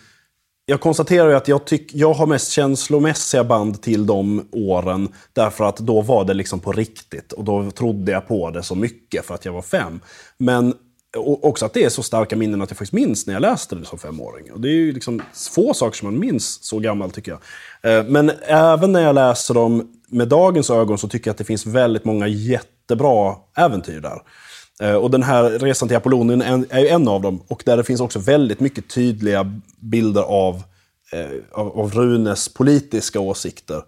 Jag 0.66 0.80
konstaterar 0.80 1.28
ju 1.28 1.36
att 1.36 1.48
jag, 1.48 1.64
tyck, 1.64 1.94
jag 1.94 2.12
har 2.12 2.26
mest 2.26 2.52
känslomässiga 2.52 3.44
band 3.44 3.82
till 3.82 4.06
de 4.06 4.48
åren. 4.52 5.08
Därför 5.32 5.64
att 5.64 5.76
då 5.76 6.00
var 6.00 6.24
det 6.24 6.34
liksom 6.34 6.60
på 6.60 6.72
riktigt. 6.72 7.32
Och 7.32 7.44
då 7.44 7.70
trodde 7.70 8.12
jag 8.12 8.28
på 8.28 8.50
det 8.50 8.62
så 8.62 8.74
mycket 8.74 9.26
för 9.26 9.34
att 9.34 9.44
jag 9.44 9.52
var 9.52 9.62
fem. 9.62 10.00
Men 10.38 10.74
och 11.16 11.44
också 11.44 11.66
att 11.66 11.74
det 11.74 11.84
är 11.84 11.88
så 11.88 12.02
starka 12.02 12.36
minnen 12.36 12.62
att 12.62 12.70
jag 12.70 12.78
faktiskt 12.78 12.92
minns 12.92 13.26
när 13.26 13.34
jag 13.34 13.40
läste 13.40 13.74
det 13.74 13.84
som 13.84 13.98
femåring. 13.98 14.52
Och 14.52 14.60
det 14.60 14.68
är 14.68 14.72
ju 14.72 14.92
liksom 14.92 15.22
få 15.54 15.74
saker 15.74 15.96
som 15.96 16.06
man 16.06 16.20
minns 16.20 16.64
så 16.64 16.78
gammal 16.78 17.10
tycker 17.10 17.38
jag. 17.82 17.98
Eh, 17.98 18.04
men 18.04 18.32
även 18.46 18.92
när 18.92 19.02
jag 19.02 19.14
läser 19.14 19.54
dem 19.54 19.92
med 20.08 20.28
dagens 20.28 20.70
ögon 20.70 20.98
så 20.98 21.08
tycker 21.08 21.28
jag 21.28 21.32
att 21.32 21.38
det 21.38 21.44
finns 21.44 21.66
väldigt 21.66 22.04
många 22.04 22.26
jättebra 22.26 23.36
äventyr 23.56 24.00
där. 24.00 24.22
Eh, 24.80 24.94
och 24.94 25.10
den 25.10 25.22
här 25.22 25.50
resan 25.50 25.88
till 25.88 25.96
Apollonien 25.96 26.42
är 26.70 26.80
ju 26.80 26.88
en 26.88 27.08
av 27.08 27.22
dem. 27.22 27.42
Och 27.48 27.62
där 27.66 27.76
det 27.76 27.84
finns 27.84 28.00
också 28.00 28.18
väldigt 28.18 28.60
mycket 28.60 28.90
tydliga 28.90 29.60
bilder 29.80 30.22
av, 30.22 30.62
eh, 31.12 31.60
av, 31.60 31.80
av 31.80 31.90
Runes 31.90 32.48
politiska 32.48 33.20
åsikter. 33.20 33.82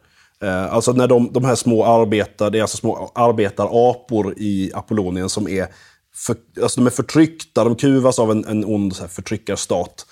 Alltså 0.71 0.93
när 0.93 1.07
de, 1.07 1.33
de 1.33 1.45
här 1.45 1.55
små 1.55 1.85
arbetar, 1.85 2.51
det 2.51 2.59
är 2.59 2.63
alltså 2.63 2.77
små 2.77 3.11
arbetarapor 3.15 4.35
i 4.37 4.71
Apollonien 4.75 5.29
som 5.29 5.49
är, 5.49 5.67
för, 6.17 6.37
alltså 6.63 6.81
de 6.81 6.87
är 6.87 6.91
förtryckta, 6.91 7.65
de 7.65 7.77
kuvas 7.77 8.19
av 8.19 8.31
en, 8.31 8.45
en 8.45 8.65
ond 8.65 8.97
så 8.97 9.03
här, 9.03 9.09
förtryckarstat. 9.09 10.07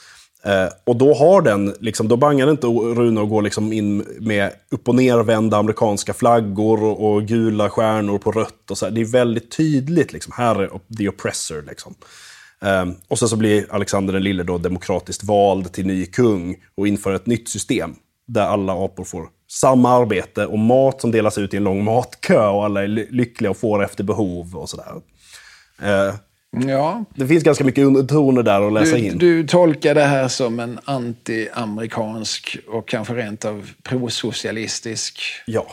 Eh, 0.45 0.69
och 0.85 0.97
då 0.97 1.15
har 1.15 1.43
den, 1.43 1.75
liksom, 1.81 2.09
då 2.09 2.17
bangar 2.17 2.51
inte 2.51 2.67
Rune 2.67 3.21
och 3.21 3.29
går 3.29 3.43
liksom 3.43 3.73
in 3.73 4.07
med 4.21 4.53
upp 4.71 4.89
och 4.89 4.95
nervända 4.95 5.57
amerikanska 5.57 6.15
flaggor 6.15 6.85
och, 6.85 7.13
och 7.13 7.23
gula 7.23 7.71
stjärnor 7.71 8.19
på 8.19 8.33
rött. 8.33 8.71
Och 8.71 8.79
så 8.79 8.87
här. 8.87 8.93
Det 8.93 9.01
är 9.01 9.05
väldigt 9.05 9.57
tydligt, 9.57 10.13
liksom, 10.13 10.33
här 10.37 10.63
är 10.63 10.97
the 10.99 11.09
oppressor. 11.09 11.65
Liksom. 11.69 11.95
Eh, 12.63 12.87
och 13.09 13.19
sen 13.19 13.29
så 13.29 13.37
blir 13.37 13.67
Alexander 13.71 14.13
den 14.13 14.23
lille 14.23 14.43
då 14.43 14.59
demokratiskt 14.59 15.25
vald 15.25 15.73
till 15.73 15.87
ny 15.87 16.07
kung 16.07 16.57
och 16.75 16.89
inför 16.89 17.15
ett 17.15 17.27
nytt 17.27 17.49
system. 17.49 17.95
Där 18.27 18.47
alla 18.47 18.73
apor 18.85 19.05
får 19.05 19.29
samma 19.51 19.91
arbete 19.91 20.47
och 20.47 20.59
mat 20.59 21.01
som 21.01 21.11
delas 21.11 21.39
ut 21.39 21.55
i 21.55 21.57
en 21.57 21.65
lång 21.65 21.85
matkö 21.85 22.47
och 22.47 22.65
alla 22.65 22.83
är 22.83 22.89
lyckliga 22.89 23.51
och 23.51 23.57
får 23.57 23.85
efter 23.85 24.05
behov 24.05 24.57
och 24.57 24.69
sådär. 24.69 24.93
Eh, 25.83 26.15
Ja, 26.69 27.05
det 27.15 27.27
finns 27.27 27.45
ganska 27.45 27.65
mycket 27.65 27.85
undertoner 27.85 28.43
där 28.43 28.67
att 28.67 28.73
läsa 28.73 28.97
du, 28.97 29.03
in. 29.03 29.19
du 29.19 29.47
tolkar 29.47 29.95
det 29.95 30.05
här 30.05 30.29
som 30.29 30.61
en 30.61 30.79
anti-amerikansk 30.85 32.57
och 32.69 32.89
kanske 32.89 33.15
rent 33.15 33.45
av 33.45 33.71
prosocialistisk 33.83 35.21
Ja. 35.47 35.67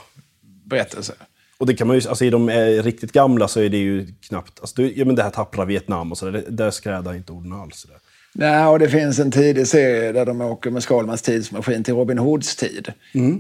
berättelse. 0.66 1.14
Och 1.58 1.66
det 1.66 1.74
kan 1.74 1.88
man 1.88 2.00
ju, 2.00 2.10
alltså 2.10 2.26
i 2.26 2.30
de 2.30 2.50
eh, 2.50 2.84
riktigt 2.84 3.12
gamla 3.12 3.48
så 3.48 3.60
är 3.60 3.70
det 3.70 3.78
ju 3.78 4.08
knappt, 4.28 4.60
alltså 4.60 4.82
det, 4.82 4.92
ja, 4.96 5.06
men 5.06 5.16
det 5.16 5.24
här 5.24 5.30
tappra 5.30 5.66
Vietnam 5.66 6.12
och 6.12 6.18
sådär, 6.18 6.32
det, 6.32 6.44
där 6.50 6.72
skrädar 6.72 7.14
inte 7.16 7.32
orden 7.32 7.54
alls. 7.54 7.84
Där. 7.84 7.98
Nej, 8.34 8.66
och 8.66 8.80
det 8.80 8.90
finns 8.90 9.20
en 9.20 9.32
tidig 9.32 9.68
serie 9.68 10.12
där 10.12 10.26
de 10.26 10.42
åker 10.42 10.70
med 10.72 10.84
Skalmans 10.84 11.22
tidsmaskin 11.22 11.84
till 11.84 11.94
Robin 11.94 12.18
Hoods 12.18 12.56
tid. 12.56 12.94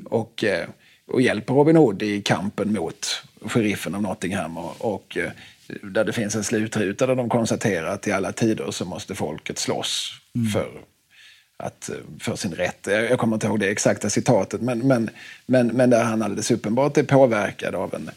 Och, 0.05 0.43
eh, 0.43 0.67
och 1.11 1.21
hjälper 1.21 1.53
Robin 1.53 1.75
Hood 1.75 2.01
i 2.01 2.21
kampen 2.21 2.73
mot 2.73 3.07
sheriffen 3.45 3.95
av 3.95 4.01
Nottingham. 4.01 4.57
Och, 4.57 4.93
och 4.93 5.17
där 5.83 6.03
det 6.03 6.13
finns 6.13 6.35
en 6.35 6.43
slutruta 6.43 7.07
där 7.07 7.15
de 7.15 7.29
konstaterar 7.29 7.87
att 7.87 8.07
i 8.07 8.11
alla 8.11 8.31
tider 8.31 8.71
så 8.71 8.85
måste 8.85 9.15
folket 9.15 9.59
slåss 9.59 10.11
för, 10.53 10.69
att, 11.57 11.89
eh, 11.89 11.95
för 12.19 12.35
sin 12.35 12.53
rätt. 12.53 12.87
Jag, 12.87 13.03
jag 13.03 13.19
kommer 13.19 13.35
inte 13.35 13.47
ihåg 13.47 13.59
det 13.59 13.69
exakta 13.69 14.09
citatet, 14.09 14.61
men, 14.61 14.79
men, 14.79 15.09
men, 15.45 15.67
men 15.67 15.89
där 15.89 16.03
han 16.03 16.21
alldeles 16.21 16.51
uppenbart 16.51 16.97
är 16.97 17.03
påverkad 17.03 17.75
av 17.75 17.95
en, 17.95 18.09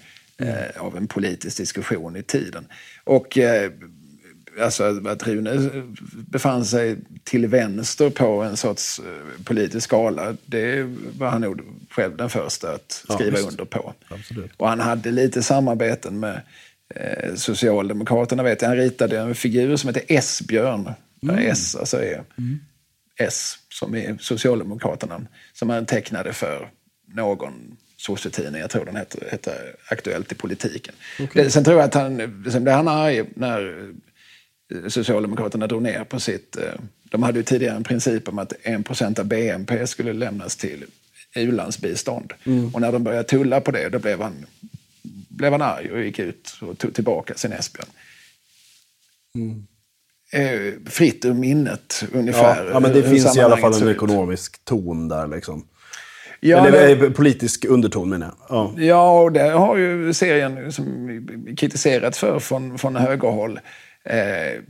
eh, 0.49 0.83
av 0.83 0.97
en 0.97 1.07
politisk 1.07 1.57
diskussion 1.57 2.17
i 2.17 2.23
tiden. 2.23 2.67
Och 3.05 3.39
eh, 3.39 3.71
alltså 4.61 5.09
att 5.09 5.27
Rune 5.27 5.71
befann 6.13 6.65
sig 6.65 6.97
till 7.25 7.47
vänster 7.47 8.11
på 8.11 8.43
en 8.43 8.57
sorts 8.57 8.99
eh, 8.99 9.45
politisk 9.45 9.85
skala, 9.85 10.37
det 10.47 10.83
var 11.19 11.29
han 11.29 11.41
nog 11.41 11.61
själv 11.91 12.17
den 12.17 12.31
första 12.31 12.75
att 12.75 13.05
skriva 13.09 13.39
ja, 13.39 13.47
under 13.47 13.65
på. 13.65 13.95
Absolut. 14.09 14.51
Och 14.57 14.69
han 14.69 14.81
hade 14.81 15.11
lite 15.11 15.43
samarbeten 15.43 16.21
med 16.21 16.41
eh, 16.97 17.35
Socialdemokraterna. 17.35 18.43
Vet 18.43 18.63
jag. 18.63 18.69
Han 18.69 18.79
ritade 18.79 19.19
en 19.19 19.35
figur 19.35 19.77
som 19.77 19.89
heter 19.89 20.03
S-björn. 20.09 20.91
Mm. 21.23 21.39
S 21.39 21.77
alltså 21.77 21.97
är 21.97 22.25
mm. 22.39 22.61
S, 23.17 23.59
som 23.69 23.95
är 23.95 24.17
Socialdemokraterna, 24.21 25.21
som 25.53 25.71
han 25.71 25.87
tecknade 25.87 26.33
för 26.33 26.71
någon 27.15 27.77
sossetidning, 27.97 28.61
jag 28.61 28.71
tror 28.71 28.85
den 28.85 28.97
hette, 28.97 29.19
hette 29.31 29.53
Aktuellt 29.89 30.33
i 30.33 30.35
politiken. 30.35 30.95
Okay. 31.21 31.51
Sen 31.51 31.65
tror 31.65 31.77
jag 31.77 31.85
att 31.85 31.95
han, 31.95 32.45
sen 32.53 32.65
blev 32.65 32.77
han 32.77 32.89
arg 32.89 33.25
när 33.35 33.93
Socialdemokraterna 34.89 35.67
drog 35.67 35.83
ner 35.83 36.05
på 36.05 36.21
sitt... 36.21 36.57
Eh, 36.57 36.63
de 37.05 37.23
hade 37.23 37.39
ju 37.39 37.43
tidigare 37.43 37.77
en 37.77 37.85
princip 37.85 38.29
om 38.29 38.39
att 38.39 38.53
1% 38.65 39.21
av 39.21 39.27
BNP 39.27 39.87
skulle 39.87 40.13
lämnas 40.13 40.57
till 40.57 40.85
u-landsbistånd. 41.35 42.33
Mm. 42.45 42.75
Och 42.75 42.81
när 42.81 42.93
de 42.93 43.05
började 43.05 43.25
tulla 43.25 43.61
på 43.61 43.71
det, 43.71 43.89
då 43.89 43.99
blev 43.99 44.21
han, 44.21 44.47
blev 45.37 45.53
han 45.53 45.63
arg 45.63 45.93
och 45.93 46.03
gick 46.03 46.19
ut 46.19 46.59
och 46.61 46.79
tog 46.79 46.95
tillbaka 46.95 47.35
sin 47.35 47.53
Esbjörn. 47.53 47.87
Mm. 49.35 49.67
Eh, 50.33 50.73
fritt 50.87 51.25
ur 51.25 51.35
minnet, 51.35 52.05
ungefär. 52.13 52.65
Ja, 52.65 52.71
ja 52.73 52.81
men 52.81 52.93
det 52.93 53.03
finns 53.03 53.37
i 53.37 53.41
alla 53.41 53.57
fall 53.57 53.83
en 53.83 53.89
ekonomisk 53.89 54.65
ton 54.65 55.09
där. 55.09 55.27
Liksom. 55.27 55.65
Ja, 56.41 56.67
Eller 56.67 56.97
det, 56.97 57.11
politisk 57.11 57.65
underton 57.65 58.09
menar 58.09 58.27
jag. 58.27 58.57
Ja. 58.57 58.75
ja, 58.77 59.21
och 59.21 59.33
det 59.33 59.51
har 59.51 59.77
ju 59.77 60.15
serien 60.15 60.73
som 60.73 61.27
kritiserats 61.57 62.19
för 62.19 62.39
från, 62.39 62.79
från 62.79 62.97
högerhåll. 62.97 63.61
Eh, 64.05 64.61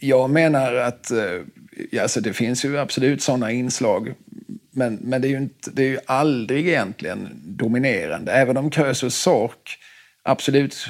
jag 0.00 0.30
menar 0.30 0.74
att 0.74 1.10
eh, 1.10 2.00
alltså 2.02 2.20
det 2.20 2.32
finns 2.32 2.64
ju 2.64 2.78
absolut 2.78 3.22
sådana 3.22 3.52
inslag. 3.52 4.14
Men, 4.70 4.94
men 4.94 5.22
det, 5.22 5.28
är 5.28 5.30
ju 5.30 5.36
inte, 5.36 5.70
det 5.70 5.82
är 5.82 5.88
ju 5.88 5.98
aldrig 6.06 6.68
egentligen 6.68 7.28
dominerande. 7.44 8.32
Även 8.32 8.56
om 8.56 8.70
Krösus 8.70 9.14
Sork 9.14 9.78
absolut 10.22 10.88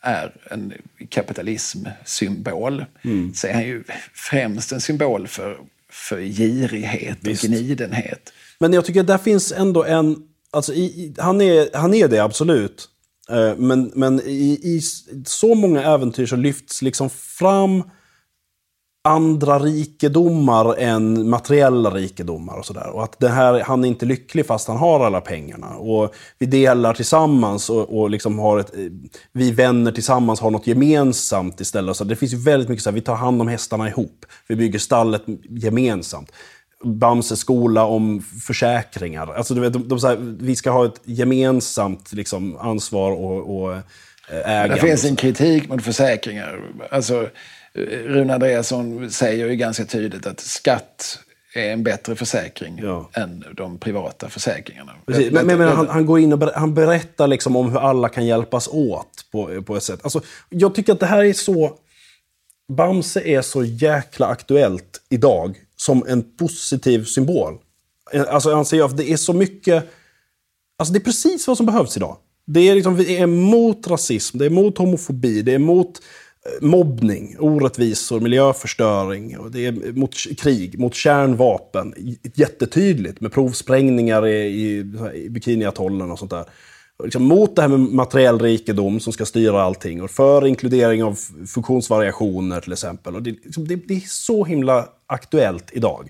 är 0.00 0.32
en 0.50 0.72
kapitalismsymbol 1.08 2.84
mm. 3.02 3.34
så 3.34 3.46
är 3.46 3.52
han 3.52 3.64
ju 3.64 3.84
främst 4.14 4.72
en 4.72 4.80
symbol 4.80 5.28
för, 5.28 5.58
för 5.90 6.20
girighet 6.20 7.18
Visst. 7.20 7.44
och 7.44 7.50
gnidenhet. 7.50 8.32
Men 8.58 8.72
jag 8.72 8.84
tycker 8.84 9.00
att 9.00 9.06
där 9.06 9.18
finns 9.18 9.52
ändå 9.52 9.84
en... 9.84 10.16
Alltså 10.50 10.74
i, 10.74 11.14
han, 11.18 11.40
är, 11.40 11.76
han 11.76 11.94
är 11.94 12.08
det 12.08 12.18
absolut. 12.18 12.88
Eh, 13.30 13.56
men, 13.56 13.92
men 13.94 14.20
i, 14.20 14.60
i, 14.62 14.80
så 15.24 15.54
många 15.54 15.82
äventyr 15.82 16.26
så 16.26 16.36
lyfts 16.36 16.82
liksom 16.82 17.10
fram 17.10 17.82
andra 19.02 19.58
rikedomar 19.58 20.74
än 20.78 21.28
materiella 21.28 21.90
rikedomar 21.90 22.58
och 22.58 22.66
sådär. 22.66 22.90
Och 22.90 23.04
att 23.04 23.20
det 23.20 23.28
här, 23.28 23.60
han 23.60 23.84
är 23.84 23.88
inte 23.88 24.06
lycklig 24.06 24.46
fast 24.46 24.68
han 24.68 24.76
har 24.76 25.06
alla 25.06 25.20
pengarna. 25.20 25.66
Och 25.66 26.14
vi 26.38 26.46
delar 26.46 26.94
tillsammans 26.94 27.70
och, 27.70 28.00
och 28.00 28.10
liksom 28.10 28.38
har 28.38 28.58
ett, 28.58 28.72
vi 29.32 29.50
vänner 29.50 29.92
tillsammans 29.92 30.40
har 30.40 30.50
något 30.50 30.66
gemensamt 30.66 31.60
istället. 31.60 31.96
Så 31.96 32.04
det 32.04 32.16
finns 32.16 32.32
ju 32.32 32.36
väldigt 32.36 32.68
mycket 32.68 32.82
så 32.82 32.90
här, 32.90 32.94
vi 32.94 33.00
tar 33.00 33.14
hand 33.14 33.40
om 33.40 33.48
hästarna 33.48 33.88
ihop. 33.88 34.26
Vi 34.46 34.56
bygger 34.56 34.78
stallet 34.78 35.22
gemensamt. 35.48 36.32
Bamses 36.84 37.40
skola 37.40 37.84
om 37.84 38.22
försäkringar. 38.46 39.34
Alltså, 39.34 39.54
du 39.54 39.60
vet, 39.60 39.72
de, 39.72 39.88
de, 39.88 39.98
här, 40.02 40.16
vi 40.40 40.56
ska 40.56 40.70
ha 40.70 40.86
ett 40.86 41.00
gemensamt 41.04 42.12
liksom, 42.12 42.56
ansvar 42.56 43.10
och, 43.10 43.62
och 43.62 43.76
ägande. 44.30 44.74
Det 44.74 44.80
finns 44.80 45.04
en 45.04 45.16
kritik 45.16 45.68
mot 45.68 45.82
försäkringar. 45.82 46.60
Alltså, 46.90 47.28
Rune 47.74 48.34
Andreasson 48.34 49.10
säger 49.10 49.48
ju 49.48 49.56
ganska 49.56 49.84
tydligt 49.84 50.26
att 50.26 50.40
skatt 50.40 51.18
är 51.54 51.72
en 51.72 51.82
bättre 51.82 52.16
försäkring 52.16 52.80
ja. 52.82 53.10
än 53.12 53.44
de 53.56 53.78
privata 53.78 54.28
försäkringarna. 54.28 54.92
Precis. 55.06 55.32
Men, 55.32 55.46
men, 55.46 55.58
men 55.58 55.68
han, 55.68 55.88
han, 55.88 56.06
går 56.06 56.20
in 56.20 56.32
och 56.32 56.38
ber, 56.38 56.52
han 56.54 56.74
berättar 56.74 57.26
liksom 57.26 57.56
om 57.56 57.70
hur 57.70 57.78
alla 57.78 58.08
kan 58.08 58.26
hjälpas 58.26 58.68
åt 58.68 59.26
på, 59.32 59.62
på 59.62 59.76
ett 59.76 59.82
sätt. 59.82 60.00
Alltså, 60.02 60.20
jag 60.48 60.74
tycker 60.74 60.92
att 60.92 61.00
det 61.00 61.06
här 61.06 61.24
är 61.24 61.32
så... 61.32 61.78
Bamse 62.72 63.20
är 63.20 63.42
så 63.42 63.64
jäkla 63.64 64.26
aktuellt 64.26 65.02
idag 65.08 65.56
som 65.76 66.04
en 66.08 66.36
positiv 66.36 67.04
symbol. 67.04 67.58
Alltså 68.28 68.50
jag 68.50 68.58
anser 68.58 68.84
att 68.84 68.96
det 68.96 69.10
är 69.10 69.16
så 69.16 69.32
mycket... 69.32 69.90
Alltså 70.78 70.92
det 70.92 70.98
är 70.98 71.04
precis 71.04 71.48
vad 71.48 71.56
som 71.56 71.66
behövs 71.66 71.96
idag. 71.96 72.16
Det 72.46 72.60
är, 72.60 72.74
liksom, 72.74 72.96
vi 72.96 73.16
är 73.16 73.22
emot 73.22 73.86
rasism, 73.86 74.38
det 74.38 74.44
är 74.44 74.50
emot 74.50 74.78
homofobi, 74.78 75.42
det 75.42 75.52
är 75.52 75.56
emot 75.56 75.98
eh, 75.98 76.02
mobbning, 76.60 77.36
orättvisor, 77.38 78.20
miljöförstöring, 78.20 79.38
och 79.38 79.50
det 79.50 79.66
är 79.66 79.92
mot 79.92 80.14
krig, 80.38 80.78
mot 80.78 80.94
kärnvapen. 80.94 81.94
Jättetydligt 82.34 83.20
med 83.20 83.32
provsprängningar 83.32 84.26
i, 84.26 84.46
i, 84.46 84.78
i 85.14 85.30
Bikiniatollen 85.30 86.10
och 86.10 86.18
sånt 86.18 86.30
där. 86.30 86.44
Liksom 87.04 87.22
mot 87.24 87.56
det 87.56 87.62
här 87.62 87.68
med 87.68 87.80
materiell 87.80 88.38
rikedom 88.38 89.00
som 89.00 89.12
ska 89.12 89.26
styra 89.26 89.62
allting 89.62 90.02
och 90.02 90.10
för 90.10 90.46
inkludering 90.46 91.04
av 91.04 91.18
funktionsvariationer 91.46 92.60
till 92.60 92.72
exempel. 92.72 93.14
Och 93.14 93.22
det, 93.22 93.30
liksom, 93.30 93.68
det, 93.68 93.76
det 93.76 93.94
är 93.94 94.00
så 94.06 94.44
himla 94.44 94.88
aktuellt 95.06 95.70
idag. 95.72 96.08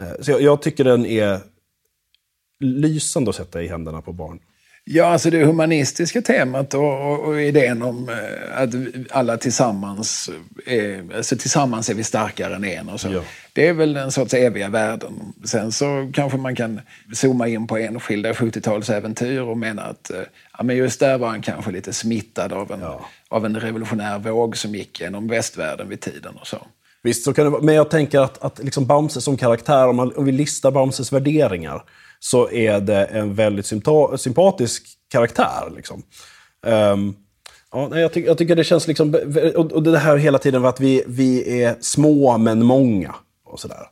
Eh, 0.00 0.20
så 0.20 0.30
jag, 0.30 0.40
jag, 0.40 0.62
tycker 0.62 0.84
den 0.84 1.06
är 1.06 1.40
lysande 2.60 3.30
att 3.30 3.36
sätta 3.36 3.62
i 3.62 3.68
händerna 3.68 4.02
på 4.02 4.12
barn. 4.12 4.40
Ja, 4.88 5.04
alltså 5.04 5.30
det 5.30 5.44
humanistiska 5.44 6.22
temat 6.22 6.74
och, 6.74 7.12
och, 7.12 7.24
och, 7.24 7.42
idén 7.42 7.82
om 7.82 8.08
eh, 8.08 8.62
att 8.62 8.70
alla 9.10 9.36
tillsammans 9.36 10.30
är, 10.66 11.04
alltså 11.16 11.36
tillsammans 11.36 11.90
är 11.90 11.94
vi 11.94 12.04
starkare 12.04 12.54
än 12.54 12.64
en 12.64 12.88
och 12.88 13.00
så. 13.00 13.08
Ja. 13.12 13.20
Det 13.52 13.68
är 13.68 13.72
väl 13.72 13.96
en 13.96 14.12
sorts 14.12 14.34
eviga 14.34 14.68
värden. 14.68 15.12
Sen 15.44 15.72
så 15.72 16.10
kanske 16.14 16.38
man 16.38 16.56
kan 16.56 16.80
zooma 17.12 17.48
in 17.48 17.66
på 17.66 17.76
enskilda 17.76 18.32
70-talsäventyr 18.32 19.40
och 19.40 19.58
mena 19.58 19.82
att 19.82 20.10
eh, 20.10 20.20
ja, 20.58 20.64
men 20.64 20.76
just 20.76 21.00
där 21.00 21.18
var 21.18 21.28
han 21.28 21.42
kanske 21.42 21.70
lite 21.70 21.92
smittad 21.92 22.52
av 22.52 22.72
en, 22.72 22.80
ja. 22.80 23.06
av 23.28 23.46
en 23.46 23.60
revolutionär 23.60 24.18
våg 24.18 24.56
som 24.56 24.74
gick 24.74 25.00
genom 25.00 25.28
västvärlden 25.28 25.88
vid 25.88 26.00
tiden 26.00 26.34
och 26.40 26.46
så. 26.46 26.66
Visst, 27.02 27.24
så 27.24 27.32
kan 27.32 27.44
det 27.44 27.50
vara. 27.50 27.62
Men 27.62 27.74
jag 27.74 27.90
tänker 27.90 28.20
att, 28.20 28.42
att 28.42 28.58
liksom 28.58 28.86
Bamse 28.86 29.20
som 29.20 29.36
karaktär, 29.36 29.88
om, 29.88 29.96
man, 29.96 30.12
om 30.16 30.24
vi 30.24 30.32
listar 30.32 30.70
Bamses 30.70 31.12
värderingar, 31.12 31.82
så 32.18 32.50
är 32.50 32.80
det 32.80 33.04
en 33.04 33.34
väldigt 33.34 33.66
sympatisk 34.16 34.86
karaktär. 35.08 35.72
Liksom. 35.76 36.02
Um, 36.66 37.16
ja, 37.72 37.98
jag, 37.98 38.12
ty 38.12 38.24
jag, 38.24 38.38
tycker 38.38 38.56
det 38.56 38.64
känns 38.64 38.88
liksom... 38.88 39.14
Och, 39.56 39.82
det 39.82 39.98
här 39.98 40.16
hela 40.16 40.38
tiden 40.38 40.62
med 40.62 40.68
att 40.68 40.80
vi, 40.80 41.04
vi 41.06 41.62
är 41.62 41.76
små 41.80 42.38
men 42.38 42.64
många. 42.64 43.14
Och 43.44 43.60
sådär. 43.60 43.86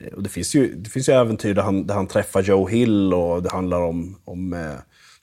Eh, 0.00 0.12
och 0.12 0.22
det, 0.22 0.28
finns 0.28 0.54
ju, 0.54 0.74
det 0.74 0.90
finns 0.90 1.08
ju 1.08 1.12
äventyr 1.12 1.54
där 1.54 1.62
han, 1.62 1.86
där 1.86 1.94
han 1.94 2.06
träffar 2.06 2.42
Joe 2.42 2.68
Hill 2.68 3.14
och 3.14 3.42
det 3.42 3.50
handlar 3.50 3.80
om, 3.80 4.20
om 4.24 4.52
eh, 4.52 4.74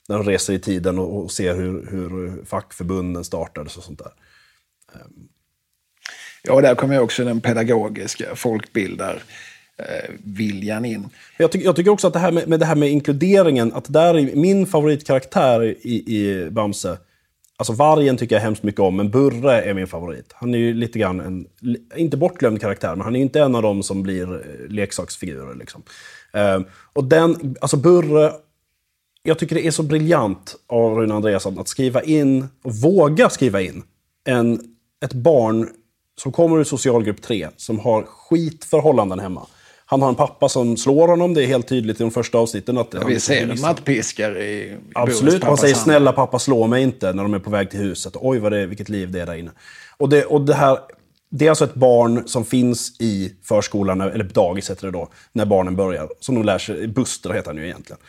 när 0.08 0.16
han 0.16 0.26
reser 0.26 0.52
i 0.52 0.58
tiden 0.58 0.98
och, 0.98 1.22
och 1.22 1.30
ser 1.32 1.54
hur, 1.54 1.86
hur 1.90 2.44
fackförbunden 2.44 3.24
startades 3.24 3.76
och 3.76 3.84
sånt 3.84 3.98
där. 3.98 4.12
Um, 4.92 5.28
Ja, 6.46 6.60
där 6.60 6.74
kommer 6.74 7.00
också 7.00 7.24
den 7.24 7.40
pedagogiska 7.40 8.36
folkbildar 8.36 9.22
Eh, 9.78 10.10
viljan 10.24 10.84
in. 10.84 11.08
Jag, 11.36 11.52
tycker, 11.52 11.64
jag 11.66 11.76
tycker 11.76 11.90
också 11.90 12.06
att 12.06 12.12
det 12.12 12.18
här 12.18 12.32
med, 12.32 12.48
med, 12.48 12.60
det 12.60 12.66
här 12.66 12.74
med 12.74 12.90
inkluderingen, 12.90 13.72
att 13.72 13.92
där 13.92 14.14
är 14.14 14.36
min 14.36 14.66
favoritkaraktär 14.66 15.64
i, 15.64 16.16
i 16.16 16.50
Bamse. 16.50 16.98
Alltså 17.56 17.72
vargen 17.72 18.16
tycker 18.16 18.36
jag 18.36 18.42
hemskt 18.42 18.62
mycket 18.62 18.80
om, 18.80 18.96
men 18.96 19.10
Burre 19.10 19.62
är 19.62 19.74
min 19.74 19.86
favorit. 19.86 20.32
Han 20.32 20.54
är 20.54 20.58
ju 20.58 20.74
lite 20.74 20.98
grann 20.98 21.20
en, 21.20 21.46
inte 21.96 22.16
bortglömd 22.16 22.60
karaktär, 22.60 22.96
men 22.96 23.00
han 23.00 23.14
är 23.14 23.18
ju 23.18 23.22
inte 23.24 23.40
en 23.40 23.54
av 23.54 23.62
dem 23.62 23.82
som 23.82 24.02
blir 24.02 24.34
eh, 24.34 24.68
leksaksfigurer. 24.68 25.54
Liksom. 25.54 25.82
Um, 26.32 26.64
och 26.92 27.04
den, 27.04 27.56
alltså 27.60 27.76
Burre, 27.76 28.32
jag 29.22 29.38
tycker 29.38 29.54
det 29.54 29.66
är 29.66 29.70
så 29.70 29.82
briljant 29.82 30.56
av 30.66 30.94
Rune 30.98 31.14
Andreasson 31.14 31.58
att 31.58 31.68
skriva 31.68 32.02
in, 32.02 32.48
och 32.62 32.74
våga 32.74 33.30
skriva 33.30 33.60
in, 33.60 33.82
en, 34.24 34.60
ett 35.04 35.12
barn 35.12 35.68
som 36.16 36.32
kommer 36.32 36.58
ur 36.58 36.64
socialgrupp 36.64 37.22
3, 37.22 37.48
som 37.56 37.78
har 37.78 38.02
skitförhållanden 38.02 39.20
hemma. 39.20 39.46
Han 39.86 40.02
har 40.02 40.08
en 40.08 40.14
pappa 40.14 40.48
som 40.48 40.76
slår 40.76 41.08
honom, 41.08 41.34
det 41.34 41.44
är 41.44 41.46
helt 41.46 41.68
tydligt 41.68 42.00
i 42.00 42.02
de 42.02 42.10
första 42.10 42.38
avsnitten. 42.38 42.78
Att 42.78 42.94
ja, 42.94 43.04
vi 43.06 43.20
ser 43.20 43.50
en 43.50 43.60
mattpiskar 43.60 44.38
i, 44.38 44.76
Absolut, 44.94 45.44
han 45.44 45.56
säger 45.56 45.74
snälla 45.74 46.12
pappa 46.12 46.38
slå 46.38 46.66
mig 46.66 46.82
inte 46.82 47.12
när 47.12 47.22
de 47.22 47.34
är 47.34 47.38
på 47.38 47.50
väg 47.50 47.70
till 47.70 47.80
huset. 47.80 48.16
Oj, 48.20 48.38
vad 48.38 48.52
det, 48.52 48.66
vilket 48.66 48.88
liv 48.88 49.10
det 49.10 49.20
är 49.20 49.26
där 49.26 49.34
inne. 49.34 49.50
Och 49.96 50.08
det, 50.08 50.24
och 50.24 50.40
det 50.40 50.54
här... 50.54 50.78
Det 51.36 51.46
är 51.46 51.50
alltså 51.50 51.64
ett 51.64 51.74
barn 51.74 52.28
som 52.28 52.44
finns 52.44 53.00
i 53.00 53.32
förskolan, 53.42 54.00
eller 54.00 54.24
dagis 54.24 54.70
heter 54.70 54.86
det 54.86 54.92
då, 54.92 55.08
när 55.32 55.44
barnen 55.44 55.76
börjar. 55.76 56.08
Som 56.20 56.34
de 56.34 56.44
lär 56.44 56.58
sig, 56.58 56.88
Buster 56.88 57.30
heter 57.30 57.50
han 57.50 57.56
ju 57.56 57.64
egentligen. 57.64 58.00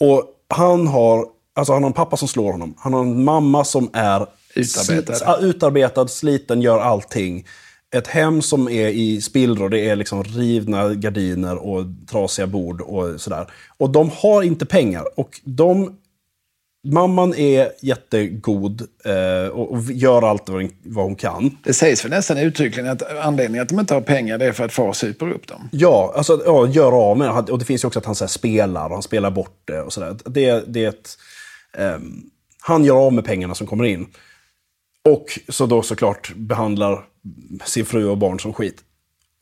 Och 0.00 0.24
han 0.48 0.86
har, 0.86 1.26
alltså 1.54 1.72
han 1.72 1.82
har 1.82 1.90
en 1.90 1.94
pappa 1.94 2.16
som 2.16 2.28
slår 2.28 2.52
honom. 2.52 2.74
Han 2.78 2.92
har 2.92 3.00
en 3.00 3.24
mamma 3.24 3.64
som 3.64 3.90
är 3.92 4.26
Utarbetad. 4.54 5.38
utarbetad, 5.40 6.08
sliten, 6.08 6.62
gör 6.62 6.80
allting. 6.80 7.46
Ett 7.94 8.06
hem 8.06 8.42
som 8.42 8.68
är 8.68 8.88
i 8.88 9.20
spillror, 9.20 9.68
det 9.68 9.88
är 9.88 9.96
liksom 9.96 10.24
rivna 10.24 10.94
gardiner 10.94 11.56
och 11.56 11.84
trasiga 12.10 12.46
bord 12.46 12.80
och 12.80 13.20
sådär. 13.20 13.46
Och 13.76 13.90
de 13.90 14.10
har 14.10 14.42
inte 14.42 14.66
pengar. 14.66 15.04
Och 15.16 15.40
de, 15.44 15.96
mamman 16.92 17.34
är 17.34 17.72
jättegod 17.80 18.82
eh, 19.04 19.48
och, 19.48 19.72
och 19.72 19.82
gör 19.82 20.22
allt 20.22 20.48
vad, 20.48 20.68
vad 20.82 21.04
hon 21.04 21.16
kan. 21.16 21.58
Det 21.64 21.74
sägs 21.74 22.02
för 22.02 22.08
nästan 22.08 22.38
uttryckligen 22.38 22.90
att 22.90 23.16
anledningen 23.16 23.62
att 23.62 23.68
de 23.68 23.80
inte 23.80 23.94
har 23.94 24.00
pengar 24.00 24.38
det 24.38 24.44
är 24.46 24.52
för 24.52 24.64
att 24.64 24.72
far 24.72 24.92
super 24.92 25.30
upp 25.30 25.46
dem. 25.46 25.68
Ja, 25.72 26.12
alltså 26.16 26.42
ja, 26.46 26.66
gör 26.66 26.92
av 26.92 27.18
med 27.18 27.44
det. 27.46 27.52
Och 27.52 27.58
det 27.58 27.64
finns 27.64 27.84
ju 27.84 27.86
också 27.86 27.98
att 27.98 28.04
han 28.04 28.14
så 28.14 28.24
här, 28.24 28.28
spelar 28.28 28.84
och 28.84 28.92
han 28.92 29.02
spelar 29.02 29.30
bort 29.30 29.60
det 29.64 29.80
och 29.80 29.92
sådär. 29.92 30.16
Det, 30.24 30.64
det 30.66 30.84
är 30.84 30.88
ett, 30.88 31.18
ehm, 31.78 32.22
han 32.60 32.84
gör 32.84 32.96
av 32.96 33.12
med 33.12 33.24
pengarna 33.24 33.54
som 33.54 33.66
kommer 33.66 33.84
in. 33.84 34.06
Och 35.08 35.38
så 35.48 35.66
då 35.66 35.82
såklart 35.82 36.32
behandlar 36.36 37.04
sin 37.64 37.84
fru 37.84 38.08
och 38.08 38.18
barn 38.18 38.40
som 38.40 38.52
skit. 38.52 38.76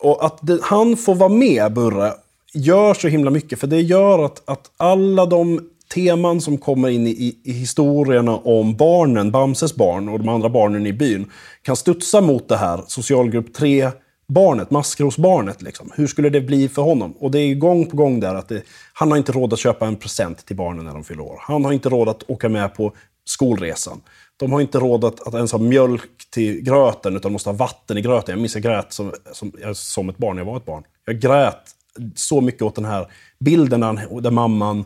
Och 0.03 0.25
att 0.25 0.39
det, 0.41 0.59
han 0.63 0.97
får 0.97 1.15
vara 1.15 1.29
med, 1.29 1.73
Burre, 1.73 2.13
gör 2.53 2.93
så 2.93 3.07
himla 3.07 3.31
mycket. 3.31 3.59
För 3.59 3.67
det 3.67 3.81
gör 3.81 4.25
att, 4.25 4.49
att 4.49 4.71
alla 4.77 5.25
de 5.25 5.69
teman 5.93 6.41
som 6.41 6.57
kommer 6.57 6.89
in 6.89 7.07
i, 7.07 7.39
i, 7.43 7.51
historierna 7.51 8.37
om 8.37 8.75
barnen, 8.75 9.31
Bamses 9.31 9.75
barn 9.75 10.09
och 10.09 10.19
de 10.19 10.29
andra 10.29 10.49
barnen 10.49 10.87
i 10.87 10.93
byn, 10.93 11.31
kan 11.61 11.75
studsa 11.75 12.21
mot 12.21 12.49
det 12.49 12.57
här 12.57 12.83
socialgrupp 12.87 13.57
3-barnet, 13.57 14.71
maskrosbarnet. 14.71 15.61
Liksom. 15.61 15.91
Hur 15.95 16.07
skulle 16.07 16.29
det 16.29 16.41
bli 16.41 16.69
för 16.69 16.81
honom? 16.81 17.13
Och 17.19 17.31
det 17.31 17.39
är 17.39 17.55
gång 17.55 17.85
på 17.85 17.97
gång 17.97 18.19
där 18.19 18.35
att 18.35 18.49
det, 18.49 18.61
han 18.93 19.11
har 19.11 19.17
inte 19.17 19.31
råd 19.31 19.53
att 19.53 19.59
köpa 19.59 19.87
en 19.87 19.95
present 19.95 20.45
till 20.45 20.55
barnen 20.55 20.85
när 20.85 20.93
de 20.93 21.03
fyller 21.03 21.23
år. 21.23 21.37
Han 21.41 21.65
har 21.65 21.71
inte 21.71 21.89
råd 21.89 22.09
att 22.09 22.29
åka 22.29 22.49
med 22.49 22.75
på 22.75 22.93
skolresan. 23.25 24.01
De 24.37 24.51
har 24.51 24.61
inte 24.61 24.79
råd 24.79 25.05
att, 25.05 25.27
att 25.27 25.33
ens 25.33 25.51
ha 25.51 25.59
mjölk 25.59 26.29
till 26.29 26.61
gröten, 26.61 27.15
utan 27.15 27.31
måste 27.31 27.49
ha 27.49 27.57
vatten 27.57 27.97
i 27.97 28.01
gröten. 28.01 28.33
Jag 28.33 28.39
minns 28.39 28.55
jag 28.55 28.63
grät 28.63 28.93
som, 28.93 29.13
som, 29.33 29.51
som 29.73 30.09
ett 30.09 30.17
barn, 30.17 30.37
jag 30.37 30.45
var 30.45 30.57
ett 30.57 30.65
barn. 30.65 30.83
Jag 31.05 31.19
grät 31.19 31.75
så 32.15 32.41
mycket 32.41 32.61
åt 32.61 32.75
den 32.75 32.85
här 32.85 33.11
bilden 33.39 33.79
där, 33.79 34.21
där 34.21 34.31
mamman 34.31 34.85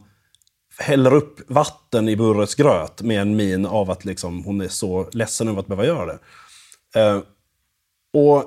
häller 0.78 1.14
upp 1.14 1.40
vatten 1.48 2.10
i 2.10 2.16
Burres 2.16 2.56
gröt 2.56 3.02
med 3.02 3.22
en 3.22 3.36
min 3.36 3.66
av 3.66 3.92
att 3.92 4.06
liksom, 4.06 4.44
hon 4.44 4.62
är 4.62 4.68
så 4.68 5.10
ledsen 5.12 5.48
över 5.48 5.60
att 5.60 5.68
behöva 5.68 5.86
göra 5.86 6.06
det. 6.06 6.20
Eh, 7.00 7.20
och 8.14 8.44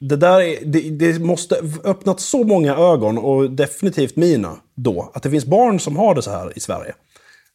det 0.00 0.16
där 0.16 0.40
är, 0.40 0.64
det, 0.64 0.90
det, 0.90 1.18
måste 1.18 1.62
öppnat 1.84 2.20
så 2.20 2.44
många 2.44 2.76
ögon, 2.76 3.18
och 3.18 3.50
definitivt 3.50 4.16
mina, 4.16 4.56
då. 4.74 5.10
Att 5.14 5.22
det 5.22 5.30
finns 5.30 5.46
barn 5.46 5.80
som 5.80 5.96
har 5.96 6.14
det 6.14 6.22
så 6.22 6.30
här 6.30 6.56
i 6.56 6.60
Sverige. 6.60 6.94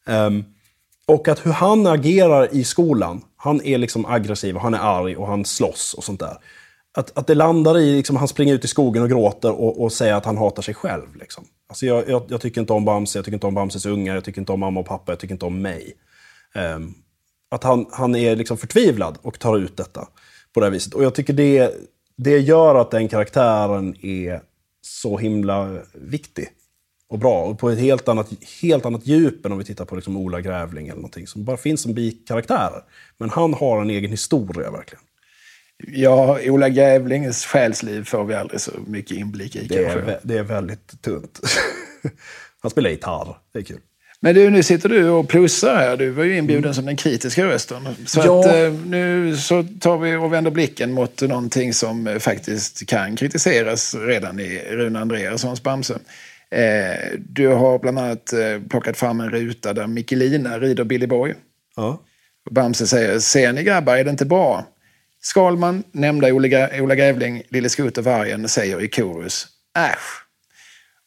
Um, 0.06 0.44
och 1.06 1.28
att 1.28 1.46
hur 1.46 1.52
han 1.52 1.86
agerar 1.86 2.54
i 2.54 2.64
skolan. 2.64 3.22
Han 3.36 3.60
är 3.62 3.78
liksom 3.78 4.06
aggressiv, 4.06 4.56
och 4.56 4.62
han 4.62 4.74
är 4.74 4.78
arg 4.78 5.16
och 5.16 5.26
han 5.26 5.44
slåss 5.44 5.94
och 5.94 6.04
sånt 6.04 6.20
där. 6.20 6.38
Att, 6.94 7.18
att 7.18 7.26
det 7.26 7.34
landar 7.34 7.78
i, 7.78 7.96
liksom, 7.96 8.16
han 8.16 8.28
springer 8.28 8.54
ut 8.54 8.64
i 8.64 8.68
skogen 8.68 9.02
och 9.02 9.08
gråter 9.08 9.52
och, 9.52 9.82
och 9.82 9.92
säger 9.92 10.14
att 10.14 10.24
han 10.24 10.36
hatar 10.36 10.62
sig 10.62 10.74
själv. 10.74 11.16
Liksom. 11.20 11.44
Alltså 11.68 11.86
jag, 11.86 12.08
jag, 12.08 12.22
jag, 12.28 12.40
tycker 12.40 12.60
inte 12.60 12.72
om 12.72 12.84
Bamse, 12.84 13.18
jag 13.18 13.24
tycker 13.24 13.36
inte 13.36 13.46
om 13.46 13.54
Bamses 13.54 13.86
ungar, 13.86 14.14
jag 14.14 14.24
tycker 14.24 14.40
inte 14.40 14.52
om 14.52 14.60
mamma 14.60 14.80
och 14.80 14.86
pappa, 14.86 15.12
jag 15.12 15.18
tycker 15.18 15.34
inte 15.34 15.46
om 15.46 15.62
mig. 15.62 15.92
Um, 16.54 16.94
att 17.50 17.64
han, 17.64 17.86
han 17.92 18.16
är 18.16 18.36
liksom 18.36 18.56
förtvivlad 18.56 19.18
och 19.22 19.38
tar 19.38 19.58
ut 19.58 19.76
detta 19.76 20.08
på 20.52 20.60
det 20.60 20.66
här 20.66 20.70
viset. 20.70 20.94
Och 20.94 21.04
jag 21.04 21.14
tycker 21.14 21.32
det, 21.32 21.74
det 22.16 22.38
gör 22.38 22.74
att 22.74 22.90
den 22.90 23.08
karaktären 23.08 23.96
är 24.04 24.40
så 24.82 25.18
himla 25.18 25.78
viktig 25.94 26.48
och 27.08 27.18
bra. 27.18 27.44
Och 27.44 27.58
på 27.58 27.70
ett 27.70 27.78
helt 27.78 28.08
annat, 28.08 28.28
helt 28.62 28.86
annat 28.86 29.06
djup 29.06 29.46
än 29.46 29.52
om 29.52 29.58
vi 29.58 29.64
tittar 29.64 29.84
på 29.84 29.94
liksom 29.94 30.16
Ola 30.16 30.40
Grävling 30.40 30.86
eller 30.86 30.96
någonting 30.96 31.26
som 31.26 31.44
bara 31.44 31.56
finns 31.56 31.82
som 31.82 31.94
bikaraktär. 31.94 32.70
Men 33.18 33.30
han 33.30 33.54
har 33.54 33.82
en 33.82 33.90
egen 33.90 34.10
historia 34.10 34.70
verkligen. 34.70 35.02
Ja, 35.86 36.38
Ola 36.44 36.68
Grävlings 36.68 37.44
själsliv 37.44 38.04
får 38.04 38.24
vi 38.24 38.34
aldrig 38.34 38.60
så 38.60 38.70
mycket 38.86 39.16
inblick 39.16 39.56
i 39.56 39.66
det 39.66 39.74
kanske. 39.74 40.12
Är, 40.12 40.20
det 40.22 40.38
är 40.38 40.42
väldigt 40.42 41.02
tunt. 41.02 41.40
Han 42.62 42.70
spelar 42.70 42.90
gitarr, 42.90 43.36
det 43.52 43.58
är 43.58 43.62
kul. 43.62 43.80
Men 44.20 44.34
du, 44.34 44.50
nu 44.50 44.62
sitter 44.62 44.88
du 44.88 45.08
och 45.08 45.28
plussar 45.28 45.74
här. 45.76 45.96
Du 45.96 46.10
var 46.10 46.24
ju 46.24 46.36
inbjuden 46.36 46.64
mm. 46.64 46.74
som 46.74 46.86
den 46.86 46.96
kritiska 46.96 47.46
rösten. 47.46 47.88
Så 48.06 48.20
ja. 48.24 48.40
att, 48.40 48.46
eh, 48.46 48.72
nu 48.72 49.36
så 49.36 49.66
tar 49.80 49.98
vi 49.98 50.16
och 50.16 50.32
vänder 50.32 50.50
blicken 50.50 50.92
mot 50.92 51.22
någonting 51.22 51.74
som 51.74 52.06
eh, 52.06 52.18
faktiskt 52.18 52.86
kan 52.86 53.16
kritiseras 53.16 53.94
redan 53.94 54.40
i 54.40 54.58
Rune 54.70 54.98
Andreassons 54.98 55.62
Bamse. 55.62 55.98
Eh, 56.50 57.18
du 57.18 57.48
har 57.48 57.78
bland 57.78 57.98
annat 57.98 58.34
plockat 58.70 58.96
fram 58.96 59.20
en 59.20 59.30
ruta 59.30 59.72
där 59.72 59.86
Mikkelina 59.86 60.58
rider 60.58 60.84
Billy 60.84 61.06
Boy. 61.06 61.34
Ja. 61.76 62.02
Bamse 62.50 62.86
säger, 62.86 63.18
ser 63.18 63.52
ni 63.52 63.62
grabbar, 63.62 63.96
är 63.96 64.04
det 64.04 64.10
inte 64.10 64.24
bra? 64.24 64.66
Skalman, 65.20 65.84
nämnda 65.92 66.32
Ola, 66.32 66.68
Ola 66.80 66.94
Grävling, 66.94 67.42
Lille 67.48 67.68
Skutt 67.68 67.98
och 67.98 68.04
Vargen 68.04 68.48
säger 68.48 68.82
i 68.82 68.88
korus 68.88 69.46
äsch. 69.78 70.26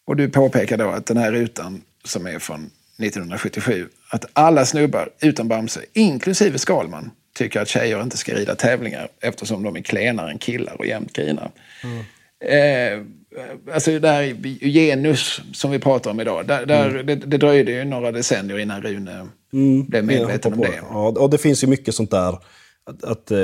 Och 0.06 0.16
du 0.16 0.30
påpekar 0.30 0.78
då 0.78 0.90
att 0.90 1.06
den 1.06 1.18
här 1.18 1.32
rutan 1.32 1.82
som 2.04 2.28
är 2.28 2.40
från 2.40 2.70
1977, 2.98 3.90
att 4.10 4.26
alla 4.34 4.66
snubbar 4.66 5.10
utan 5.22 5.48
Bamse, 5.48 5.82
inklusive 5.94 6.58
Skalman, 6.58 7.12
tycker 7.36 7.62
att 7.62 7.68
tjejer 7.68 8.02
inte 8.02 8.18
ska 8.18 8.34
rida 8.34 8.56
tävlingar 8.56 9.10
eftersom 9.22 9.64
de 9.64 9.76
är 9.76 9.82
klenare 9.82 10.32
än 10.32 10.38
killar 10.38 10.74
och 10.74 10.86
jämt 10.86 11.14
grinar. 11.14 11.52
Mm. 11.84 12.00
Eh, 12.42 13.06
alltså 13.74 14.00
det 14.00 14.08
här 14.08 14.24
genus 14.68 15.42
som 15.54 15.72
vi 15.72 15.80
pratar 15.80 16.12
om 16.12 16.20
idag, 16.20 16.48
där, 16.48 16.66
där 16.66 16.90
mm. 16.90 17.06
det, 17.06 17.16
det 17.16 17.38
dröjde 17.38 17.72
ju 17.72 17.84
några 17.86 18.12
decennier 18.12 18.60
innan 18.60 18.82
Rune 18.82 19.28
mm. 19.54 19.86
blev 19.86 20.06
medveten 20.06 20.54
om 20.54 20.60
det. 20.60 20.82
Ja, 20.90 21.08
och 21.08 21.30
det 21.30 21.38
finns 21.38 21.64
ju 21.64 21.68
mycket 21.68 21.96
sånt 21.96 22.12
där 22.12 22.38
att, 22.86 23.04
att 23.04 23.32
eh, 23.32 23.40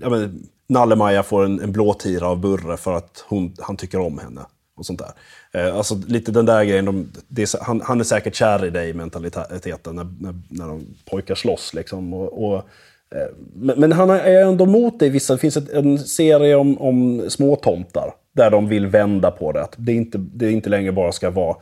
ja, 0.00 0.10
men, 0.10 0.46
Nalle-Maja 0.68 1.22
får 1.22 1.44
en, 1.44 1.60
en 1.60 1.72
blåtira 1.72 2.28
av 2.28 2.40
Burre 2.40 2.76
för 2.76 2.92
att 2.92 3.24
hon, 3.28 3.54
han 3.58 3.76
tycker 3.76 3.98
om 3.98 4.18
henne. 4.18 4.40
Och 4.76 4.86
sånt 4.86 4.98
där. 4.98 5.12
Eh, 5.52 5.76
alltså 5.76 6.00
lite 6.06 6.32
den 6.32 6.46
där 6.46 6.64
grejen, 6.64 6.84
de, 6.84 7.42
är, 7.42 7.64
han, 7.64 7.80
han, 7.80 8.00
är 8.00 8.04
säkert 8.04 8.34
kär 8.34 8.64
i 8.64 8.70
dig 8.70 8.94
mentaliteten 8.94 9.96
när, 9.96 10.06
när, 10.20 10.34
när 10.48 10.68
de 10.68 10.86
pojkar 11.10 11.34
slåss. 11.34 11.74
Liksom, 11.74 12.14
och, 12.14 12.46
och 12.46 12.56
eh, 12.56 12.62
Eh, 13.14 13.36
men, 13.54 13.80
men, 13.80 13.92
han 13.92 14.10
är 14.10 14.42
ändå 14.42 14.66
mot 14.66 14.98
det. 14.98 15.08
Vissa, 15.08 15.32
det 15.32 15.38
finns 15.38 15.56
ett, 15.56 15.70
en 15.70 15.98
serie 15.98 16.56
om, 16.56 16.80
om 16.80 17.30
småtomtar 17.30 18.14
där 18.32 18.50
de 18.50 18.68
vill 18.68 18.86
vända 18.86 19.30
på 19.30 19.52
det. 19.52 19.62
Att 19.62 19.74
det, 19.76 19.92
inte, 19.92 20.18
det 20.18 20.50
inte 20.50 20.70
längre 20.70 20.92
bara 20.92 21.12
ska 21.12 21.30
vara 21.30 21.56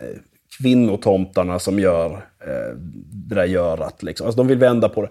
eh, 0.00 0.18
kvinnotomtarna 0.58 1.58
som 1.58 1.78
gör 1.78 2.10
eh, 2.46 2.76
det 3.28 3.34
där 3.34 3.44
görat. 3.44 4.02
Liksom. 4.02 4.26
Alltså, 4.26 4.38
de 4.38 4.46
vill 4.46 4.58
vända 4.58 4.88
på 4.88 5.02
det. 5.02 5.10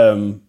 Um, 0.00 0.40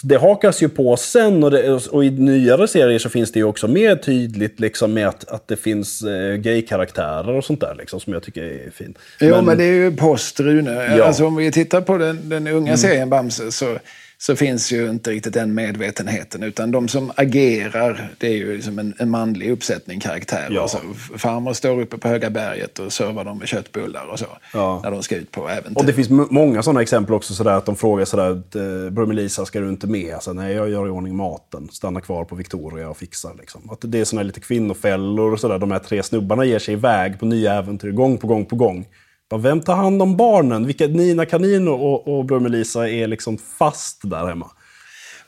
så 0.00 0.06
det 0.06 0.18
hakas 0.18 0.62
ju 0.62 0.68
på 0.68 0.96
sen 0.96 1.44
och, 1.44 1.50
det, 1.50 1.72
och, 1.72 2.04
i 2.04 2.10
nyare 2.10 2.68
serier 2.68 2.98
så 2.98 3.08
finns 3.08 3.32
det 3.32 3.38
ju 3.38 3.44
också 3.44 3.68
mer 3.68 3.96
tydligt 3.96 4.60
liksom 4.60 4.94
med 4.94 5.08
att, 5.08 5.28
att 5.28 5.48
det 5.48 5.56
finns 5.56 6.02
eh, 6.02 6.34
gay-karaktärer 6.34 7.28
och 7.28 7.44
sånt 7.44 7.60
där 7.60 7.74
liksom, 7.78 8.00
som 8.00 8.12
jag 8.12 8.22
tycker 8.22 8.42
är 8.42 8.70
fint. 8.70 8.98
Jo, 9.20 9.34
men, 9.34 9.44
men 9.44 9.58
det 9.58 9.64
är 9.64 9.72
ju 9.72 9.96
post 9.96 10.40
Rune. 10.40 10.96
Ja. 10.96 11.04
Alltså 11.04 11.26
om 11.26 11.36
vi 11.36 11.52
tittar 11.52 11.80
på 11.80 11.98
den, 11.98 12.28
den 12.28 12.46
unga 12.46 12.66
mm. 12.66 12.76
serien 12.76 13.10
Bamse 13.10 13.52
så 13.52 13.78
så 14.18 14.36
finns 14.36 14.72
ju 14.72 14.90
inte 14.90 15.10
riktigt 15.10 15.34
den 15.34 15.54
medvetenheten. 15.54 16.42
Utan 16.42 16.70
de 16.70 16.88
som 16.88 17.12
agerar, 17.16 18.10
det 18.18 18.26
är 18.26 18.36
ju 18.36 18.56
liksom 18.56 18.78
en, 18.78 18.94
en 18.98 19.10
manlig 19.10 19.50
uppsättning 19.50 20.00
karaktärer. 20.00 20.50
Ja. 20.50 20.62
Alltså, 20.62 20.78
farmor 21.16 21.52
står 21.52 21.80
uppe 21.80 21.98
på 21.98 22.08
Höga 22.08 22.30
berget 22.30 22.78
och 22.78 22.92
servar 22.92 23.24
dem 23.24 23.38
med 23.38 23.48
köttbullar 23.48 24.06
och 24.06 24.18
så. 24.18 24.26
Ja. 24.52 24.80
När 24.82 24.90
de 24.90 25.02
ska 25.02 25.16
ut 25.16 25.30
på 25.30 25.48
äventyr. 25.48 25.76
Och 25.76 25.86
det 25.86 25.92
finns 25.92 26.10
många 26.30 26.62
sådana 26.62 26.82
exempel 26.82 27.14
också, 27.14 27.34
sådär, 27.34 27.50
att 27.50 27.66
de 27.66 27.76
frågar 27.76 28.04
sådär, 28.04 28.30
eh, 28.30 28.90
Brummelisa, 28.90 29.44
ska 29.44 29.60
du 29.60 29.68
inte 29.68 29.86
med? 29.86 30.14
Alltså, 30.14 30.32
Nej, 30.32 30.54
jag 30.54 30.70
gör 30.70 30.86
i 30.86 30.90
ordning 30.90 31.16
maten. 31.16 31.68
Stanna 31.72 32.00
kvar 32.00 32.24
på 32.24 32.34
Victoria 32.34 32.88
och 32.88 32.96
fixar. 32.96 33.34
Liksom. 33.38 33.70
Att 33.70 33.78
det 33.80 34.00
är 34.00 34.04
sådana 34.04 34.22
lite 34.22 34.40
kvinnofällor 34.40 35.32
och 35.32 35.40
sådär. 35.40 35.58
De 35.58 35.70
här 35.70 35.78
tre 35.78 36.02
snubbarna 36.02 36.44
ger 36.44 36.58
sig 36.58 36.74
iväg 36.74 37.18
på 37.18 37.26
nya 37.26 37.54
äventyr 37.54 37.90
gång 37.90 38.18
på 38.18 38.26
gång 38.26 38.44
på 38.44 38.56
gång. 38.56 38.86
Vem 39.34 39.60
tar 39.60 39.74
hand 39.74 40.02
om 40.02 40.16
barnen? 40.16 40.66
Vilka, 40.66 40.86
Nina 40.86 41.26
Kanin 41.26 41.68
och, 41.68 42.18
och 42.18 42.24
Bror 42.24 42.46
är 42.46 43.06
liksom 43.06 43.38
fast 43.38 44.00
där 44.02 44.26
hemma. 44.26 44.50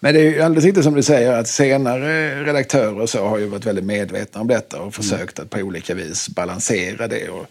Men 0.00 0.14
det 0.14 0.20
är 0.20 0.24
ju 0.24 0.40
alldeles 0.40 0.64
riktigt 0.64 0.84
som 0.84 0.94
du 0.94 1.02
säger 1.02 1.32
att 1.32 1.48
senare 1.48 2.44
redaktörer 2.44 3.00
och 3.00 3.10
så 3.10 3.26
har 3.26 3.38
ju 3.38 3.46
varit 3.46 3.66
väldigt 3.66 3.84
medvetna 3.84 4.40
om 4.40 4.46
detta 4.46 4.80
och 4.80 4.94
försökt 4.94 5.38
att 5.38 5.50
på 5.50 5.58
olika 5.58 5.94
vis 5.94 6.28
balansera 6.28 7.08
det. 7.08 7.28
Och, 7.28 7.46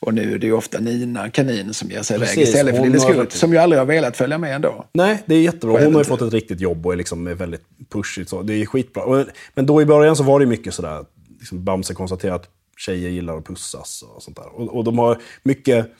och 0.00 0.14
nu 0.14 0.34
är 0.34 0.38
det 0.38 0.46
ju 0.46 0.52
ofta 0.52 0.78
Nina 0.78 1.30
Kanin 1.30 1.74
som 1.74 1.90
ger 1.90 2.02
sig 2.02 2.16
iväg 2.16 2.38
istället 2.38 2.76
för 2.76 2.84
Lille 2.84 3.00
Skutt 3.00 3.32
som 3.32 3.52
ju 3.52 3.58
aldrig 3.58 3.80
har 3.80 3.86
velat 3.86 4.16
följa 4.16 4.38
med 4.38 4.54
ändå. 4.54 4.84
Nej, 4.92 5.22
det 5.26 5.34
är 5.34 5.40
jättebra. 5.40 5.84
Hon 5.84 5.94
har 5.94 6.00
ju 6.00 6.04
fått 6.04 6.22
ett 6.22 6.32
riktigt 6.32 6.60
jobb 6.60 6.86
och 6.86 6.92
är 6.92 6.96
liksom 6.96 7.36
väldigt 7.36 7.64
pushigt. 7.92 8.30
Så. 8.30 8.42
Det 8.42 8.54
är 8.54 8.66
skitbra. 8.66 9.24
Men 9.54 9.66
då 9.66 9.82
i 9.82 9.84
början 9.84 10.16
så 10.16 10.22
var 10.22 10.40
det 10.40 10.46
mycket 10.46 10.74
sådär, 10.74 11.04
liksom 11.38 11.64
Bamse 11.64 11.94
konstaterar 11.94 12.34
att 12.34 12.48
tjejer 12.80 13.10
gillar 13.10 13.36
att 13.36 13.44
pussas 13.44 14.02
och 14.02 14.22
sånt 14.22 14.36
där. 14.36 14.60
Och, 14.60 14.76
och 14.76 14.84
de 14.84 14.98
har 14.98 15.18
mycket... 15.42 15.90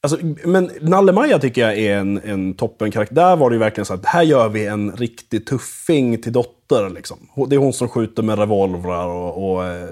Alltså, 0.00 0.18
men 0.44 0.70
Nalle-Maja 0.80 1.38
tycker 1.38 1.60
jag 1.60 1.78
är 1.78 1.96
en, 1.96 2.20
en 2.24 2.54
toppenkaraktär. 2.54 3.14
Där 3.14 3.36
var 3.36 3.50
det 3.50 3.54
ju 3.54 3.60
verkligen 3.60 3.84
så 3.84 3.94
att 3.94 4.06
här 4.06 4.22
gör 4.22 4.48
vi 4.48 4.66
en 4.66 4.92
riktig 4.92 5.46
tuffing 5.46 6.22
till 6.22 6.32
dotter. 6.32 6.90
Liksom. 6.90 7.18
Det 7.48 7.56
är 7.56 7.58
hon 7.58 7.72
som 7.72 7.88
skjuter 7.88 8.22
med 8.22 8.38
revolvrar 8.38 9.06
och, 9.06 9.52
och 9.52 9.64
eh, 9.64 9.88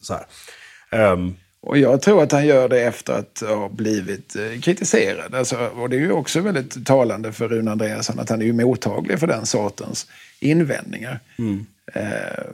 så 0.00 0.14
här. 0.14 1.12
Um, 1.12 1.36
och 1.62 1.78
jag 1.78 2.02
tror 2.02 2.22
att 2.22 2.32
han 2.32 2.46
gör 2.46 2.68
det 2.68 2.82
efter 2.82 3.12
att 3.12 3.42
ha 3.48 3.68
blivit 3.68 4.36
eh, 4.36 4.60
kritiserad. 4.60 5.34
Alltså, 5.34 5.56
och 5.56 5.90
det 5.90 5.96
är 5.96 6.00
ju 6.00 6.12
också 6.12 6.40
väldigt 6.40 6.86
talande 6.86 7.32
för 7.32 7.48
Rune 7.48 7.70
Andreasson 7.70 8.18
att 8.18 8.28
han 8.30 8.42
är 8.42 8.46
ju 8.46 8.52
mottaglig 8.52 9.20
för 9.20 9.26
den 9.26 9.46
sortens 9.46 10.06
invändningar. 10.40 11.20
Mm. 11.38 11.66
Eh, 11.94 12.44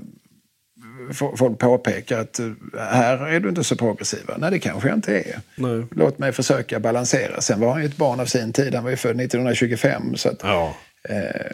folk 1.13 1.59
påpekar 1.59 2.21
att 2.21 2.39
eh, 2.39 2.51
här 2.79 3.27
är 3.27 3.41
du 3.41 3.49
inte 3.49 3.65
så 3.65 3.77
progressiv. 3.77 4.21
Nej, 4.39 4.51
det 4.51 4.59
kanske 4.59 4.89
jag 4.89 4.97
inte 4.97 5.19
är. 5.19 5.41
Nej. 5.57 5.87
Låt 5.91 6.19
mig 6.19 6.33
försöka 6.33 6.81
balansera. 6.81 7.41
Sen 7.41 7.61
var 7.61 7.73
han 7.73 7.81
ju 7.81 7.87
ett 7.87 7.97
barn 7.97 8.21
av 8.21 8.27
sin 8.27 8.53
tid. 8.53 8.75
Han 8.75 8.85
var 8.85 8.91
ju 8.91 8.97
född 8.97 9.21
1925. 9.21 10.17
Så 10.17 10.29
att, 10.29 10.41
ja. 10.43 10.75
eh... 11.09 11.53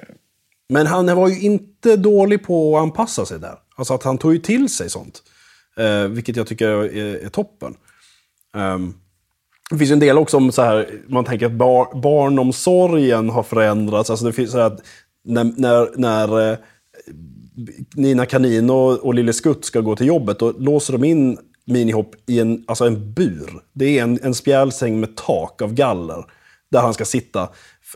Men 0.69 0.87
han 0.87 1.17
var 1.17 1.29
ju 1.29 1.41
inte 1.41 1.97
dålig 1.97 2.45
på 2.45 2.77
att 2.77 2.83
anpassa 2.83 3.27
sig 3.27 3.39
där. 3.39 3.55
Alltså 3.77 3.95
att 3.95 4.03
han 4.03 4.19
tog 4.19 4.33
ju 4.33 4.39
till 4.39 4.69
sig 4.69 4.91
sånt. 4.91 5.23
Eh, 5.77 6.05
vilket 6.05 6.37
jag 6.37 6.47
tycker 6.47 6.69
är, 6.69 7.25
är 7.25 7.29
toppen. 7.29 7.75
Um, 8.57 8.95
det 9.71 9.79
finns 9.79 9.91
en 9.91 9.99
del 9.99 10.19
också 10.19 10.37
om 10.37 10.53
så 10.53 10.63
här, 10.63 10.89
man 11.07 11.25
tänker 11.25 11.47
att 11.47 11.53
bar, 11.53 12.01
barnomsorgen 12.01 13.31
har 13.31 13.43
förändrats. 13.43 14.11
Alltså 14.11 14.27
det 14.27 14.33
finns 14.33 14.51
så 14.51 14.59
att 14.59 14.81
när, 15.25 15.45
när, 15.45 15.89
när 15.97 16.51
eh, 16.51 16.59
Nina 17.95 18.27
Kanin 18.27 18.71
och, 18.71 18.99
och 18.99 19.15
Lille 19.15 19.33
Skutt 19.33 19.65
ska 19.65 19.81
gå 19.81 19.97
till 19.97 20.07
jobbet, 20.07 20.39
då 20.39 20.53
låser 20.53 20.93
de 20.93 21.05
in 21.05 21.39
minihopp 21.65 22.15
i 22.27 22.41
en, 22.41 22.65
alltså 22.67 22.87
en 22.87 23.15
bur. 23.15 23.63
Det 23.73 23.99
är 23.99 24.03
en, 24.03 24.19
en 24.23 24.35
spjälsäng 24.35 25.01
med 25.01 25.17
tak 25.17 25.63
av 25.63 25.75
galler 25.75 26.25
där 26.71 26.81
han 26.81 26.95
ska 26.95 27.05
sitta. 27.05 27.49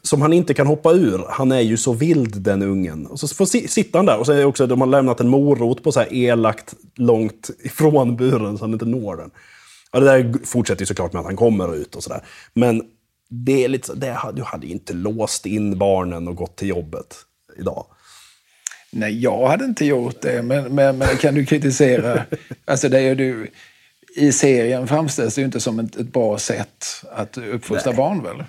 Som 0.03 0.23
han 0.23 0.33
inte 0.33 0.55
kan 0.55 0.67
hoppa 0.67 0.93
ur. 0.93 1.25
Han 1.29 1.53
är 1.53 1.61
ju 1.61 1.77
så 1.77 1.93
vild 1.93 2.41
den 2.41 2.63
ungen. 2.63 3.07
Och 3.07 3.21
så 3.21 3.29
får 3.29 3.47
si, 3.47 3.69
sitta 3.69 3.99
han 3.99 4.07
där. 4.07 4.19
Och 4.19 4.27
så 4.27 4.33
är 4.33 4.45
också, 4.45 4.67
de 4.67 4.81
har 4.81 4.89
lämnat 4.89 5.21
en 5.21 5.29
morot 5.29 5.83
på 5.83 5.93
så 5.93 6.01
här 6.01 6.15
elakt 6.15 6.75
långt 6.95 7.51
ifrån 7.59 8.17
buren 8.17 8.59
så 8.59 8.65
han 8.65 8.73
inte 8.73 8.85
når 8.85 9.17
den. 9.17 9.31
Ja, 9.93 10.01
det 10.01 10.07
där 10.07 10.35
fortsätter 10.45 10.83
ju 10.83 10.87
såklart 10.87 11.13
med 11.13 11.21
att 11.21 11.27
han 11.27 11.37
kommer 11.37 11.77
ut 11.77 11.95
och 11.95 12.03
sådär. 12.03 12.25
Men 12.55 12.83
det 13.31 13.65
är 13.65 13.69
lite 13.69 13.87
så, 13.87 13.95
det, 13.95 14.19
du 14.35 14.43
hade 14.43 14.67
ju 14.67 14.73
inte 14.73 14.93
låst 14.93 15.47
in 15.47 15.79
barnen 15.79 16.29
och 16.29 16.37
gått 16.37 16.57
till 16.57 16.69
jobbet 16.69 17.17
idag. 17.59 17.87
Nej, 18.97 19.23
jag 19.23 19.47
hade 19.47 19.65
inte 19.65 19.85
gjort 19.85 20.21
det, 20.21 20.43
men, 20.43 20.75
men, 20.75 20.99
men 20.99 21.17
kan 21.17 21.35
du 21.35 21.47
kritisera? 21.47 22.23
alltså 22.65 22.89
det 22.89 23.01
är 23.01 23.15
du, 23.15 23.51
I 24.17 24.33
serien 24.33 24.89
framställs 24.89 25.35
det 25.35 25.41
ju 25.41 25.45
inte 25.45 25.61
som 25.61 25.79
ett, 25.79 25.97
ett 25.97 26.13
bra 26.13 26.39
sätt 26.39 26.85
att 27.13 27.39
uppfostra 27.39 27.91
Nej. 27.91 27.97
barn 27.97 28.23
väl? 28.23 28.45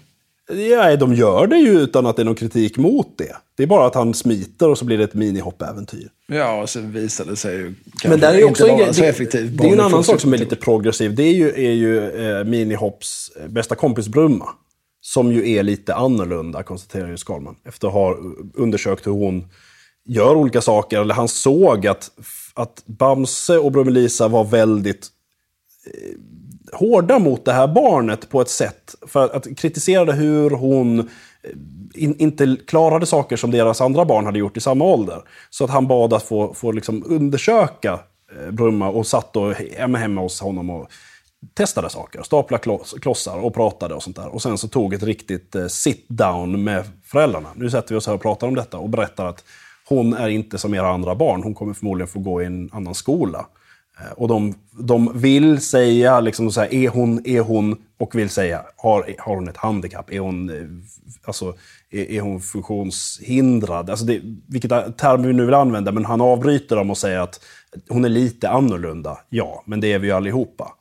Ja, 0.70 0.96
de 0.96 1.14
gör 1.14 1.48
det 1.48 1.58
ju 1.58 1.80
utan 1.80 2.06
att 2.06 2.16
det 2.16 2.22
är 2.22 2.26
någon 2.26 2.36
kritik 2.36 2.78
mot 2.78 3.18
det. 3.18 3.36
Det 3.58 3.64
är 3.64 3.68
bara 3.68 3.88
att 3.88 3.96
han 3.96 4.14
smiter 4.14 4.70
och 4.70 4.78
så 4.78 4.86
blir 4.86 4.98
det 4.98 5.04
ett 5.04 5.14
minihopp-äventyr. 5.14 6.10
Ja, 6.28 6.62
och 6.62 6.70
så 6.70 6.80
visar 6.80 7.26
det 7.26 7.36
sig 7.36 7.56
ju 7.56 7.74
Men 8.06 8.20
där 8.20 8.34
är 8.34 8.44
också 8.44 8.68
inte 8.68 8.84
vara 8.84 8.94
så 8.94 9.04
effektivt. 9.04 9.58
Det 9.58 9.68
är 9.68 9.74
en 9.74 9.80
annan 9.80 10.04
sak 10.04 10.22
som 10.22 10.34
är 10.34 10.38
lite 10.38 10.56
progressiv. 10.56 11.16
Det 11.16 11.24
är 11.24 11.34
ju, 11.34 11.50
är 11.50 11.72
ju 11.72 12.22
eh, 12.30 12.44
minihopps 12.44 13.32
bästa 13.48 13.76
kompis 13.76 14.08
Brumma. 14.08 14.50
Som 15.02 15.32
ju 15.32 15.52
är 15.52 15.64
lite 15.64 15.96
annorlunda, 15.96 16.64
konstaterar 16.64 17.10
ju 17.10 17.18
Skalman. 17.18 17.56
Efter 17.66 17.88
att 17.88 17.94
ha 17.94 18.18
undersökt 18.54 19.08
hur 19.08 19.12
hon 19.12 19.46
gör 20.08 20.36
olika 20.36 20.62
saker. 20.62 21.02
Eller 21.02 21.16
han 21.16 21.28
såg 21.28 21.88
att, 21.88 22.12
att 22.54 22.84
Bamse 22.86 23.58
och 23.58 23.72
Brummelisa 23.72 24.28
var 24.28 24.44
väldigt 24.44 25.08
eh, 25.86 26.18
hårda 26.80 27.20
mot 27.20 27.46
det 27.46 27.54
här 27.54 27.68
barnet 27.68 28.30
på 28.30 28.42
ett 28.42 28.50
sätt. 28.50 28.96
För 29.08 29.36
att 29.36 29.58
kritisera 29.58 30.12
hur 30.12 30.50
hon 30.50 31.00
eh, 31.00 31.06
in, 31.94 32.16
inte 32.20 32.58
klarade 32.68 33.06
saker 33.06 33.36
som 33.36 33.52
deras 33.52 33.82
andra 33.82 34.06
barn 34.06 34.26
hade 34.26 34.40
gjort 34.40 34.58
i 34.58 34.62
samma 34.62 34.86
ålder. 34.86 35.22
Så 35.50 35.64
att 35.64 35.70
han 35.70 35.88
bad 35.88 36.14
att 36.14 36.24
få, 36.24 36.54
få 36.54 36.72
liksom 36.72 37.04
undersöka 37.06 38.00
eh, 38.36 38.52
Brumma 38.52 38.90
och 38.90 39.08
satt 39.08 39.34
då 39.34 39.54
hemma, 39.78 39.98
hemma 39.98 40.22
hos 40.22 40.42
honom 40.42 40.70
och 40.70 40.92
testade 41.54 41.90
saker. 41.90 42.24
Stapla 42.24 42.58
klossar 43.02 43.38
och 43.38 43.54
pratade 43.54 43.96
och 43.96 44.04
sånt 44.04 44.16
där. 44.16 44.28
Och 44.28 44.42
sen 44.42 44.58
så 44.58 44.68
tog 44.68 44.94
ett 44.94 45.04
riktigt 45.04 45.56
eh, 45.56 45.66
sit-down 45.66 46.58
med 46.58 46.84
föräldrarna. 47.04 47.50
Nu 47.56 47.70
sätter 47.70 47.90
vi 47.90 48.00
oss 48.00 48.08
här 48.08 48.14
och 48.14 48.22
pratar 48.22 48.48
om 48.48 48.56
detta 48.56 48.78
och 48.78 48.90
berättar 48.90 49.26
att 49.26 49.44
hon 49.88 50.14
är 50.14 50.28
inte 50.28 50.58
som 50.58 50.74
era 50.74 50.88
andra 50.88 51.16
barn. 51.16 51.44
Hon 51.44 51.54
kommer 51.54 51.74
förmodligen 51.74 52.08
få 52.08 52.20
gå 52.20 52.42
i 52.42 52.46
en 52.46 52.70
annan 52.74 52.96
skola. 52.96 53.46
Eh, 54.00 54.12
och 54.12 54.28
de, 54.28 54.56
de 54.80 55.12
vill 55.20 55.62
säga, 55.62 56.20
liksom 56.20 56.52
så 56.52 56.62
här, 56.62 56.74
är, 56.74 56.90
hon, 56.90 57.28
är 57.28 57.42
hon, 57.42 57.78
och 57.98 58.16
vill 58.16 58.30
säga, 58.30 58.66
har, 58.76 59.16
har 59.18 59.36
hon 59.36 59.48
ett 59.48 59.58
handikapp? 59.58 60.12
Är 60.12 60.20
hon, 60.20 60.50
eh, 60.50 60.66
alltså, 61.26 61.56
är, 61.90 62.12
är 62.12 62.22
hon 62.22 62.42
funktionshindrad? 62.42 63.90
Alltså 63.90 64.06
det, 64.06 64.22
vilket 64.48 64.98
term 64.98 65.24
vi 65.24 65.34
nu 65.34 65.46
vill 65.46 65.54
använda, 65.54 65.92
men 65.92 66.06
han 66.06 66.22
avbryter 66.22 66.76
dem 66.76 66.90
och 66.90 66.98
säger 66.98 67.20
att 67.20 67.40
hon 67.90 68.06
är 68.06 68.10
lite 68.10 68.50
annorlunda. 68.50 69.20
Ja, 69.30 69.64
men 69.66 69.80
det 69.80 69.94
är 69.94 70.00
vi 70.00 70.08
ju 70.08 70.14
allihopa. 70.14 70.74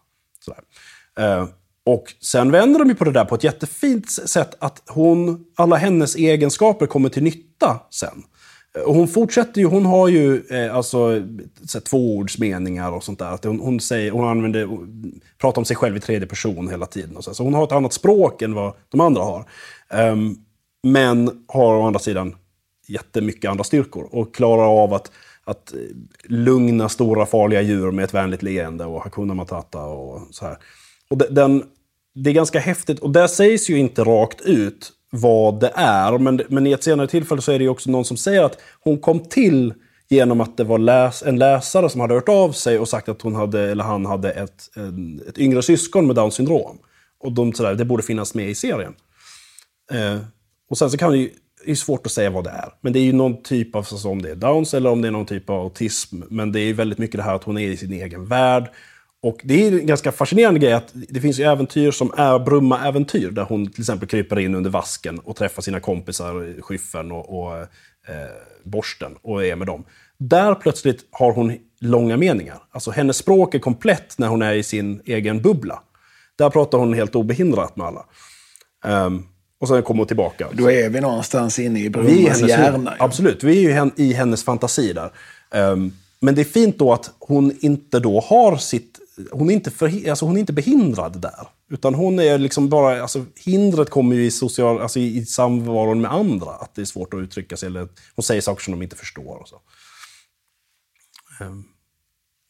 Eh, 1.19 1.47
och 1.85 2.15
sen 2.21 2.51
vänder 2.51 2.79
de 2.79 2.89
ju 2.89 2.95
på 2.95 3.05
det 3.05 3.13
där 3.13 3.25
på 3.25 3.35
ett 3.35 3.45
jättefint 3.45 4.11
sätt, 4.11 4.57
att 4.59 4.83
hon, 4.89 5.45
alla 5.57 5.77
hennes 5.77 6.17
egenskaper 6.17 6.87
kommer 6.87 7.09
till 7.09 7.23
nytta 7.23 7.81
sen. 7.91 8.23
Och 8.85 8.95
hon 8.95 9.09
fortsätter 9.09 9.61
ju, 9.61 9.66
hon 9.66 9.87
har 9.87 10.09
ju 10.09 10.43
eh, 10.51 10.77
alltså, 10.77 11.22
så 11.64 11.81
tvåordsmeningar 11.81 12.93
och 12.93 13.05
sånt 13.05 13.18
där. 13.18 13.31
Att 13.31 13.45
hon, 13.45 13.61
hon, 13.61 13.81
säger, 13.81 14.11
hon 14.11 14.29
använder, 14.29 14.68
pratar 15.39 15.61
om 15.61 15.64
sig 15.64 15.77
själv 15.77 15.97
i 15.97 16.01
tredje 16.01 16.29
person 16.29 16.68
hela 16.68 16.87
tiden. 16.87 17.16
Och 17.16 17.24
så. 17.24 17.35
så 17.35 17.45
hon 17.45 17.55
har 17.55 17.64
ett 17.64 17.72
annat 17.72 17.93
språk 17.93 18.43
än 18.43 18.55
vad 18.55 18.72
de 18.89 19.01
andra 19.01 19.22
har. 19.22 19.45
Um, 20.12 20.39
men 20.83 21.45
har 21.49 21.74
å 21.74 21.83
andra 21.83 22.01
sidan 22.01 22.35
jättemycket 22.87 23.51
andra 23.51 23.64
styrkor. 23.64 24.09
Och 24.11 24.35
klarar 24.35 24.83
av 24.83 24.95
att, 24.95 25.12
att 25.45 25.72
eh, 25.72 25.79
lugna 26.24 26.89
stora 26.89 27.27
farliga 27.27 27.62
djur 27.62 27.91
med 27.91 28.05
ett 28.05 28.14
vänligt 28.14 28.43
leende 28.43 28.85
och 28.85 29.03
Hakuna 29.03 29.35
Matata 29.35 29.83
och 29.83 30.20
så 30.31 30.45
här. 30.45 30.57
Och 31.11 31.18
den, 31.18 31.62
det 32.14 32.31
är 32.31 32.35
ganska 32.35 32.59
häftigt. 32.59 32.99
Och 32.99 33.11
det 33.11 33.29
sägs 33.29 33.70
ju 33.70 33.79
inte 33.79 34.05
rakt 34.05 34.41
ut 34.41 34.93
vad 35.11 35.61
det 35.61 35.73
är. 35.75 36.19
Men, 36.19 36.41
men 36.49 36.67
i 36.67 36.73
ett 36.73 36.85
senare 36.85 37.07
tillfälle 37.07 37.43
så 37.43 37.53
är 37.53 37.59
det 37.59 37.65
ju 37.65 37.71
också 37.71 37.91
någon 37.91 38.05
som 38.05 38.17
säger 38.17 38.43
att 38.43 38.59
hon 38.81 38.99
kom 38.99 39.21
till 39.21 39.75
genom 40.09 40.41
att 40.41 40.57
det 40.57 40.65
var 40.65 40.79
läs 40.79 41.23
en 41.23 41.39
läsare 41.39 41.91
som 41.91 42.01
hade 42.01 42.15
hört 42.15 42.29
av 42.29 42.53
sig 42.53 42.79
och 42.79 42.89
sagt 42.89 43.09
att 43.09 43.23
hon 43.23 43.35
hade, 43.35 43.61
eller 43.61 43.85
han 43.85 44.07
hade 44.07 44.31
ett, 44.31 44.71
en, 44.77 45.23
ett 45.29 45.39
yngre 45.39 45.63
syskon 45.63 46.07
med 46.07 46.17
Downs 46.17 46.35
syndrom. 46.35 46.79
Och 47.21 47.33
de 47.33 47.53
sådär, 47.53 47.75
det 47.75 47.85
borde 47.85 48.03
finnas 48.03 48.35
med 48.35 48.49
i 48.49 48.55
serien. 48.55 48.95
Eh, 49.93 50.19
och 50.71 50.79
sen 50.79 50.91
så 50.91 50.99
kan 50.99 51.11
det 51.11 51.19
ju, 51.19 51.31
det 51.65 51.71
är 51.71 51.75
svårt 51.75 52.07
att 52.07 52.13
säga 52.13 52.31
vad 52.31 52.45
det 52.45 52.51
är. 52.51 52.73
Men 52.81 52.93
det 52.93 52.99
är 52.99 53.05
ju 53.05 53.13
någon 53.13 53.43
typ 53.43 53.75
av, 53.75 53.79
alltså 53.79 54.09
om 54.09 54.23
det 54.23 54.31
är 54.31 54.35
Downs 54.35 54.75
eller 54.75 54.91
om 54.91 55.03
det 55.03 55.09
är 55.09 55.13
någon 55.13 55.27
typ 55.27 55.51
av 55.51 55.61
autism. 55.61 56.23
Men 56.31 56.53
det 56.53 56.61
är 56.61 56.65
ju 56.65 56.73
väldigt 56.73 56.99
mycket 56.99 57.17
det 57.17 57.23
här 57.23 57.35
att 57.35 57.45
hon 57.45 57.59
är 57.59 57.69
i 57.69 57.77
sin 57.77 57.93
egen 57.93 58.27
värld. 58.27 58.71
Och 59.23 59.41
det 59.45 59.67
är 59.67 59.73
en 59.73 59.87
ganska 59.87 60.12
fascinerande 60.12 60.61
grej 60.61 60.73
att 60.73 60.91
det 60.93 61.21
finns 61.21 61.39
ju 61.39 61.45
äventyr 61.45 61.91
som 61.91 62.12
är 62.17 62.39
Brumma-äventyr. 62.39 63.31
Där 63.31 63.45
hon 63.45 63.67
till 63.67 63.81
exempel 63.81 64.09
kryper 64.09 64.39
in 64.39 64.55
under 64.55 64.71
vasken 64.71 65.19
och 65.19 65.37
träffar 65.37 65.62
sina 65.62 65.81
kompisar, 65.81 66.62
Skyffen 66.62 67.12
och, 67.12 67.39
och 67.39 67.57
eh, 67.59 67.67
Borsten 68.64 69.17
och 69.23 69.45
är 69.45 69.57
med 69.57 69.67
dem. 69.67 69.85
Där 70.19 70.55
plötsligt 70.55 71.05
har 71.11 71.33
hon 71.33 71.59
långa 71.81 72.17
meningar. 72.17 72.59
Alltså 72.71 72.91
hennes 72.91 73.17
språk 73.17 73.55
är 73.55 73.59
komplett 73.59 74.19
när 74.19 74.29
hon 74.29 74.43
är 74.43 74.55
i 74.55 74.62
sin 74.62 75.03
egen 75.05 75.43
bubbla. 75.43 75.83
Där 76.37 76.51
pratar 76.51 76.79
hon 76.79 76.95
helt 76.95 77.14
obehindrat 77.14 77.77
med 77.77 77.87
alla. 77.87 78.05
Um, 79.07 79.27
och 79.61 79.69
sen 79.69 79.83
kommer 79.83 79.99
hon 79.99 80.07
tillbaka. 80.07 80.49
Då 80.53 80.71
är 80.71 80.89
vi 80.89 81.01
någonstans 81.01 81.59
inne 81.59 81.81
i 81.81 81.91
Brummas 81.91 82.43
hjärna. 82.43 82.95
Ja. 82.99 83.05
Absolut, 83.05 83.45
vi 83.45 83.67
är 83.67 83.71
ju 83.71 83.91
i 84.05 84.12
hennes 84.12 84.45
fantasi 84.45 84.93
där. 84.93 85.11
Um, 85.51 85.93
men 86.21 86.35
det 86.35 86.43
är 86.43 86.45
fint 86.45 86.79
då 86.79 86.93
att 86.93 87.11
hon 87.19 87.53
inte 87.61 88.01
då 88.01 88.21
har 88.21 88.57
sitt 88.57 88.95
hon 89.31 89.51
är, 89.51 89.55
inte 89.55 89.71
för, 89.71 90.11
alltså 90.11 90.25
hon 90.25 90.37
är 90.37 90.41
inte 90.41 90.53
behindrad 90.53 91.21
där. 91.21 91.49
Utan 91.71 91.95
hon 91.95 92.19
är 92.19 92.39
liksom 92.39 92.69
bara, 92.69 93.03
alltså 93.03 93.25
hindret 93.45 93.91
kommer 93.91 94.17
ju 94.17 94.25
i, 94.25 94.31
social, 94.31 94.83
alltså 94.83 94.99
i, 94.99 95.17
i 95.17 95.27
samvaron 95.27 96.01
med 96.01 96.12
andra. 96.12 96.51
Att 96.51 96.75
det 96.75 96.81
är 96.81 96.85
svårt 96.85 97.14
att 97.14 97.21
uttrycka 97.21 97.57
sig, 97.57 97.67
eller 97.67 97.89
hon 98.14 98.23
säger 98.23 98.41
saker 98.41 98.62
som 98.62 98.73
de 98.73 98.83
inte 98.83 98.97
förstår. 98.97 99.37
Och 99.37 99.49
så. 99.49 99.61
Um, 101.41 101.64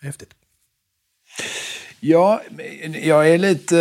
häftigt. 0.03 0.31
Ja, 2.01 2.43
jag 3.03 3.29
är 3.29 3.39
lite, 3.39 3.77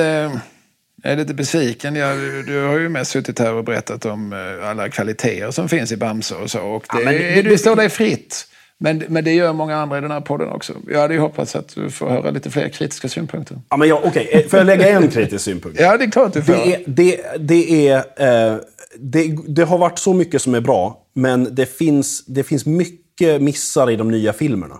jag 1.03 1.11
är 1.11 1.17
lite 1.17 1.33
besviken. 1.33 1.95
Jag, 1.95 2.17
du 2.45 2.61
har 2.61 2.79
ju 2.79 2.89
mest 2.89 3.11
suttit 3.11 3.39
här 3.39 3.53
och 3.53 3.63
berättat 3.63 4.05
om 4.05 4.33
eh, 4.33 4.69
alla 4.69 4.89
kvaliteter 4.89 5.51
som 5.51 5.69
finns 5.69 5.91
i 5.91 5.97
Bamse 5.97 6.35
och 6.35 6.51
så. 6.51 6.61
Och 6.61 6.85
det, 6.91 7.03
ja, 7.03 7.11
det, 7.11 7.17
det, 7.17 7.41
det 7.41 7.57
står 7.57 7.75
dig 7.75 7.89
fritt. 7.89 8.47
Men, 8.79 9.03
men 9.09 9.23
det 9.23 9.33
gör 9.33 9.53
många 9.53 9.75
andra 9.75 9.97
i 9.97 10.01
den 10.01 10.11
här 10.11 10.21
podden 10.21 10.49
också. 10.49 10.73
Jag 10.87 10.99
hade 10.99 11.13
ju 11.13 11.19
hoppats 11.19 11.55
att 11.55 11.75
du 11.75 11.89
får 11.89 12.09
höra 12.09 12.31
lite 12.31 12.51
fler 12.51 12.69
kritiska 12.69 13.09
synpunkter. 13.09 13.61
Ja, 13.69 13.77
men 13.77 13.87
jag, 13.87 14.05
okay. 14.05 14.27
Eh, 14.31 14.47
får 14.47 14.59
jag 14.59 14.65
lägga 14.65 14.89
en 14.89 15.11
kritisk 15.11 15.45
synpunkt? 15.45 15.79
ja, 15.79 15.97
det 15.97 16.03
är 16.03 16.11
klart 16.11 16.33
du 16.33 16.41
får. 16.41 16.53
Det, 16.53 16.75
är, 16.75 16.83
det, 16.87 17.21
det, 17.39 17.87
är, 17.87 17.97
eh, 17.97 18.57
det, 18.99 19.37
det, 19.47 19.63
har 19.63 19.77
varit 19.77 19.99
så 19.99 20.13
mycket 20.13 20.41
som 20.41 20.55
är 20.55 20.61
bra, 20.61 21.01
men 21.13 21.55
det 21.55 21.65
finns, 21.65 22.25
det 22.25 22.43
finns 22.43 22.65
mycket 22.65 23.41
missar 23.41 23.91
i 23.91 23.95
de 23.95 24.11
nya 24.11 24.33
filmerna. 24.33 24.75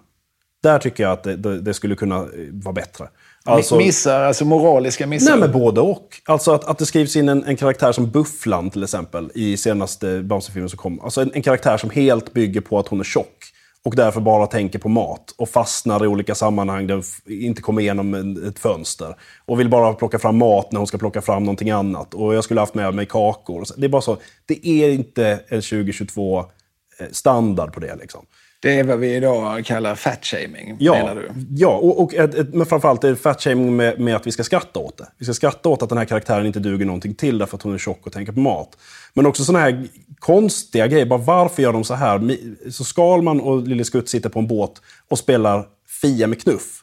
Där 0.64 0.80
tycker 0.80 1.04
jag 1.04 1.12
att 1.12 1.24
det, 1.24 1.62
det 1.62 1.74
skulle 1.74 1.96
kunna 1.96 2.16
eh, 2.16 2.26
vara 2.52 2.74
bättre. 2.74 3.08
Alltså, 3.48 3.78
missar, 3.78 4.22
alltså 4.22 4.46
moraliska 4.46 5.08
missar? 5.08 5.32
Nej, 5.32 5.40
men 5.40 5.52
både 5.52 5.82
och. 5.82 6.22
Alltså 6.26 6.52
att, 6.52 6.64
att 6.64 6.78
det 6.78 6.86
skrivs 6.86 7.16
in 7.16 7.30
en, 7.30 7.44
en 7.44 7.58
karaktär 7.58 7.92
som 7.92 8.10
Bufflan 8.10 8.70
till 8.70 8.84
exempel 8.84 9.32
i 9.36 9.58
senaste 9.58 10.22
Bamse-filmen 10.22 10.70
som 10.70 10.78
kom. 10.78 11.02
Alltså 11.02 11.22
en, 11.22 11.32
en, 11.34 11.42
karaktär 11.42 11.78
som 11.78 11.90
helt 11.90 12.34
bygger 12.34 12.62
på 12.62 12.80
att 12.80 12.88
hon 12.88 13.00
är 13.00 13.04
tjock 13.04 13.55
och 13.86 13.96
därför 13.96 14.22
bara 14.22 14.48
tänker 14.48 14.80
på 14.80 14.90
mat 14.90 15.34
och 15.38 15.50
fastnar 15.50 16.04
i 16.04 16.08
olika 16.08 16.36
sammanhang 16.36 16.88
där 16.88 17.04
inte 17.26 17.62
kommer 17.62 17.82
igenom 17.82 18.38
ett 18.48 18.60
fönster. 18.60 19.16
Och 19.46 19.60
vill 19.60 19.70
bara 19.70 19.94
plocka 19.94 20.20
fram 20.20 20.38
mat 20.38 20.72
när 20.72 20.78
hon 20.78 20.88
ska 20.88 20.98
plocka 20.98 21.22
fram 21.22 21.44
någonting 21.44 21.70
annat. 21.70 22.14
Och 22.14 22.36
jag 22.36 22.44
skulle 22.44 22.60
haft 22.60 22.76
med 22.76 22.96
mig 22.96 23.06
kakor. 23.06 23.66
Det 23.78 23.86
är 23.86 23.90
bara 23.90 24.02
så, 24.02 24.18
det 24.46 24.68
är 24.68 24.90
inte 24.90 25.40
en 25.48 25.62
2022-standard 25.62 27.70
eh, 27.70 27.74
på 27.74 27.80
det. 27.80 27.96
Liksom. 27.96 28.26
Det 28.60 28.80
är 28.80 28.84
vad 28.84 29.00
vi 29.00 29.16
idag 29.16 29.66
kallar 29.66 29.96
fat-shaming, 29.96 30.76
Ja, 30.80 30.94
menar 30.94 31.16
du? 31.16 31.32
ja 31.58 31.70
och, 31.70 32.02
och 32.04 32.14
ett, 32.14 32.36
ett, 32.36 32.54
men 32.54 32.66
framförallt 32.66 33.04
är 33.04 33.10
det 33.10 33.16
fat-shaming 33.16 33.76
med, 33.76 34.00
med 34.00 34.16
att 34.16 34.28
vi 34.28 34.32
ska 34.32 34.44
skratta 34.44 34.80
åt 34.80 34.98
det. 34.98 35.08
Vi 35.18 35.26
ska 35.26 35.34
skratta 35.34 35.70
åt 35.70 35.82
att 35.84 35.90
den 35.90 35.98
här 35.98 36.06
karaktären 36.06 36.46
inte 36.46 36.60
duger 36.60 36.86
någonting 36.86 37.16
till 37.16 37.38
därför 37.38 37.58
att 37.58 37.62
hon 37.62 37.74
är 37.74 37.78
tjock 37.78 38.08
och 38.08 38.14
tänker 38.14 38.34
på 38.34 38.40
mat. 38.40 38.78
Men 39.14 39.26
också 39.26 39.44
sådana 39.44 39.64
här 39.66 39.88
konstiga 40.20 40.88
grejer. 40.88 41.06
Bara 41.06 41.20
varför 41.20 41.64
gör 41.64 41.74
de 41.74 41.84
så 41.84 41.94
här? 41.94 42.38
Så 42.72 42.84
Skalman 42.84 43.42
och 43.42 43.68
Lille 43.68 43.84
Skutt 43.84 44.10
sitter 44.10 44.30
på 44.30 44.40
en 44.40 44.48
båt 44.48 44.82
och 45.10 45.20
spelar 45.20 45.66
Fia 46.02 46.28
med 46.28 46.42
knuff. 46.42 46.82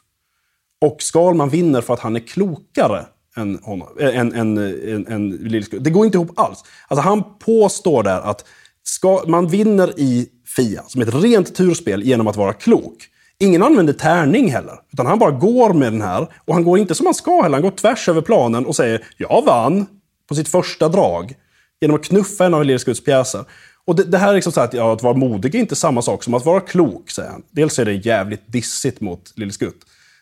Och 0.81 1.01
Skalman 1.01 1.49
vinner 1.49 1.81
för 1.81 1.93
att 1.93 1.99
han 1.99 2.15
är 2.15 2.19
klokare 2.19 3.05
än, 3.37 3.59
honom, 3.63 3.87
äh, 3.99 4.17
än, 4.17 4.33
än, 4.33 4.57
än, 4.57 5.07
än 5.07 5.29
Lille 5.29 5.65
Skutt. 5.65 5.83
Det 5.83 5.89
går 5.89 6.05
inte 6.05 6.17
ihop 6.17 6.39
alls. 6.39 6.63
Alltså 6.87 7.01
han 7.09 7.23
påstår 7.39 8.03
där 8.03 8.21
att 8.21 8.45
ska, 8.83 9.23
man 9.27 9.47
vinner 9.47 9.99
i 9.99 10.29
Fia, 10.55 10.83
som 10.87 11.01
ett 11.01 11.13
rent 11.13 11.55
turspel, 11.55 12.03
genom 12.03 12.27
att 12.27 12.35
vara 12.35 12.53
klok. 12.53 13.09
Ingen 13.39 13.63
använder 13.63 13.93
tärning 13.93 14.51
heller. 14.51 14.79
Utan 14.93 15.05
han 15.05 15.19
bara 15.19 15.31
går 15.31 15.73
med 15.73 15.93
den 15.93 16.01
här. 16.01 16.27
Och 16.45 16.53
han 16.53 16.63
går 16.63 16.79
inte 16.79 16.95
som 16.95 17.05
han 17.05 17.15
ska 17.15 17.41
heller. 17.41 17.55
Han 17.55 17.61
går 17.61 17.71
tvärs 17.71 18.09
över 18.09 18.21
planen 18.21 18.65
och 18.65 18.75
säger 18.75 19.05
“Jag 19.17 19.45
vann” 19.45 19.85
på 20.29 20.35
sitt 20.35 20.49
första 20.49 20.89
drag. 20.89 21.33
Genom 21.81 21.95
att 21.95 22.03
knuffa 22.03 22.45
en 22.45 22.53
av 22.53 22.65
Lille 22.65 22.79
Skutts 22.79 23.03
pjäser. 23.03 23.45
Och 23.85 23.95
det, 23.95 24.03
det 24.03 24.17
här 24.17 24.29
är 24.29 24.33
liksom 24.33 24.51
så 24.51 24.59
här 24.59 24.67
att, 24.67 24.73
ja, 24.73 24.93
att 24.93 25.03
vara 25.03 25.17
modig 25.17 25.55
är 25.55 25.59
inte 25.59 25.75
samma 25.75 26.01
sak 26.01 26.23
som 26.23 26.33
att 26.33 26.45
vara 26.45 26.59
klok, 26.59 27.09
säger 27.09 27.29
han. 27.29 27.43
Dels 27.51 27.79
är 27.79 27.85
det 27.85 27.93
jävligt 27.93 28.51
dissigt 28.51 29.01
mot 29.01 29.33
Lille 29.35 29.51
Skutt. 29.51 29.79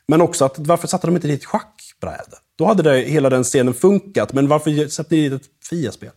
Men 0.08 0.22
också 0.22 0.46
att 0.46 0.60
varför 0.60 0.88
satte 0.88 1.08
de 1.08 1.16
inte 1.16 1.28
dit 1.28 1.40
ett 1.40 1.46
schackbräde? 1.46 2.38
Då 2.58 2.66
hade 2.66 2.84
det, 2.84 2.98
hela 2.98 3.30
den 3.30 3.44
scenen 3.44 3.74
funkat. 3.74 4.34
Men 4.34 4.48
varför 4.48 4.88
satte 4.88 5.16
ni 5.16 5.30
dit 5.30 5.42
ett 5.42 5.48
Fia-spel? 5.70 6.12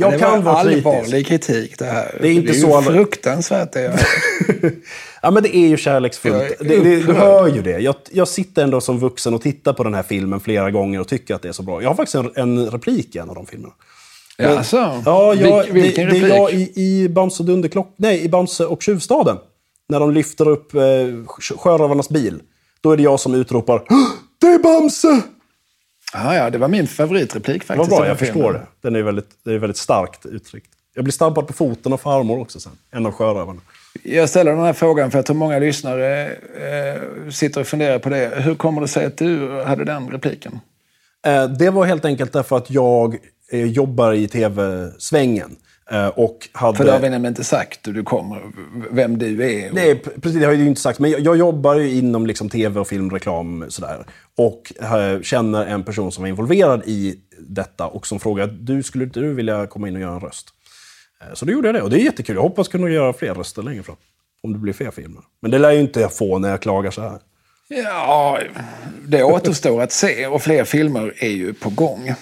Jag 0.00 0.12
det 0.12 0.18
kan 0.18 0.44
var 0.44 0.52
vara 0.52 0.64
kritisk. 0.64 0.86
allvarlig 0.86 1.26
kritik 1.26 1.78
det 1.78 1.84
här. 1.84 2.18
Det 2.20 2.28
är 2.28 2.32
inte 2.32 2.52
ju 2.52 2.60
så 2.60 2.76
allvar- 2.76 2.92
fruktansvärt 2.92 3.72
det. 3.72 3.98
Ja, 5.22 5.30
men 5.30 5.42
det 5.42 5.56
är 5.56 5.66
ju 5.68 5.76
kärleksfullt. 5.76 6.34
Jag 6.34 6.44
är 6.44 6.56
Det, 6.64 6.76
det, 6.90 7.00
du 7.06 7.12
hör 7.12 7.48
ju 7.48 7.62
det. 7.62 7.78
Jag, 7.80 7.94
jag 8.10 8.28
sitter 8.28 8.62
ändå 8.62 8.80
som 8.80 8.98
vuxen 8.98 9.34
och 9.34 9.42
tittar 9.42 9.72
på 9.72 9.84
den 9.84 9.94
här 9.94 10.02
filmen 10.02 10.40
flera 10.40 10.70
gånger 10.70 11.00
och 11.00 11.08
tycker 11.08 11.34
att 11.34 11.42
det 11.42 11.48
är 11.48 11.52
så 11.52 11.62
bra. 11.62 11.82
Jag 11.82 11.88
har 11.88 11.94
faktiskt 11.94 12.14
en, 12.14 12.30
en 12.34 12.70
replik 12.70 13.16
i 13.16 13.18
en 13.18 13.28
av 13.28 13.34
de 13.34 13.46
filmerna. 13.46 13.72
Ja, 14.36 14.58
alltså, 14.58 14.76
Ja, 15.04 15.34
jag, 15.34 15.64
Vil- 15.66 15.72
vilken 15.72 16.06
det, 16.06 16.10
det 16.12 16.16
replik? 16.16 16.32
är 16.32 16.36
jag 16.36 16.52
i, 16.52 16.72
i 16.76 17.08
Bamse 17.08 17.42
och 17.42 17.46
Dunderklock... 17.46 17.94
Nej, 17.98 18.24
i 18.24 18.28
Bamse 18.28 18.66
och 18.66 18.82
Tjuvstaden. 18.82 19.36
När 19.88 20.00
de 20.00 20.10
lyfter 20.10 20.48
upp 20.48 20.74
eh, 20.74 20.80
sjö- 20.80 21.56
sjörövarnas 21.58 22.08
bil. 22.08 22.40
Då 22.80 22.92
är 22.92 22.96
det 22.96 23.02
jag 23.02 23.20
som 23.20 23.34
utropar 23.34 23.78
"Hå! 23.78 23.96
Det 24.40 24.46
är 24.46 24.58
Bamse! 24.58 25.20
Ja, 26.12 26.36
ja, 26.36 26.50
det 26.50 26.58
var 26.58 26.68
min 26.68 26.86
favoritreplik 26.86 27.62
Det 27.68 27.76
var 27.76 27.76
faktiskt. 27.84 27.98
bra, 27.98 28.06
jag 28.08 28.18
filmen. 28.18 28.34
förstår 28.34 28.52
det. 28.52 28.66
Den 28.80 28.96
är 28.96 29.02
väldigt, 29.02 29.28
det 29.44 29.52
är 29.52 29.58
väldigt 29.58 29.76
starkt 29.76 30.26
uttryckt. 30.26 30.70
Jag 30.94 31.04
blir 31.04 31.12
stabbad 31.12 31.46
på 31.46 31.52
foten 31.52 31.92
av 31.92 31.96
farmor 31.96 32.40
också 32.40 32.60
sen. 32.60 32.72
En 32.90 33.06
av 33.06 33.12
sjörövarna. 33.12 33.60
Jag 34.02 34.28
ställer 34.28 34.50
den 34.52 34.60
här 34.60 34.72
frågan 34.72 35.10
för 35.10 35.18
jag 35.18 35.26
tror 35.26 35.36
många 35.36 35.58
lyssnare 35.58 36.26
eh, 36.26 37.30
sitter 37.30 37.60
och 37.60 37.66
funderar 37.66 37.98
på 37.98 38.08
det. 38.08 38.32
Hur 38.36 38.54
kommer 38.54 38.80
det 38.80 38.88
sig 38.88 39.04
att 39.06 39.16
du 39.16 39.62
hade 39.62 39.84
den 39.84 40.08
repliken? 40.10 40.60
Eh, 41.26 41.44
Det 41.48 41.70
var 41.70 41.84
helt 41.86 42.04
enkelt 42.04 42.32
därför 42.32 42.56
att 42.56 42.70
jag 42.70 43.16
eh, 43.52 43.64
jobbar 43.66 44.12
i 44.12 44.28
tv-svängen. 44.28 45.56
Eh, 45.90 46.06
Och 46.08 46.48
hade... 46.52 46.76
För 46.76 46.84
det 46.84 46.92
har 46.92 46.98
vi 47.00 47.10
nämligen 47.10 47.30
inte 47.32 47.44
sagt 47.44 47.88
hur 47.88 47.92
du 47.92 48.02
kommer, 48.02 48.42
vem 48.90 49.18
du 49.18 49.44
är. 49.62 49.72
Nej, 49.72 49.94
p- 49.94 50.10
precis, 50.22 50.38
det 50.40 50.46
har 50.46 50.52
jag 50.52 50.60
ju 50.62 50.66
inte 50.68 50.80
sagt. 50.80 50.98
Men 50.98 51.10
jag, 51.10 51.20
jag 51.20 51.36
jobbar 51.36 51.74
ju 51.74 51.90
inom 51.98 52.26
liksom 52.26 52.48
tv 52.48 52.80
och 52.80 52.88
filmreklam 52.88 53.64
sådär. 53.68 54.06
Och 54.38 54.72
eh, 54.82 55.20
känner 55.22 55.66
en 55.66 55.82
person 55.84 56.12
som 56.12 56.22
var 56.22 56.28
involverad 56.28 56.82
i 56.86 57.14
detta 57.38 57.86
och 57.86 58.06
som 58.06 58.20
frågade 58.20 58.52
du 58.52 58.82
skulle 58.82 59.04
inte 59.04 59.20
du 59.20 59.34
vilja 59.34 59.66
komma 59.66 59.88
in 59.88 59.94
och 59.96 60.00
göra 60.02 60.14
en 60.14 60.20
röst? 60.20 60.48
Eh, 61.22 61.34
Så 61.34 61.44
då 61.44 61.52
gjorde 61.52 61.68
jag 61.68 61.74
det 61.74 61.82
och 61.82 61.90
det 61.90 61.96
är 62.00 62.04
jättekul. 62.04 62.34
Jag 62.36 62.42
hoppas 62.42 62.68
kunna 62.68 62.88
göra 62.90 63.12
fler 63.12 63.34
röster 63.34 63.62
längre 63.62 63.82
fram. 63.82 63.96
Om 64.42 64.52
det 64.52 64.58
blir 64.58 64.72
fler 64.72 64.90
filmer. 64.90 65.22
Men 65.42 65.50
det 65.50 65.58
lär 65.58 65.70
ju 65.72 65.80
inte 65.80 66.00
jag 66.00 66.12
få 66.16 66.38
när 66.38 66.50
jag 66.50 66.60
klagar 66.62 66.90
så 66.90 67.00
här. 67.02 67.18
Ja, 67.68 68.38
det 69.06 69.22
återstår 69.22 69.82
att 69.82 69.92
se 69.92 70.26
och 70.26 70.42
fler 70.42 70.64
filmer 70.64 71.14
är 71.18 71.28
ju 71.28 71.54
på 71.54 71.70
gång. 71.70 72.14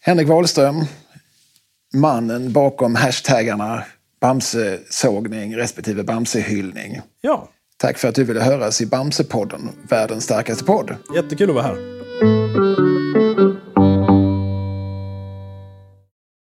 Henrik 0.00 0.28
Wahlström, 0.28 0.84
mannen 1.92 2.52
bakom 2.52 2.94
hashtaggarna 2.94 3.84
Bamsesågning 4.20 5.56
respektive 5.56 6.02
Bamsehyllning. 6.04 7.00
Ja, 7.20 7.48
Tack 7.76 7.98
för 7.98 8.08
att 8.08 8.14
du 8.14 8.24
ville 8.24 8.40
höras 8.40 8.80
i 8.80 8.86
Bamsepodden, 8.86 9.68
världens 9.88 10.24
starkaste 10.24 10.64
podd. 10.64 10.96
jättekul 11.14 11.48
att 11.50 11.54
vara 11.54 11.64
här. 11.66 12.01